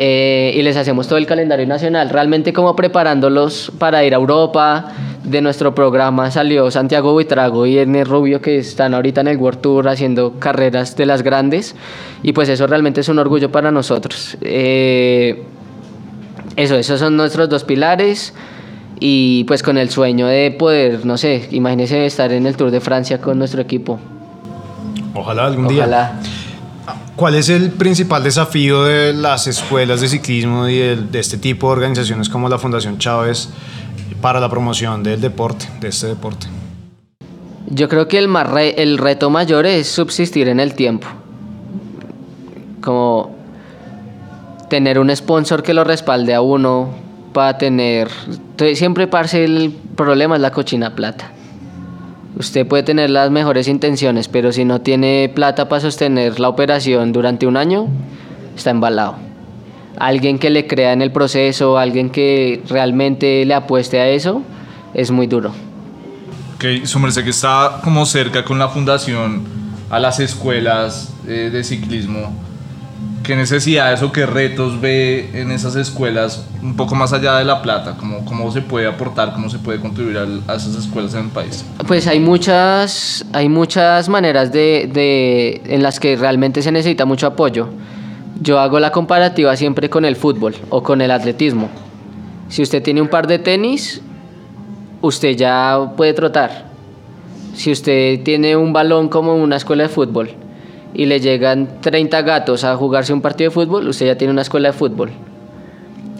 eh, 0.00 0.52
y 0.54 0.62
les 0.62 0.76
hacemos 0.76 1.08
todo 1.08 1.18
el 1.18 1.26
calendario 1.26 1.66
nacional, 1.66 2.08
realmente 2.10 2.52
como 2.52 2.76
preparándolos 2.76 3.72
para 3.78 4.04
ir 4.04 4.14
a 4.14 4.16
Europa. 4.16 4.92
De 5.24 5.42
nuestro 5.42 5.74
programa 5.74 6.30
salió 6.30 6.70
Santiago 6.70 7.12
Buitrago 7.12 7.66
y 7.66 7.78
Ernest 7.78 8.08
Rubio 8.08 8.40
que 8.40 8.58
están 8.58 8.94
ahorita 8.94 9.20
en 9.22 9.28
el 9.28 9.36
World 9.36 9.60
Tour 9.60 9.88
haciendo 9.88 10.38
carreras 10.38 10.96
de 10.96 11.04
las 11.04 11.22
grandes 11.22 11.74
y 12.22 12.32
pues 12.32 12.48
eso 12.48 12.66
realmente 12.66 13.00
es 13.00 13.08
un 13.08 13.18
orgullo 13.18 13.50
para 13.50 13.72
nosotros. 13.72 14.38
Eh, 14.40 15.42
eso, 16.54 16.76
esos 16.76 17.00
son 17.00 17.16
nuestros 17.16 17.48
dos 17.48 17.64
pilares 17.64 18.32
y 19.00 19.44
pues 19.44 19.64
con 19.64 19.78
el 19.78 19.90
sueño 19.90 20.28
de 20.28 20.52
poder, 20.52 21.04
no 21.04 21.18
sé, 21.18 21.48
imagínense 21.50 22.06
estar 22.06 22.32
en 22.32 22.46
el 22.46 22.56
Tour 22.56 22.70
de 22.70 22.80
Francia 22.80 23.20
con 23.20 23.36
nuestro 23.36 23.60
equipo. 23.60 23.98
Ojalá 25.14 25.46
algún 25.46 25.66
día. 25.66 26.12
¿Cuál 27.18 27.34
es 27.34 27.48
el 27.48 27.70
principal 27.72 28.22
desafío 28.22 28.84
de 28.84 29.12
las 29.12 29.48
escuelas 29.48 30.00
de 30.00 30.06
ciclismo 30.06 30.68
y 30.68 30.76
de 30.78 31.18
este 31.18 31.36
tipo 31.36 31.66
de 31.66 31.72
organizaciones 31.72 32.28
como 32.28 32.48
la 32.48 32.58
Fundación 32.58 32.96
Chávez 32.98 33.48
para 34.20 34.38
la 34.38 34.48
promoción 34.48 35.02
del 35.02 35.20
deporte, 35.20 35.68
de 35.80 35.88
este 35.88 36.06
deporte? 36.06 36.46
Yo 37.66 37.88
creo 37.88 38.06
que 38.06 38.18
el, 38.18 38.32
re- 38.32 38.80
el 38.80 38.98
reto 38.98 39.30
mayor 39.30 39.66
es 39.66 39.88
subsistir 39.88 40.46
en 40.46 40.60
el 40.60 40.74
tiempo. 40.74 41.08
Como 42.80 43.34
tener 44.70 45.00
un 45.00 45.10
sponsor 45.16 45.64
que 45.64 45.74
lo 45.74 45.82
respalde 45.82 46.34
a 46.34 46.40
uno 46.40 46.88
para 47.32 47.58
tener... 47.58 48.08
Siempre, 48.74 49.08
parce, 49.08 49.42
el 49.44 49.76
problema 49.96 50.36
es 50.36 50.40
la 50.40 50.52
cochina 50.52 50.94
plata. 50.94 51.32
Usted 52.38 52.68
puede 52.68 52.84
tener 52.84 53.10
las 53.10 53.32
mejores 53.32 53.66
intenciones, 53.66 54.28
pero 54.28 54.52
si 54.52 54.64
no 54.64 54.80
tiene 54.80 55.28
plata 55.34 55.68
para 55.68 55.80
sostener 55.80 56.38
la 56.38 56.48
operación 56.48 57.10
durante 57.12 57.48
un 57.48 57.56
año, 57.56 57.88
está 58.56 58.70
embalado. 58.70 59.16
Alguien 59.98 60.38
que 60.38 60.48
le 60.48 60.68
crea 60.68 60.92
en 60.92 61.02
el 61.02 61.10
proceso, 61.10 61.78
alguien 61.78 62.10
que 62.10 62.62
realmente 62.68 63.44
le 63.44 63.54
apueste 63.54 63.98
a 63.98 64.08
eso, 64.08 64.42
es 64.94 65.10
muy 65.10 65.26
duro. 65.26 65.52
Ok, 66.54 66.84
su 66.84 67.00
merced 67.00 67.24
que 67.24 67.30
está 67.30 67.80
como 67.82 68.06
cerca 68.06 68.44
con 68.44 68.56
la 68.56 68.68
fundación 68.68 69.42
a 69.90 69.98
las 69.98 70.20
escuelas 70.20 71.12
eh, 71.26 71.50
de 71.52 71.64
ciclismo. 71.64 72.47
¿Qué 73.22 73.36
necesidades 73.36 74.02
o 74.02 74.10
qué 74.10 74.24
retos 74.24 74.80
ve 74.80 75.28
en 75.34 75.50
esas 75.50 75.76
escuelas 75.76 76.46
un 76.62 76.76
poco 76.76 76.94
más 76.94 77.12
allá 77.12 77.36
de 77.36 77.44
la 77.44 77.60
plata? 77.60 77.94
¿Cómo, 77.98 78.24
cómo 78.24 78.50
se 78.50 78.62
puede 78.62 78.86
aportar, 78.86 79.34
cómo 79.34 79.50
se 79.50 79.58
puede 79.58 79.80
contribuir 79.80 80.16
al- 80.16 80.42
a 80.48 80.54
esas 80.54 80.74
escuelas 80.76 81.12
en 81.14 81.24
el 81.26 81.30
país? 81.30 81.62
Pues 81.86 82.06
hay 82.06 82.20
muchas, 82.20 83.26
hay 83.34 83.50
muchas 83.50 84.08
maneras 84.08 84.50
de, 84.50 84.88
de- 84.92 85.60
en 85.66 85.82
las 85.82 86.00
que 86.00 86.16
realmente 86.16 86.62
se 86.62 86.72
necesita 86.72 87.04
mucho 87.04 87.26
apoyo. 87.26 87.68
Yo 88.40 88.60
hago 88.60 88.80
la 88.80 88.92
comparativa 88.92 89.54
siempre 89.56 89.90
con 89.90 90.04
el 90.06 90.16
fútbol 90.16 90.54
o 90.70 90.82
con 90.82 91.02
el 91.02 91.10
atletismo. 91.10 91.68
Si 92.48 92.62
usted 92.62 92.82
tiene 92.82 93.02
un 93.02 93.08
par 93.08 93.26
de 93.26 93.38
tenis, 93.38 94.00
usted 95.02 95.36
ya 95.36 95.92
puede 95.98 96.14
trotar. 96.14 96.64
Si 97.54 97.72
usted 97.72 98.22
tiene 98.22 98.56
un 98.56 98.72
balón 98.72 99.08
como 99.08 99.34
una 99.34 99.56
escuela 99.56 99.82
de 99.82 99.88
fútbol 99.90 100.30
y 100.94 101.06
le 101.06 101.20
llegan 101.20 101.80
30 101.80 102.22
gatos 102.22 102.64
a 102.64 102.76
jugarse 102.76 103.12
un 103.12 103.20
partido 103.20 103.50
de 103.50 103.54
fútbol, 103.54 103.88
usted 103.88 104.06
ya 104.06 104.18
tiene 104.18 104.32
una 104.32 104.42
escuela 104.42 104.68
de 104.68 104.72
fútbol. 104.72 105.10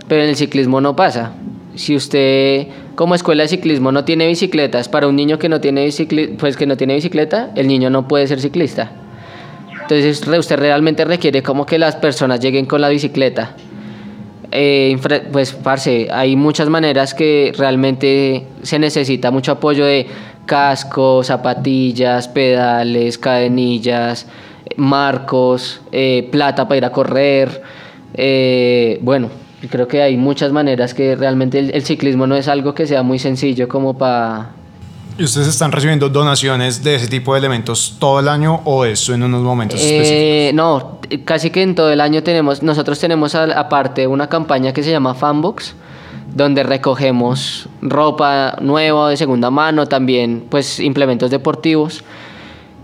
Pero 0.07 0.23
en 0.23 0.31
el 0.31 0.37
ciclismo 0.37 0.81
no 0.81 0.97
pasa. 0.97 1.33
Si 1.75 1.95
usted 1.95 2.69
como 2.95 3.14
escuela 3.14 3.45
de 3.45 3.49
ciclismo 3.49 3.93
no 3.93 4.05
tiene 4.05 4.27
bicicletas 4.27 4.89
para 4.89 5.07
un 5.07 5.14
niño 5.14 5.39
que 5.39 5.49
no 5.49 5.61
tiene 5.61 5.85
bicicleta, 5.85 6.35
pues 6.39 6.57
que 6.57 6.66
no 6.66 6.77
tiene 6.77 6.95
bicicleta, 6.95 7.51
el 7.55 7.69
niño 7.69 7.91
no 7.91 8.09
puede 8.09 8.27
ser 8.27 8.41
ciclista. 8.41 8.91
Entonces 9.83 10.27
usted 10.27 10.59
realmente 10.59 11.05
requiere 11.05 11.43
como 11.43 11.64
que 11.64 11.79
las 11.79 11.97
personas 11.97 12.41
lleguen 12.41 12.66
con 12.66 12.81
la 12.81 12.89
bicicleta. 12.89 13.55
Eh, 14.51 14.99
pues, 15.31 15.53
parce, 15.53 16.09
hay 16.11 16.35
muchas 16.37 16.69
maneras 16.69 17.14
que 17.14 17.53
realmente 17.57 18.47
se 18.62 18.79
necesita 18.79 19.31
mucho 19.31 19.53
apoyo 19.53 19.85
de 19.85 20.07
casco, 20.47 21.23
zapatillas, 21.23 22.29
pedales, 22.29 23.19
cadenillas, 23.19 24.27
marcos, 24.77 25.81
eh, 25.93 26.29
plata 26.31 26.66
para 26.69 26.79
ir 26.79 26.85
a 26.85 26.93
correr. 26.93 27.62
eh, 28.14 28.99
bueno, 29.03 29.29
creo 29.71 29.87
que 29.89 30.03
hay 30.03 30.16
muchas 30.16 30.53
maneras 30.53 30.95
que 30.95 31.16
realmente 31.16 31.59
el, 31.59 31.75
el 31.75 31.83
ciclismo 31.85 32.27
no 32.27 32.37
es 32.37 32.49
algo 32.49 32.75
que 32.75 32.87
sea 32.87 33.03
muy 33.03 33.19
sencillo 33.19 33.69
como 33.69 33.97
para... 33.97 34.53
¿Y 35.19 35.25
ustedes 35.25 35.49
están 35.49 35.73
recibiendo 35.73 36.09
donaciones 36.09 36.85
de 36.85 36.95
ese 36.95 37.09
tipo 37.09 37.33
de 37.35 37.41
elementos 37.41 37.97
todo 37.99 38.21
el 38.21 38.29
año 38.29 38.61
o 38.64 38.85
eso 38.85 39.14
en 39.14 39.25
unos 39.25 39.43
momentos 39.43 39.81
específicos? 39.81 40.11
Eh, 40.12 40.51
no, 40.55 40.99
t- 41.09 41.25
casi 41.25 41.51
que 41.51 41.62
en 41.62 41.75
todo 41.75 41.91
el 41.91 42.01
año 42.01 42.23
tenemos, 42.23 42.62
nosotros 42.62 43.01
tenemos 43.01 43.35
aparte 43.35 44.07
una 44.07 44.29
campaña 44.29 44.73
que 44.73 44.85
se 44.85 44.93
llama 44.93 45.14
Fanbox, 45.14 45.75
donde 46.37 46.62
recogemos 46.62 47.69
ropa 47.83 48.59
nueva 48.61 49.11
de 49.11 49.16
segunda 49.16 49.51
mano, 49.51 49.87
también 49.87 50.45
pues 50.49 50.79
implementos 50.79 51.33
deportivos 51.33 52.05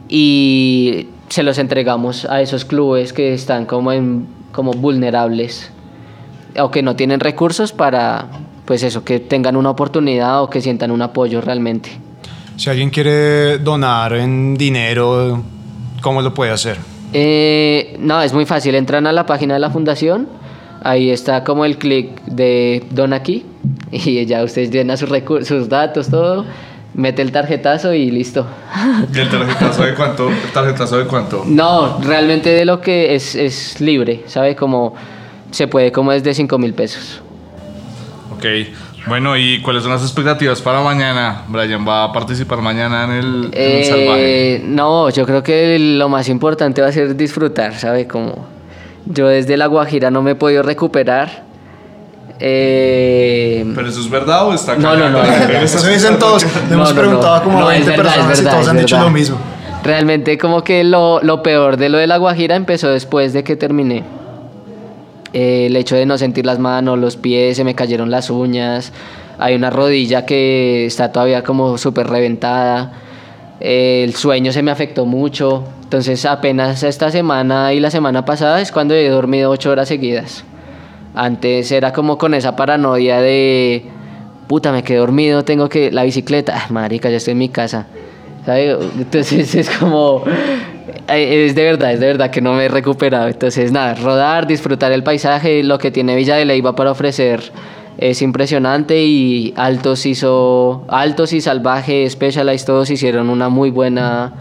y 0.09 1.07
se 1.29 1.43
los 1.43 1.59
entregamos 1.59 2.25
a 2.25 2.41
esos 2.41 2.65
clubes 2.65 3.13
que 3.13 3.35
están 3.35 3.67
como 3.67 3.93
en, 3.93 4.27
como 4.53 4.73
vulnerables 4.73 5.71
o 6.59 6.71
que 6.71 6.83
no 6.83 6.97
tienen 6.97 7.21
recursos 7.21 7.73
para 7.73 8.29
pues 8.65 8.83
eso, 8.83 9.05
que 9.05 9.21
tengan 9.21 9.57
una 9.57 9.71
oportunidad 9.71 10.43
o 10.43 10.49
que 10.49 10.61
sientan 10.61 10.91
un 10.91 11.03
apoyo 11.03 11.41
realmente. 11.41 11.91
Si 12.57 12.71
alguien 12.71 12.91
quiere 12.91 13.59
donar 13.59 14.15
en 14.15 14.57
dinero, 14.57 15.43
¿cómo 16.01 16.23
lo 16.23 16.33
puede 16.33 16.53
hacer? 16.53 16.79
Eh, 17.13 17.97
no, 17.99 18.23
es 18.23 18.33
muy 18.33 18.47
fácil. 18.47 18.75
Entran 18.75 19.07
a 19.07 19.13
la 19.13 19.27
página 19.27 19.55
de 19.55 19.61
la 19.61 19.71
fundación. 19.71 20.29
Ahí 20.83 21.11
está 21.11 21.45
como 21.45 21.65
el 21.65 21.79
clic 21.79 22.23
de 22.25 22.85
Don 22.91 23.13
aquí. 23.13 23.45
Y 23.91 24.27
ya 24.27 24.43
ustedes 24.43 24.71
llenan 24.71 24.99
sus, 24.99 25.11
sus 25.47 25.69
datos, 25.69 26.09
todo. 26.09 26.45
Mete 26.95 27.23
el 27.23 27.33
tarjetazo 27.33 27.93
y 27.93 28.11
listo. 28.11 28.47
¿Y 29.13 29.19
el 29.19 29.29
tarjetazo 29.29 29.85
de 29.85 29.95
cuánto? 29.95 30.31
¿El 30.31 30.53
tarjetazo 30.53 30.99
de 30.99 31.07
cuánto? 31.07 31.45
No, 31.47 32.01
realmente 32.01 32.51
de 32.51 32.65
lo 32.65 32.81
que 32.81 33.15
es, 33.15 33.35
es 33.35 33.81
libre, 33.81 34.23
¿sabe? 34.27 34.55
Como 34.55 34.95
se 35.51 35.67
puede 35.69 35.93
como 35.93 36.13
desde 36.13 36.35
5 36.35 36.59
mil 36.59 36.73
pesos. 36.75 37.21
Ok, 38.37 38.45
bueno, 39.07 39.37
¿y 39.37 39.61
cuáles 39.61 39.83
son 39.83 39.93
las 39.93 40.03
expectativas 40.03 40.63
para 40.63 40.81
mañana? 40.81 41.43
Brian 41.49 41.87
va 41.87 42.05
a 42.05 42.13
participar 42.13 42.61
mañana 42.63 43.05
en 43.05 43.11
el, 43.11 43.51
en 43.53 43.79
el 43.79 43.85
salvaje. 43.85 44.55
Eh, 44.55 44.63
no, 44.65 45.11
yo 45.11 45.27
creo 45.27 45.43
que 45.43 45.79
lo 45.79 46.09
más 46.09 46.29
importante 46.29 46.81
va 46.81 46.89
a 46.89 46.93
ser 46.93 47.15
disfrutar, 47.15 47.75
¿sabe? 47.75 48.07
Como 48.07 48.47
yo 49.07 49.29
desde 49.29 49.57
la 49.57 49.67
Guajira 49.67 50.11
no 50.11 50.23
me 50.23 50.33
he 50.33 50.35
podido 50.35 50.63
recuperar. 50.63 51.44
Eh, 52.41 53.65
¿Pero 53.75 53.89
eso 53.89 54.01
es 54.01 54.11
verdad 54.11 54.49
o 54.49 54.55
está 54.55 54.75
No, 54.77 54.97
no, 54.97 55.09
no, 55.09 55.23
es. 55.23 55.75
Eso 55.75 55.87
dicen 55.89 56.19
todos. 56.19 56.45
Le 56.69 56.75
hemos 56.75 56.93
no, 56.93 57.01
preguntado 57.01 57.37
no. 57.39 57.43
como 57.45 57.59
a 57.59 57.61
No, 57.63 57.71
es 57.71 57.87
20 57.87 57.97
verdad, 57.97 58.13
es 58.13 58.27
personas 58.27 58.41
y 58.41 58.45
todos 58.45 58.69
han 58.69 58.79
dicho 58.79 58.99
lo 58.99 59.11
mismo. 59.11 59.39
Realmente 59.83 60.39
como 60.39 60.65
que 60.65 60.83
lo, 60.83 61.21
lo 61.23 61.43
peor 61.43 61.77
de 61.77 61.89
lo 61.89 61.99
de 61.99 62.07
la 62.07 62.17
Guajira 62.17 62.57
empezó 62.57 62.89
después 62.89 63.33
de 63.33 63.45
que 63.45 63.55
terminé. 63.57 64.03
Eh, 65.33 65.67
el 65.67 65.77
hecho 65.77 65.97
de 65.97 66.07
no 66.07 66.17
sentir 66.17 66.47
las 66.47 66.59
manos, 66.59 66.99
los 66.99 67.17
pies, 67.17 67.57
se 67.57 67.65
me 67.65 67.75
cayeron 67.75 68.11
las 68.11 68.31
uñas. 68.31 68.93
Hay 69.39 69.55
una 69.55 69.71
rodilla 69.71 70.25
que 70.27 70.87
está 70.87 71.13
todavía 71.13 71.43
como 71.43 71.77
súper 71.77 72.07
reventada. 72.07 72.93
Eh, 73.61 74.03
el 74.05 74.15
sueño 74.15 74.53
se 74.53 74.63
me 74.63 74.71
afectó 74.71 75.07
mucho. 75.07 75.65
Entonces 75.83 76.25
apenas 76.25 76.83
esta 76.83 77.11
semana 77.11 77.73
y 77.73 77.81
la 77.81 77.91
semana 77.91 78.25
pasada 78.25 78.61
es 78.61 78.73
cuando 78.73 78.95
he 78.95 79.09
dormido 79.09 79.51
ocho 79.51 79.71
horas 79.71 79.89
seguidas. 79.89 80.45
Antes 81.15 81.71
era 81.71 81.93
como 81.93 82.19
con 82.19 82.35
esa 82.35 82.57
paranoia 82.57 83.21
de, 83.21 83.85
puta, 84.47 84.73
me 84.73 84.83
quedé 84.83 84.99
dormido, 84.99 85.45
tengo 85.45 85.69
que, 85.69 85.91
la 85.91 86.03
bicicleta, 86.03 86.55
ah, 86.57 86.67
marica, 86.71 87.11
ya 87.11 87.19
estoy 87.19 87.33
en 87.33 87.39
mi 87.39 87.49
casa. 87.49 87.87
¿Sabe? 88.45 88.77
Entonces 88.99 89.55
es 89.55 89.71
como, 89.71 90.25
eh, 91.09 91.47
es 91.47 91.55
de 91.55 91.65
verdad, 91.65 91.93
es 91.93 92.01
de 92.01 92.07
verdad 92.07 92.31
que 92.31 92.41
no 92.41 92.55
me 92.55 92.65
he 92.65 92.69
recuperado. 92.69 93.29
Entonces 93.29 93.73
nada, 93.73 93.95
rodar, 93.95 94.47
disfrutar 94.47 94.93
el 94.93 95.03
paisaje, 95.03 95.63
lo 95.63 95.79
que 95.79 95.91
tiene 95.91 96.17
Villa 96.17 96.37
de 96.37 96.45
Leyva 96.45 96.75
para 96.75 96.91
ofrecer 96.91 97.53
es 97.99 98.23
impresionante 98.23 99.05
y 99.05 99.55
Altos 99.57 100.05
hizo, 100.07 100.85
Altos 100.89 101.33
y 101.33 101.41
Salvaje, 101.41 102.09
Specialized, 102.11 102.67
todos 102.67 102.91
hicieron 102.91 103.31
una 103.31 103.49
muy 103.49 103.71
buena, 103.71 104.33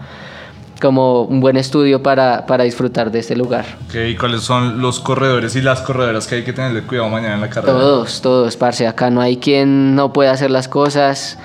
como 0.80 1.22
un 1.22 1.40
buen 1.40 1.56
estudio 1.56 2.02
para, 2.02 2.46
para 2.46 2.64
disfrutar 2.64 3.10
de 3.10 3.20
este 3.20 3.36
lugar. 3.36 3.64
Ok, 3.86 3.94
¿y 4.08 4.16
cuáles 4.16 4.42
son 4.42 4.80
los 4.80 5.00
corredores 5.00 5.56
y 5.56 5.62
las 5.62 5.80
corredoras 5.80 6.26
que 6.26 6.36
hay 6.36 6.44
que 6.44 6.52
tenerle 6.52 6.82
cuidado 6.82 7.08
mañana 7.08 7.34
en 7.34 7.40
la 7.40 7.50
carrera? 7.50 7.72
Todos, 7.72 8.20
todos, 8.20 8.56
parce. 8.56 8.86
Acá 8.86 9.10
no 9.10 9.20
hay 9.20 9.36
quien 9.36 9.94
no 9.94 10.12
pueda 10.12 10.32
hacer 10.32 10.50
las 10.50 10.68
cosas. 10.68 11.38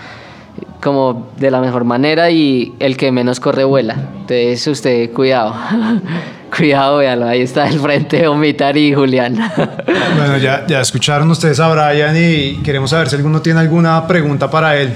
como 0.82 1.30
de 1.38 1.52
la 1.52 1.60
mejor 1.62 1.84
manera 1.84 2.32
y 2.32 2.74
el 2.80 2.98
que 2.98 3.12
menos 3.12 3.40
corre 3.40 3.64
vuela. 3.64 3.94
Entonces 3.94 4.66
usted, 4.68 5.12
cuidado. 5.12 5.56
cuidado, 6.58 6.98
véalo, 6.98 7.28
ahí 7.28 7.42
está 7.42 7.68
el 7.68 7.80
frente 7.80 8.28
Omitar 8.28 8.76
y 8.78 8.94
Julián. 8.94 9.36
bueno, 10.18 10.38
ya, 10.38 10.66
ya 10.68 10.82
escucharon 10.82 11.30
ustedes 11.30 11.60
a 11.60 11.68
Brian 11.70 12.16
y 12.18 12.58
queremos 12.64 12.90
saber 12.90 13.10
si 13.10 13.16
alguno 13.16 13.42
tiene 13.42 13.60
alguna 13.60 14.08
pregunta 14.08 14.50
para 14.50 14.78
él. 14.78 14.94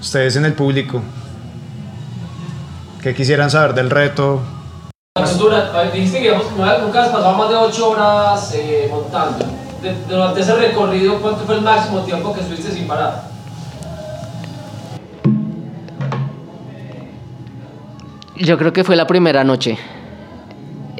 Ustedes 0.00 0.36
en 0.36 0.44
el 0.44 0.52
público. 0.52 1.02
¿Qué 3.06 3.14
quisieran 3.14 3.48
saber 3.48 3.72
del 3.72 3.88
reto? 3.88 4.40
dijiste 5.94 6.22
que 6.22 6.32
nunca 6.82 7.04
has 7.04 7.08
pasado 7.10 7.36
más 7.36 7.48
de 7.50 7.54
8 7.54 7.88
horas 7.88 8.52
eh, 8.56 8.88
montando. 8.90 9.46
durante 10.08 10.40
ese 10.40 10.56
recorrido, 10.56 11.20
¿cuánto 11.20 11.44
fue 11.44 11.54
el 11.54 11.60
máximo 11.60 12.00
tiempo 12.00 12.34
que 12.34 12.40
estuviste 12.40 12.72
sin 12.72 12.88
parar? 12.88 13.22
Yo 18.34 18.58
creo 18.58 18.72
que 18.72 18.82
fue 18.82 18.96
la 18.96 19.06
primera 19.06 19.44
noche. 19.44 19.78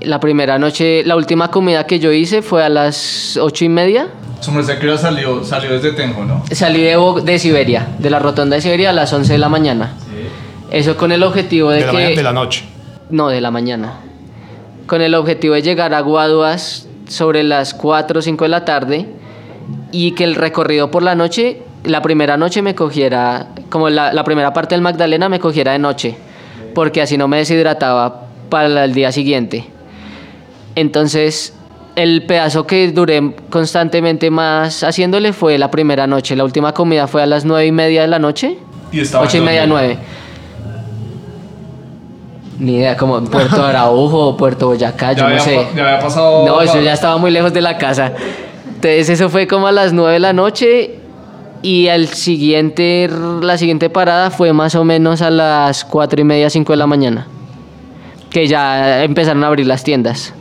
La 0.03 0.21
primera 0.21 0.61
noche, 0.61 1.03
la 1.05 1.17
última 1.17 1.51
comida 1.51 1.89
que 1.89 1.99
yo 1.99 2.13
hice 2.13 2.41
fue 2.41 2.63
a 2.63 2.69
las 2.69 3.37
ocho 3.37 3.65
y 3.65 3.69
media. 3.69 4.07
Su 4.39 4.53
merced 4.53 4.79
que 4.79 4.97
salió, 4.97 5.43
salió 5.43 5.73
desde 5.73 5.91
Tenjo, 5.91 6.25
¿no? 6.25 6.45
Salí 6.53 6.83
de, 6.83 6.97
de 7.25 7.39
Siberia, 7.41 7.89
de 7.99 8.11
la 8.11 8.21
rotonda 8.21 8.55
de 8.55 8.63
Siberia 8.63 8.91
a 8.91 8.93
las 8.93 9.13
11 9.13 9.33
de 9.33 9.39
la 9.39 9.49
mañana. 9.49 9.97
Eso 10.71 10.97
con 10.97 11.13
el 11.13 11.23
objetivo 11.23 11.71
de, 11.71 11.85
de 11.85 11.91
que... 11.91 11.93
La 11.93 12.09
de 12.09 12.23
la 12.23 12.33
noche. 12.33 12.65
No, 13.11 13.29
de 13.29 13.41
la 13.41 13.51
mañana. 13.51 14.01
Con 14.87 15.01
el 15.01 15.15
objetivo 15.15 15.55
de 15.55 15.63
llegar 15.63 15.95
a 15.95 16.01
Guaduas 16.01 16.89
sobre 17.09 17.43
las 17.43 17.75
4 17.75 18.19
o 18.19 18.23
5 18.23 18.45
de 18.45 18.49
la 18.49 18.65
tarde 18.65 19.07
y 19.93 20.13
que 20.13 20.25
el 20.25 20.35
recorrido 20.35 20.91
por 20.91 21.03
la 21.03 21.15
noche, 21.15 21.63
la 21.85 22.03
primera 22.03 22.37
noche 22.37 22.63
me 22.63 22.75
cogiera, 22.75 23.49
como 23.69 23.91
la, 23.91 24.13
la 24.13 24.25
primera 24.25 24.53
parte 24.53 24.75
del 24.75 24.83
Magdalena 24.83 25.29
me 25.29 25.39
cogiera 25.41 25.73
de 25.73 25.79
noche 25.79 26.17
porque 26.77 27.01
así 27.01 27.17
no 27.17 27.27
me 27.27 27.39
deshidrataba 27.39 28.27
para 28.51 28.85
el 28.85 28.93
día 28.93 29.11
siguiente. 29.11 29.65
Entonces, 30.75 31.55
el 31.95 32.27
pedazo 32.27 32.67
que 32.67 32.93
duré 32.93 33.35
constantemente 33.49 34.31
más 34.31 34.85
haciéndole 34.85 35.33
fue 35.33 35.57
la 35.57 35.71
primera 35.71 36.07
noche. 36.07 36.37
La 36.37 36.45
última 36.45 36.75
comida 36.75 37.07
fue 37.07 37.23
a 37.23 37.27
las 37.27 37.47
nueve 37.47 37.65
y 37.65 37.73
media 37.73 38.03
de 38.03 38.09
la 38.09 38.19
noche. 38.19 38.59
Y 38.93 39.01
estaba 39.01 39.25
Ocho 39.25 39.39
y 39.39 39.41
media, 39.41 39.67
nueve. 39.67 39.97
Ni 42.59 42.77
idea, 42.77 42.97
como 42.97 43.23
Puerto 43.25 43.63
Araujo 43.63 44.29
o 44.29 44.37
Puerto 44.37 44.69
Boyacá, 44.69 45.13
yo 45.13 45.29
no 45.29 45.39
sé. 45.39 45.67
Ya 45.77 45.85
había 45.89 46.01
pasado. 46.01 46.47
No, 46.47 46.61
eso 46.63 46.81
ya 46.81 46.93
estaba 46.95 47.19
muy 47.19 47.31
lejos 47.31 47.53
de 47.53 47.61
la 47.61 47.77
casa. 47.77 48.13
Entonces, 48.67 49.09
eso 49.11 49.29
fue 49.29 49.47
como 49.47 49.67
a 49.67 49.73
las 49.73 49.93
nueve 49.93 50.15
de 50.15 50.21
la 50.21 50.33
noche 50.33 50.99
y 51.63 51.87
el 51.89 52.09
siguiente, 52.09 53.11
la 53.43 53.59
siguiente 53.59 53.91
parada 53.91 54.31
fue 54.31 54.53
más 54.53 54.75
o 54.75 54.85
menos 54.85 55.23
a 55.23 55.31
las 55.31 55.85
4 55.85 56.21
y 56.21 56.25
media, 56.25 56.49
5 56.51 56.73
de 56.73 56.77
la 56.77 56.87
mañana. 56.87 57.27
Que 58.31 58.47
ya 58.47 59.03
empezaron 59.05 59.43
a 59.45 59.49
abrir 59.49 59.67
las 59.67 59.83
tiendas. 59.83 60.33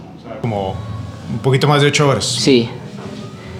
Como 0.41 0.75
un 1.31 1.39
poquito 1.39 1.67
más 1.67 1.81
de 1.81 1.87
8 1.87 2.07
horas. 2.07 2.25
Sí. 2.25 2.69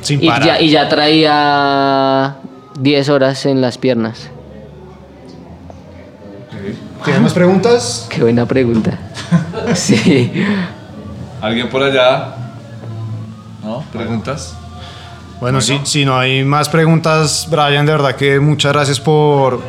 Sin 0.01 0.23
Y 0.23 0.27
parar. 0.27 0.45
ya, 0.45 0.61
y 0.61 0.69
ya 0.69 0.87
traía 0.87 2.35
10 2.79 3.09
horas 3.09 3.45
en 3.45 3.61
las 3.61 3.77
piernas. 3.77 4.29
¿Tienen 7.05 7.23
más 7.23 7.33
preguntas? 7.33 8.07
Qué 8.09 8.21
buena 8.21 8.45
pregunta. 8.45 8.97
Sí. 9.73 10.31
¿Alguien 11.41 11.69
por 11.69 11.81
allá? 11.81 12.35
¿No? 13.63 13.83
¿Preguntas? 13.91 14.55
Bueno, 15.39 15.59
Si, 15.59 15.79
si 15.83 16.05
no 16.05 16.17
hay 16.17 16.43
más 16.43 16.69
preguntas, 16.69 17.47
Brian, 17.49 17.85
de 17.85 17.91
verdad 17.91 18.15
que 18.15 18.39
muchas 18.39 18.73
gracias 18.73 18.99
por, 18.99 19.61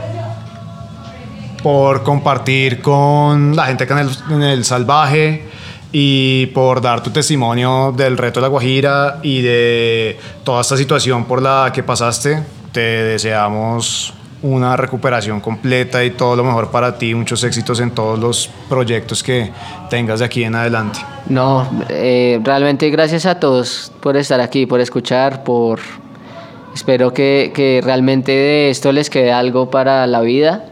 por 1.62 2.02
compartir 2.02 2.82
con 2.82 3.56
la 3.56 3.66
gente 3.66 3.84
acá 3.84 4.00
en 4.00 4.08
el, 4.08 4.34
en 4.34 4.42
el 4.42 4.64
Salvaje 4.64 5.48
y 5.92 6.46
por 6.46 6.80
dar 6.80 7.02
tu 7.02 7.10
testimonio 7.10 7.92
del 7.96 8.18
reto 8.18 8.40
de 8.40 8.42
la 8.42 8.48
Guajira 8.48 9.18
y 9.22 9.40
de 9.40 10.18
toda 10.44 10.60
esta 10.60 10.76
situación 10.76 11.24
por 11.24 11.40
la 11.40 11.70
que 11.72 11.82
pasaste. 11.82 12.42
Te 12.72 12.80
deseamos 12.80 14.12
una 14.46 14.76
recuperación 14.76 15.40
completa 15.40 16.04
y 16.04 16.10
todo 16.10 16.36
lo 16.36 16.44
mejor 16.44 16.70
para 16.70 16.96
ti, 16.98 17.14
muchos 17.14 17.42
éxitos 17.44 17.80
en 17.80 17.90
todos 17.90 18.18
los 18.18 18.50
proyectos 18.68 19.22
que 19.22 19.50
tengas 19.90 20.20
de 20.20 20.26
aquí 20.26 20.44
en 20.44 20.54
adelante. 20.54 21.00
No, 21.28 21.68
eh, 21.88 22.40
realmente 22.42 22.88
gracias 22.90 23.26
a 23.26 23.40
todos 23.40 23.92
por 24.00 24.16
estar 24.16 24.40
aquí, 24.40 24.66
por 24.66 24.80
escuchar, 24.80 25.42
por... 25.44 25.80
Espero 26.74 27.12
que, 27.14 27.52
que 27.54 27.80
realmente 27.82 28.32
de 28.32 28.70
esto 28.70 28.92
les 28.92 29.08
quede 29.08 29.32
algo 29.32 29.70
para 29.70 30.06
la 30.06 30.20
vida. 30.20 30.66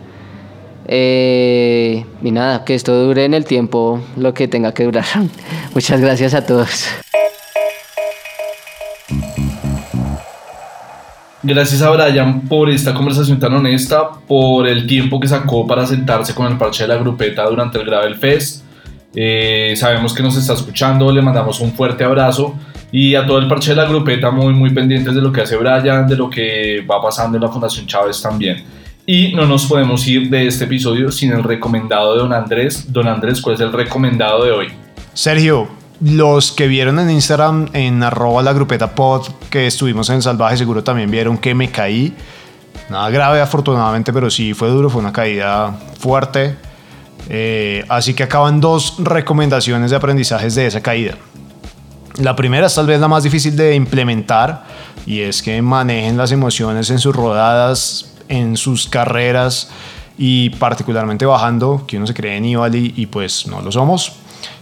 Eh, 0.86 2.04
y 2.22 2.30
nada, 2.30 2.64
que 2.64 2.74
esto 2.74 2.94
dure 3.04 3.24
en 3.24 3.32
el 3.32 3.46
tiempo 3.46 4.00
lo 4.16 4.34
que 4.34 4.46
tenga 4.48 4.74
que 4.74 4.84
durar. 4.84 5.06
Muchas 5.74 6.00
gracias 6.00 6.34
a 6.34 6.44
todos. 6.44 6.86
Gracias 11.46 11.82
a 11.82 11.90
Brian 11.90 12.40
por 12.48 12.70
esta 12.70 12.94
conversación 12.94 13.38
tan 13.38 13.52
honesta, 13.52 14.08
por 14.26 14.66
el 14.66 14.86
tiempo 14.86 15.20
que 15.20 15.28
sacó 15.28 15.66
para 15.66 15.86
sentarse 15.86 16.34
con 16.34 16.50
el 16.50 16.56
parche 16.56 16.84
de 16.84 16.88
la 16.88 16.96
grupeta 16.96 17.44
durante 17.44 17.78
el 17.78 17.84
Gravel 17.84 18.14
Fest. 18.14 18.64
Eh, 19.14 19.74
sabemos 19.76 20.14
que 20.14 20.22
nos 20.22 20.38
está 20.38 20.54
escuchando, 20.54 21.12
le 21.12 21.20
mandamos 21.20 21.60
un 21.60 21.74
fuerte 21.74 22.02
abrazo 22.02 22.54
y 22.90 23.14
a 23.14 23.26
todo 23.26 23.38
el 23.38 23.46
parche 23.46 23.70
de 23.72 23.76
la 23.76 23.84
grupeta 23.84 24.30
muy 24.30 24.54
muy 24.54 24.70
pendientes 24.70 25.14
de 25.14 25.20
lo 25.20 25.30
que 25.30 25.42
hace 25.42 25.56
Brian, 25.56 26.08
de 26.08 26.16
lo 26.16 26.30
que 26.30 26.82
va 26.90 27.02
pasando 27.02 27.36
en 27.36 27.42
la 27.42 27.50
Fundación 27.50 27.86
Chávez 27.86 28.22
también. 28.22 28.64
Y 29.04 29.34
no 29.34 29.44
nos 29.44 29.66
podemos 29.66 30.06
ir 30.08 30.30
de 30.30 30.46
este 30.46 30.64
episodio 30.64 31.12
sin 31.12 31.30
el 31.30 31.42
recomendado 31.42 32.14
de 32.14 32.20
Don 32.20 32.32
Andrés. 32.32 32.90
Don 32.90 33.06
Andrés, 33.06 33.42
¿cuál 33.42 33.56
es 33.56 33.60
el 33.60 33.70
recomendado 33.70 34.44
de 34.44 34.50
hoy? 34.50 34.68
Sergio, 35.12 35.68
los 36.00 36.52
que 36.52 36.66
vieron 36.66 36.98
en 36.98 37.10
Instagram 37.10 37.68
en 37.72 38.02
arroba 38.02 38.42
la 38.42 38.52
grupeta 38.52 38.94
pod 38.94 39.26
que 39.50 39.66
estuvimos 39.66 40.10
en 40.10 40.22
Salvaje 40.22 40.56
seguro 40.56 40.82
también 40.82 41.10
vieron 41.10 41.38
que 41.38 41.54
me 41.54 41.70
caí. 41.70 42.14
Nada 42.90 43.08
grave 43.10 43.40
afortunadamente, 43.40 44.12
pero 44.12 44.30
sí 44.30 44.54
fue 44.54 44.68
duro, 44.68 44.90
fue 44.90 45.00
una 45.00 45.12
caída 45.12 45.72
fuerte. 45.98 46.56
Eh, 47.28 47.84
así 47.88 48.12
que 48.12 48.24
acaban 48.24 48.60
dos 48.60 48.96
recomendaciones 48.98 49.90
de 49.90 49.96
aprendizajes 49.96 50.54
de 50.54 50.66
esa 50.66 50.82
caída. 50.82 51.14
La 52.18 52.36
primera 52.36 52.66
es 52.66 52.74
tal 52.74 52.86
vez 52.86 53.00
la 53.00 53.08
más 53.08 53.24
difícil 53.24 53.56
de 53.56 53.74
implementar 53.74 54.64
y 55.06 55.20
es 55.20 55.42
que 55.42 55.60
manejen 55.62 56.16
las 56.16 56.32
emociones 56.32 56.90
en 56.90 56.98
sus 56.98 57.14
rodadas, 57.14 58.14
en 58.28 58.56
sus 58.56 58.86
carreras 58.88 59.70
y 60.16 60.50
particularmente 60.50 61.26
bajando, 61.26 61.84
que 61.86 61.96
uno 61.96 62.06
se 62.06 62.14
cree 62.14 62.36
en 62.36 62.44
Ivali 62.44 62.94
y 62.96 63.06
pues 63.06 63.46
no 63.46 63.62
lo 63.62 63.72
somos. 63.72 64.12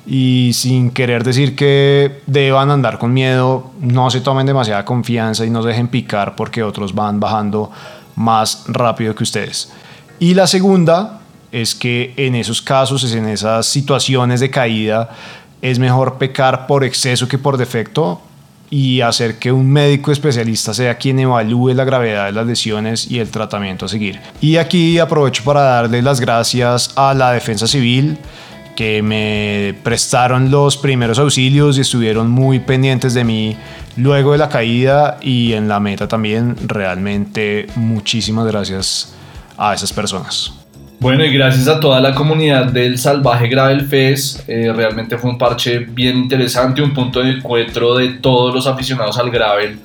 Y 0.07 0.51
sin 0.55 0.91
querer 0.91 1.25
decir 1.25 1.55
que 1.55 2.23
deban 2.27 2.71
andar 2.71 2.99
con 2.99 3.13
miedo, 3.13 3.71
no 3.81 4.11
se 4.11 4.21
tomen 4.21 4.47
demasiada 4.47 4.85
confianza 4.85 5.45
y 5.45 5.51
no 5.51 5.63
se 5.63 5.69
dejen 5.69 5.89
picar 5.89 6.37
porque 6.37 6.63
otros 6.63 6.95
van 6.95 7.21
bajando 7.21 7.71
más 8.17 8.65
rápido 8.69 9.15
que 9.15 9.23
ustedes. 9.23 9.73
Y 10.19 10.35
la 10.35 10.47
segunda 10.47 11.21
es 11.51 11.75
que 11.75 12.15
en 12.17 12.35
esos 12.35 12.63
casos, 12.63 13.13
en 13.13 13.29
esas 13.29 13.67
situaciones 13.67 14.41
de 14.41 14.51
caída, 14.51 15.11
es 15.61 15.79
mejor 15.79 16.19
pecar 16.19 16.67
por 16.67 16.85
exceso 16.85 17.29
que 17.29 17.39
por 17.39 17.57
defecto 17.57 18.21
y 18.73 19.03
hacer 19.03 19.39
que 19.39 19.53
un 19.53 19.71
médico 19.71 20.11
especialista 20.13 20.73
sea 20.73 20.97
quien 20.97 21.19
evalúe 21.21 21.75
la 21.75 21.85
gravedad 21.85 22.25
de 22.25 22.33
las 22.33 22.47
lesiones 22.47 23.11
y 23.11 23.19
el 23.19 23.31
tratamiento 23.31 23.85
a 23.85 23.89
seguir. 23.89 24.19
Y 24.41 24.57
aquí 24.57 24.99
aprovecho 24.99 25.45
para 25.45 25.61
darle 25.61 26.01
las 26.01 26.21
gracias 26.21 26.91
a 26.97 27.13
la 27.13 27.33
Defensa 27.33 27.67
Civil 27.67 28.19
me 29.03 29.75
prestaron 29.83 30.51
los 30.51 30.77
primeros 30.77 31.19
auxilios 31.19 31.79
y 31.79 31.83
estuvieron 31.83 32.31
muy 32.31 32.59
pendientes 32.59 33.15
de 33.15 33.25
mí 33.25 33.57
luego 33.97 34.33
de 34.33 34.39
la 34.39 34.49
caída 34.49 35.19
y 35.21 35.53
en 35.53 35.69
la 35.69 35.81
meta 35.81 36.09
también. 36.09 36.57
Realmente 36.67 37.67
muchísimas 37.77 38.47
gracias 38.47 39.15
a 39.57 39.75
esas 39.75 39.93
personas. 39.93 40.53
Bueno, 41.01 41.25
y 41.25 41.33
gracias 41.33 41.67
a 41.67 41.81
toda 41.81 42.01
la 42.01 42.15
comunidad 42.15 42.67
del 42.67 42.97
Salvaje 42.97 43.49
Gravel 43.49 43.87
Fest, 43.89 44.49
eh, 44.49 44.73
realmente 44.73 45.19
fue 45.19 45.31
un 45.31 45.39
parche 45.39 45.81
bien 45.81 46.17
interesante, 46.17 46.81
un 46.81 46.95
punto 46.95 47.21
de 47.21 47.31
encuentro 47.31 47.97
de 47.97 48.09
todos 48.21 48.55
los 48.55 48.69
aficionados 48.69 49.19
al 49.19 49.31
gravel 49.31 49.81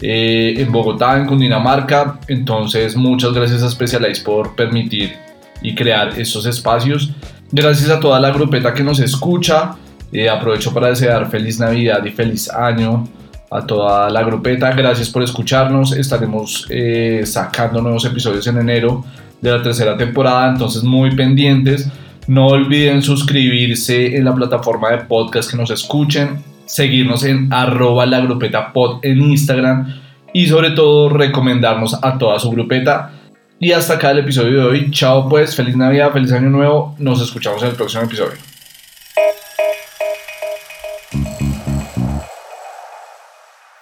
eh, 0.00 0.54
en 0.56 0.72
Bogotá, 0.72 1.18
en 1.18 1.26
Cundinamarca. 1.26 2.18
Entonces, 2.28 2.96
muchas 2.96 3.34
gracias 3.34 3.62
a 3.62 3.70
Specialized 3.70 4.24
por 4.24 4.56
permitir 4.56 5.14
y 5.60 5.74
crear 5.74 6.18
estos 6.18 6.46
espacios. 6.46 7.10
Gracias 7.52 7.90
a 7.90 8.00
toda 8.00 8.18
la 8.18 8.30
grupeta 8.30 8.74
que 8.74 8.82
nos 8.82 8.98
escucha. 9.00 9.76
Eh, 10.12 10.28
aprovecho 10.28 10.72
para 10.72 10.88
desear 10.88 11.30
feliz 11.30 11.58
Navidad 11.58 12.04
y 12.04 12.10
feliz 12.10 12.50
año 12.50 13.06
a 13.50 13.64
toda 13.66 14.10
la 14.10 14.22
grupeta. 14.22 14.72
Gracias 14.72 15.10
por 15.10 15.22
escucharnos. 15.22 15.92
Estaremos 15.92 16.66
eh, 16.70 17.22
sacando 17.24 17.80
nuevos 17.80 18.04
episodios 18.04 18.46
en 18.46 18.58
enero 18.58 19.04
de 19.40 19.50
la 19.50 19.62
tercera 19.62 19.96
temporada, 19.96 20.48
entonces 20.48 20.82
muy 20.82 21.14
pendientes. 21.14 21.88
No 22.26 22.48
olviden 22.48 23.02
suscribirse 23.02 24.16
en 24.16 24.24
la 24.24 24.34
plataforma 24.34 24.90
de 24.90 24.98
podcast 24.98 25.50
que 25.50 25.56
nos 25.56 25.70
escuchen, 25.70 26.42
seguirnos 26.64 27.22
en 27.22 27.52
arroba 27.52 28.06
la 28.06 28.20
grupeta 28.20 28.72
pod 28.72 28.98
en 29.02 29.22
Instagram 29.22 29.94
y 30.32 30.46
sobre 30.46 30.70
todo 30.72 31.08
recomendarnos 31.08 32.02
a 32.02 32.18
toda 32.18 32.40
su 32.40 32.50
grupeta. 32.50 33.12
Y 33.58 33.72
hasta 33.72 33.94
acá 33.94 34.10
el 34.10 34.18
episodio 34.18 34.60
de 34.60 34.66
hoy. 34.66 34.90
Chao 34.90 35.26
pues, 35.28 35.56
feliz 35.56 35.76
Navidad, 35.76 36.12
feliz 36.12 36.30
Año 36.32 36.50
Nuevo. 36.50 36.94
Nos 36.98 37.22
escuchamos 37.22 37.62
en 37.62 37.70
el 37.70 37.76
próximo 37.76 38.04
episodio. 38.04 38.36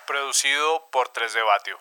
Producido 0.06 0.84
por 0.92 1.08
3 1.08 1.34
de 1.34 1.40
Batio. 1.42 1.78